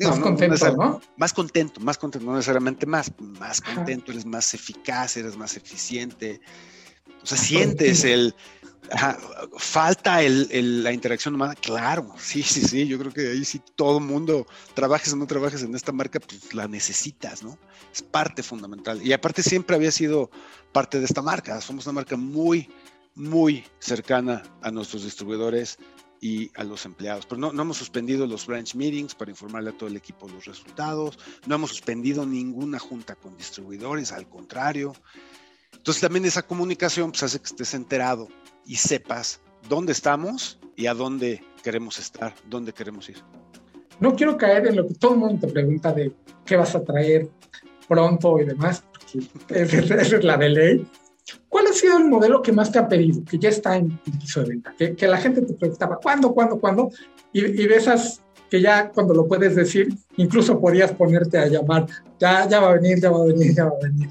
más 0.05 0.19
contento, 0.19 0.75
no, 0.75 1.01
Más 1.17 1.33
contento, 1.33 1.81
más 1.81 1.97
contento, 1.97 2.27
no 2.27 2.35
necesariamente 2.35 2.85
más, 2.85 3.11
más 3.19 3.61
contento, 3.61 4.11
eres 4.11 4.25
más 4.25 4.53
eficaz, 4.53 5.17
eres 5.17 5.35
más 5.35 5.57
eficiente. 5.57 6.39
O 7.23 7.25
sea, 7.25 7.37
sientes 7.37 8.03
el. 8.03 8.35
Falta 9.57 10.21
la 10.21 10.91
interacción 10.91 11.35
humana, 11.35 11.55
claro, 11.55 12.13
sí, 12.17 12.43
sí, 12.43 12.61
sí, 12.61 12.87
yo 12.87 12.97
creo 12.97 13.11
que 13.11 13.31
ahí 13.31 13.45
sí 13.45 13.61
todo 13.75 13.99
mundo, 13.99 14.45
trabajes 14.73 15.13
o 15.13 15.15
no 15.15 15.27
trabajes 15.27 15.63
en 15.63 15.75
esta 15.75 15.91
marca, 15.91 16.19
pues 16.19 16.53
la 16.53 16.67
necesitas, 16.67 17.43
¿no? 17.43 17.57
Es 17.93 18.01
parte 18.01 18.43
fundamental. 18.43 19.05
Y 19.05 19.13
aparte 19.13 19.43
siempre 19.43 19.75
había 19.75 19.91
sido 19.91 20.29
parte 20.71 20.99
de 20.99 21.05
esta 21.05 21.21
marca, 21.21 21.59
somos 21.61 21.85
una 21.85 21.93
marca 21.93 22.17
muy, 22.17 22.69
muy 23.15 23.65
cercana 23.79 24.43
a 24.61 24.71
nuestros 24.71 25.03
distribuidores, 25.03 25.77
y 26.21 26.51
a 26.55 26.63
los 26.63 26.85
empleados. 26.85 27.25
Pero 27.25 27.39
no, 27.39 27.53
no, 27.53 27.61
hemos 27.61 27.77
suspendido 27.77 28.25
los 28.25 28.47
branch 28.47 28.75
meetings 28.75 29.13
para 29.13 29.31
informarle 29.31 29.69
a 29.69 29.77
todo 29.77 29.87
el 29.87 29.95
equipo 29.95 30.27
los 30.27 30.45
resultados, 30.45 31.19
no 31.45 31.55
hemos 31.55 31.69
suspendido 31.69 32.25
ninguna 32.25 32.79
junta 32.79 33.15
con 33.15 33.37
distribuidores, 33.37 34.11
al 34.11 34.27
contrario. 34.27 34.93
Entonces 35.73 36.01
también 36.01 36.25
esa 36.25 36.45
comunicación 36.45 37.11
pues, 37.11 37.23
hace 37.23 37.39
que 37.39 37.45
estés 37.45 37.73
enterado 37.73 38.27
y 38.67 38.75
sepas 38.75 39.41
dónde 39.67 39.93
estamos 39.93 40.59
y 40.75 40.87
a 40.87 40.93
dónde 40.93 41.41
queremos 41.63 41.97
estar, 41.99 42.33
dónde 42.49 42.73
queremos 42.73 43.09
ir. 43.09 43.17
No 43.99 44.15
quiero 44.15 44.37
caer 44.37 44.67
en 44.67 44.75
lo 44.75 44.87
que 44.87 44.93
todo 44.93 45.13
el 45.13 45.19
mundo 45.19 45.47
te 45.47 45.51
pregunta 45.51 45.91
de 45.91 46.11
qué 46.45 46.55
vas 46.55 46.75
a 46.75 46.83
traer 46.83 47.29
pronto 47.87 48.39
y 48.39 48.45
demás, 48.45 48.83
esa 49.49 49.95
es 49.95 50.23
la 50.23 50.37
de 50.37 50.49
ley, 50.49 50.87
¿Cuál 51.49 51.67
ha 51.67 51.73
sido 51.73 51.97
el 51.97 52.05
modelo 52.05 52.41
que 52.41 52.51
más 52.51 52.71
te 52.71 52.79
ha 52.79 52.87
pedido, 52.87 53.23
que 53.25 53.37
ya 53.37 53.49
está 53.49 53.75
en 53.75 53.97
piso 53.97 54.41
de 54.41 54.49
venta? 54.49 54.73
Que, 54.77 55.07
la 55.07 55.17
gente 55.17 55.41
te 55.41 55.53
preguntaba, 55.53 55.99
¿cuándo, 56.01 56.33
cuándo, 56.33 56.59
cuándo? 56.59 56.89
Y, 57.33 57.45
y 57.45 57.67
de 57.67 57.75
esas 57.75 58.21
que 58.49 58.61
ya 58.61 58.89
cuando 58.91 59.13
lo 59.13 59.27
puedes 59.27 59.55
decir, 59.55 59.93
incluso 60.15 60.59
podrías 60.59 60.93
ponerte 60.93 61.37
a 61.37 61.47
llamar, 61.47 61.85
ya, 62.19 62.47
ya 62.47 62.59
va 62.59 62.69
a 62.69 62.73
venir, 62.75 63.01
ya 63.01 63.11
va 63.11 63.21
a 63.21 63.25
venir, 63.25 63.53
ya 63.53 63.65
va 63.65 63.71
a 63.71 63.83
venir. 63.83 64.09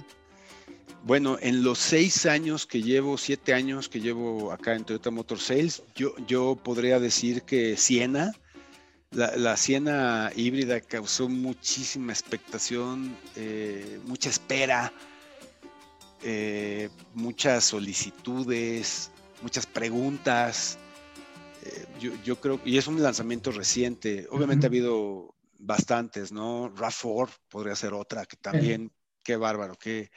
Bueno, 1.07 1.39
en 1.41 1.63
los 1.63 1.79
seis 1.79 2.27
años 2.27 2.67
que 2.67 2.83
llevo, 2.83 3.17
siete 3.17 3.55
años 3.55 3.89
que 3.89 4.01
llevo 4.01 4.51
acá 4.51 4.75
en 4.75 4.83
Toyota 4.83 5.13
Motor 5.13 5.39
Sales, 5.39 5.85
yo, 5.95 6.17
yo 6.27 6.57
podría 6.57 6.99
decir 6.99 7.43
que 7.43 7.77
Siena, 7.77 8.33
la, 9.13 9.37
la 9.37 9.57
Siena 9.57 10.33
híbrida 10.35 10.81
causó 10.81 11.29
muchísima 11.29 12.13
expectación, 12.13 13.17
eh, 13.37 14.01
mucha 14.05 14.31
espera, 14.31 14.93
eh, 16.25 16.89
muchas 17.15 17.63
solicitudes, 17.67 19.13
muchas 19.43 19.65
preguntas. 19.65 20.77
Eh, 21.63 21.87
yo, 22.25 22.41
creo, 22.41 22.61
y 22.65 22.79
es 22.79 22.89
un 22.89 23.01
lanzamiento 23.01 23.53
reciente. 23.53 24.27
Obviamente 24.29 24.67
ha 24.67 24.71
habido 24.71 25.37
bastantes, 25.57 26.33
¿no? 26.33 26.75
RAV4 26.75 27.31
podría 27.49 27.77
ser 27.77 27.95
otra, 27.95 28.27
que 28.27 28.37
también, 28.39 28.91
qué 29.23 29.37
bárbaro, 29.37 29.77
qué, 29.79 30.11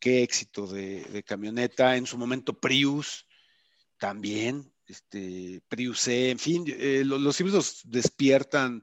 qué 0.00 0.22
éxito 0.22 0.66
de, 0.66 1.22
camioneta. 1.26 1.96
En 1.96 2.06
su 2.06 2.18
momento 2.18 2.58
Prius 2.58 3.26
también, 3.98 4.72
este, 4.86 5.60
Prius 5.68 6.00
C, 6.00 6.30
en 6.30 6.38
fin, 6.38 6.64
eh, 6.66 7.02
los, 7.04 7.38
híbridos 7.38 7.82
despiertan 7.84 8.82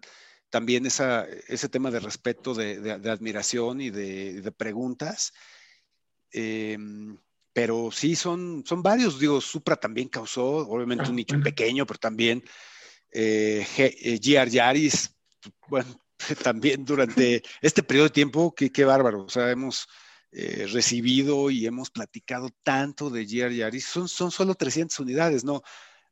también 0.50 0.86
esa, 0.86 1.26
ese 1.48 1.68
tema 1.68 1.92
de 1.92 2.00
respeto, 2.00 2.54
de, 2.54 2.92
admiración 2.92 3.82
y 3.82 3.90
de, 3.90 4.52
preguntas. 4.56 5.34
Em, 6.32 7.18
pero 7.52 7.90
sí, 7.92 8.16
son, 8.16 8.64
son 8.66 8.84
varios. 8.84 9.20
Digo, 9.20 9.42
Supra 9.42 9.76
también 9.76 10.10
causó, 10.10 10.46
obviamente 10.46 11.10
un 11.10 11.16
nicho 11.16 11.40
pequeño, 11.42 11.86
pero 11.86 12.00
también 12.00 12.44
eh, 13.12 13.66
GR 14.20 14.48
eh, 14.48 14.50
Yaris, 14.50 15.16
bueno, 15.68 16.00
también 16.44 16.86
durante 16.86 17.42
este 17.62 17.84
periodo 17.84 18.08
de 18.08 18.14
tiempo, 18.14 18.54
qué, 18.54 18.72
qué 18.72 18.86
bárbaro. 18.86 19.24
O 19.24 19.30
sea, 19.30 19.50
hemos 19.50 19.88
eh, 20.32 20.68
recibido 20.72 21.50
y 21.50 21.66
hemos 21.66 21.90
platicado 21.90 22.50
tanto 22.64 23.10
de 23.10 23.26
GR 23.26 23.56
Yaris. 23.56 23.86
Son, 23.86 24.08
son 24.08 24.32
solo 24.32 24.56
300 24.56 25.00
unidades, 25.00 25.44
¿no? 25.44 25.62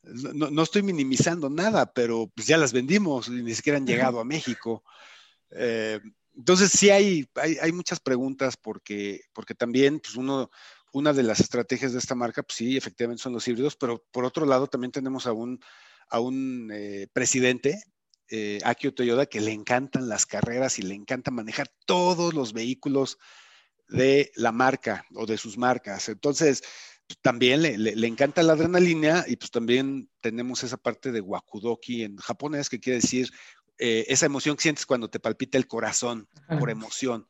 No, 0.04 0.52
no 0.52 0.64
estoy 0.64 0.84
minimizando 0.84 1.50
nada, 1.50 1.92
pero 1.92 2.32
pues 2.36 2.48
ya 2.48 2.58
las 2.58 2.74
vendimos 2.74 3.28
y 3.28 3.32
ni 3.32 3.56
siquiera 3.56 3.78
han 3.78 3.88
llegado 3.88 4.20
a 4.20 4.26
México. 4.26 4.84
Eh, 5.52 6.00
entonces 6.36 6.72
sí 6.72 6.90
hay, 6.90 7.28
hay, 7.36 7.72
muchas 7.72 8.00
preguntas 8.00 8.58
porque, 8.58 9.22
porque 9.34 9.56
también 9.56 10.00
pues 10.00 10.16
uno, 10.16 10.52
una 10.92 11.14
de 11.14 11.24
las 11.24 11.40
estrategias 11.40 11.94
de 11.94 12.00
esta 12.00 12.14
marca, 12.14 12.44
pues 12.44 12.58
sí, 12.58 12.78
efectivamente 12.78 13.24
son 13.24 13.34
los 13.34 13.48
híbridos, 13.48 13.76
pero 13.76 14.04
por 14.12 14.26
otro 14.26 14.46
lado 14.46 14.68
también 14.68 14.92
tenemos 14.92 15.28
a 15.28 15.34
un, 15.34 15.60
a 16.10 16.20
un 16.20 16.70
eh, 16.74 17.08
presidente, 17.14 17.84
eh, 18.30 18.60
Akio 18.64 18.94
Toyoda, 18.94 19.28
que 19.28 19.40
le 19.40 19.52
encantan 19.52 20.10
las 20.10 20.26
carreras 20.26 20.78
y 20.80 20.82
le 20.82 20.96
encanta 20.96 21.32
manejar 21.32 21.70
todos 21.86 22.34
los 22.34 22.54
vehículos 22.54 23.18
de 23.88 24.32
la 24.36 24.52
marca 24.52 25.06
o 25.16 25.26
de 25.26 25.38
sus 25.38 25.58
marcas. 25.58 26.10
Entonces, 26.10 26.64
pues, 27.08 27.20
también 27.22 27.62
le, 27.62 27.78
le, 27.78 28.08
encanta 28.08 28.44
la 28.44 28.54
adrenalina 28.54 29.26
y 29.28 29.36
pues 29.36 29.52
también 29.52 30.10
tenemos 30.22 30.64
esa 30.64 30.78
parte 30.78 31.12
de 31.12 31.22
wakudoki 31.22 32.04
en 32.04 32.18
japonés, 32.18 32.70
que 32.70 32.80
quiere 32.80 33.00
decir 33.00 33.32
eh, 33.78 34.06
esa 34.08 34.26
emoción 34.26 34.56
que 34.56 34.64
sientes 34.64 34.86
cuando 34.86 35.10
te 35.10 35.20
palpita 35.20 35.58
el 35.58 35.68
corazón 35.68 36.28
por 36.60 36.70
emoción. 36.70 37.28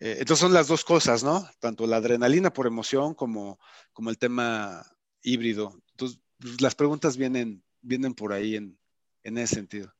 Eh, 0.00 0.18
entonces 0.20 0.38
son 0.38 0.52
las 0.52 0.68
dos 0.68 0.84
cosas, 0.84 1.24
¿no? 1.24 1.48
Tanto 1.58 1.86
la 1.86 1.96
adrenalina 1.96 2.52
por 2.52 2.66
emoción 2.66 3.14
como, 3.14 3.58
como 3.92 4.10
el 4.10 4.18
tema 4.18 4.86
híbrido. 5.22 5.82
Entonces, 5.92 6.20
pues, 6.38 6.60
las 6.60 6.74
preguntas 6.74 7.16
vienen, 7.16 7.64
vienen 7.80 8.14
por 8.14 8.32
ahí 8.32 8.54
en, 8.54 8.78
en 9.24 9.38
ese 9.38 9.56
sentido. 9.56 9.92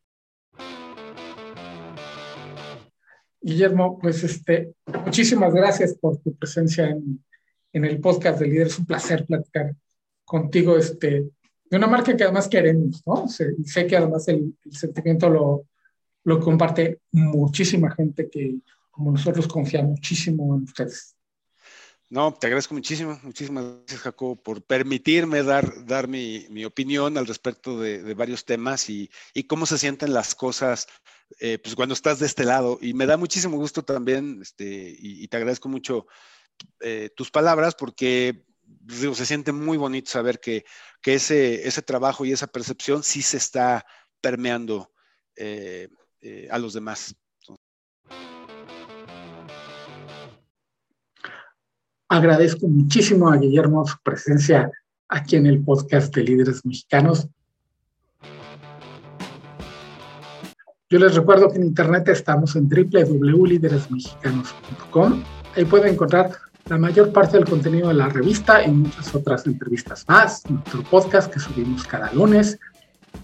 Guillermo, 3.41 3.99
pues 3.99 4.25
este, 4.25 4.73
muchísimas 5.05 5.55
gracias 5.55 5.95
por 5.95 6.19
tu 6.19 6.35
presencia 6.35 6.89
en, 6.89 7.25
en, 7.73 7.85
el 7.85 8.01
podcast 8.01 8.41
de 8.41 8.49
Líder. 8.49 8.67
Es 8.67 8.79
un 8.79 8.87
placer 8.87 9.25
platicar 9.27 9.75
contigo 10.25 10.77
este, 10.77 11.31
de 11.71 11.77
una 11.77 11.87
marca 11.87 12.17
que 12.17 12.25
además 12.25 12.49
queremos, 12.49 13.03
¿no? 13.07 13.29
Sé, 13.29 13.87
que 13.87 13.97
además 13.97 14.27
el, 14.29 14.55
el, 14.65 14.73
sentimiento 14.73 15.29
lo, 15.29 15.67
lo 16.25 16.41
comparte 16.41 17.01
muchísima 17.13 17.91
gente 17.91 18.29
que, 18.29 18.57
como 18.91 19.13
nosotros, 19.13 19.47
confía 19.47 19.83
muchísimo 19.83 20.57
en 20.57 20.65
ustedes. 20.65 21.15
No, 22.11 22.33
te 22.33 22.47
agradezco 22.47 22.73
muchísimo, 22.75 23.21
muchísimas 23.23 23.65
gracias, 23.65 24.01
Jacobo, 24.01 24.43
por 24.43 24.63
permitirme 24.63 25.43
dar, 25.43 25.85
dar 25.85 26.09
mi, 26.09 26.65
opinión 26.65 27.19
al 27.19 27.27
respecto 27.27 27.79
de, 27.79 28.15
varios 28.15 28.47
temas 28.47 28.89
y, 28.89 29.11
cómo 29.47 29.67
se 29.67 29.77
sienten 29.77 30.15
las 30.15 30.35
cosas 30.35 30.87
eh, 31.39 31.59
pues 31.59 31.75
cuando 31.75 31.93
estás 31.93 32.19
de 32.19 32.27
este 32.27 32.45
lado. 32.45 32.79
Y 32.81 32.95
me 32.95 33.05
da 33.05 33.19
muchísimo 33.19 33.59
gusto 33.59 33.83
también, 33.83 34.41
este, 34.41 34.97
y, 34.99 35.29
te 35.29 35.37
agradezco 35.37 35.69
mucho 35.69 36.07
eh, 36.81 37.11
tus 37.15 37.31
palabras, 37.31 37.75
porque 37.75 38.43
digo, 38.65 39.15
se 39.15 39.27
siente 39.27 39.53
muy 39.53 39.77
bonito 39.77 40.11
saber 40.11 40.41
que, 40.41 40.65
que 41.03 41.15
ese, 41.15 41.69
ese 41.69 41.83
trabajo 41.83 42.25
y 42.25 42.33
esa 42.33 42.47
percepción 42.47 43.03
sí 43.03 43.21
se 43.21 43.37
está 43.37 43.85
permeando 44.23 44.91
eh, 45.37 45.89
a 46.51 46.59
los 46.59 46.73
demás. 46.73 47.15
Agradezco 52.09 52.67
muchísimo 52.67 53.31
a 53.31 53.37
Guillermo 53.37 53.87
su 53.87 53.97
presencia 54.03 54.73
aquí 55.09 55.37
en 55.37 55.45
el 55.47 55.63
podcast 55.63 56.13
de 56.15 56.23
Líderes 56.23 56.65
Mexicanos. 56.65 57.29
Yo 60.91 60.99
les 60.99 61.15
recuerdo 61.15 61.51
que 61.51 61.59
en 61.59 61.65
internet 61.65 62.09
estamos 62.09 62.57
en 62.57 62.67
www.lideresmexicanos.com. 62.67 65.23
Ahí 65.55 65.67
pueden 65.67 65.93
encontrar 65.93 66.31
la 66.67 66.79
mayor 66.79 67.13
parte 67.13 67.37
del 67.37 67.47
contenido 67.47 67.89
de 67.89 67.95
la 67.95 68.09
revista 68.09 68.65
y 68.65 68.71
muchas 68.71 69.15
otras 69.15 69.47
entrevistas 69.47 70.07
más, 70.09 70.49
nuestro 70.49 70.83
podcast 70.85 71.31
que 71.31 71.41
subimos 71.41 71.87
cada 71.87 72.11
lunes. 72.15 72.59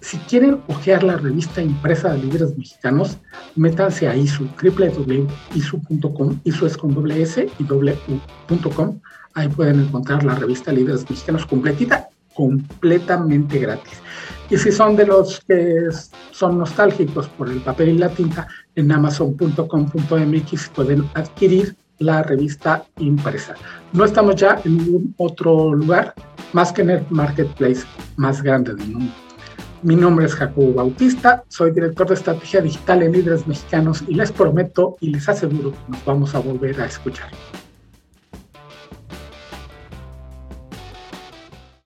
Si 0.01 0.18
quieren 0.18 0.61
ojear 0.68 1.03
la 1.03 1.16
revista 1.16 1.62
impresa 1.62 2.12
de 2.12 2.18
líderes 2.18 2.57
mexicanos, 2.57 3.18
métanse 3.57 4.07
a 4.07 4.14
ISU, 4.14 4.47
www.isu.com, 4.62 6.41
ISU 6.45 6.66
es 6.66 6.76
con 6.76 6.95
doble 6.95 7.22
S 7.22 7.49
y 7.59 7.64
doble 7.64 7.97
U.com. 8.09 9.01
Ahí 9.35 9.49
pueden 9.49 9.80
encontrar 9.80 10.22
la 10.24 10.35
revista 10.35 10.72
Líderes 10.72 11.09
Mexicanos 11.09 11.47
completita, 11.47 12.09
completamente 12.35 13.59
gratis. 13.59 14.01
Y 14.51 14.59
si 14.59 14.70
son 14.70 14.95
de 14.95 15.07
los 15.07 15.41
que 15.49 15.89
son 16.30 16.59
nostálgicos 16.59 17.28
por 17.28 17.49
el 17.49 17.61
papel 17.61 17.89
y 17.91 17.99
la 17.99 18.11
tinta, 18.11 18.47
en 18.74 18.93
amazon.com.mx 18.93 20.68
pueden 20.68 21.09
adquirir 21.14 21.74
la 21.99 22.22
revista 22.22 22.85
impresa. 22.99 23.55
No 23.93 24.05
estamos 24.05 24.37
ya 24.37 24.61
en 24.64 24.76
ningún 24.76 25.14
otro 25.16 25.74
lugar 25.74 26.14
más 26.53 26.72
que 26.72 26.82
en 26.82 26.91
el 26.91 27.07
marketplace 27.11 27.85
más 28.16 28.43
grande 28.43 28.74
del 28.74 28.89
mundo. 28.89 29.12
Mi 29.85 29.97
nombre 29.97 30.24
es 30.24 30.35
Jacobo 30.35 30.72
Bautista, 30.72 31.45
soy 31.49 31.70
director 31.70 32.09
de 32.09 32.14
estrategia 32.14 32.62
digital 32.62 33.03
en 33.03 33.12
Líderes 33.12 33.47
Mexicanos 33.47 34.03
y 34.09 34.14
les 34.14 34.32
prometo 34.32 34.97
y 34.99 35.11
les 35.11 35.28
aseguro 35.28 35.72
que 35.72 35.78
nos 35.89 36.03
vamos 36.07 36.35
a 36.35 36.39
volver 36.39 36.80
a 36.80 36.87
escuchar. 36.87 37.28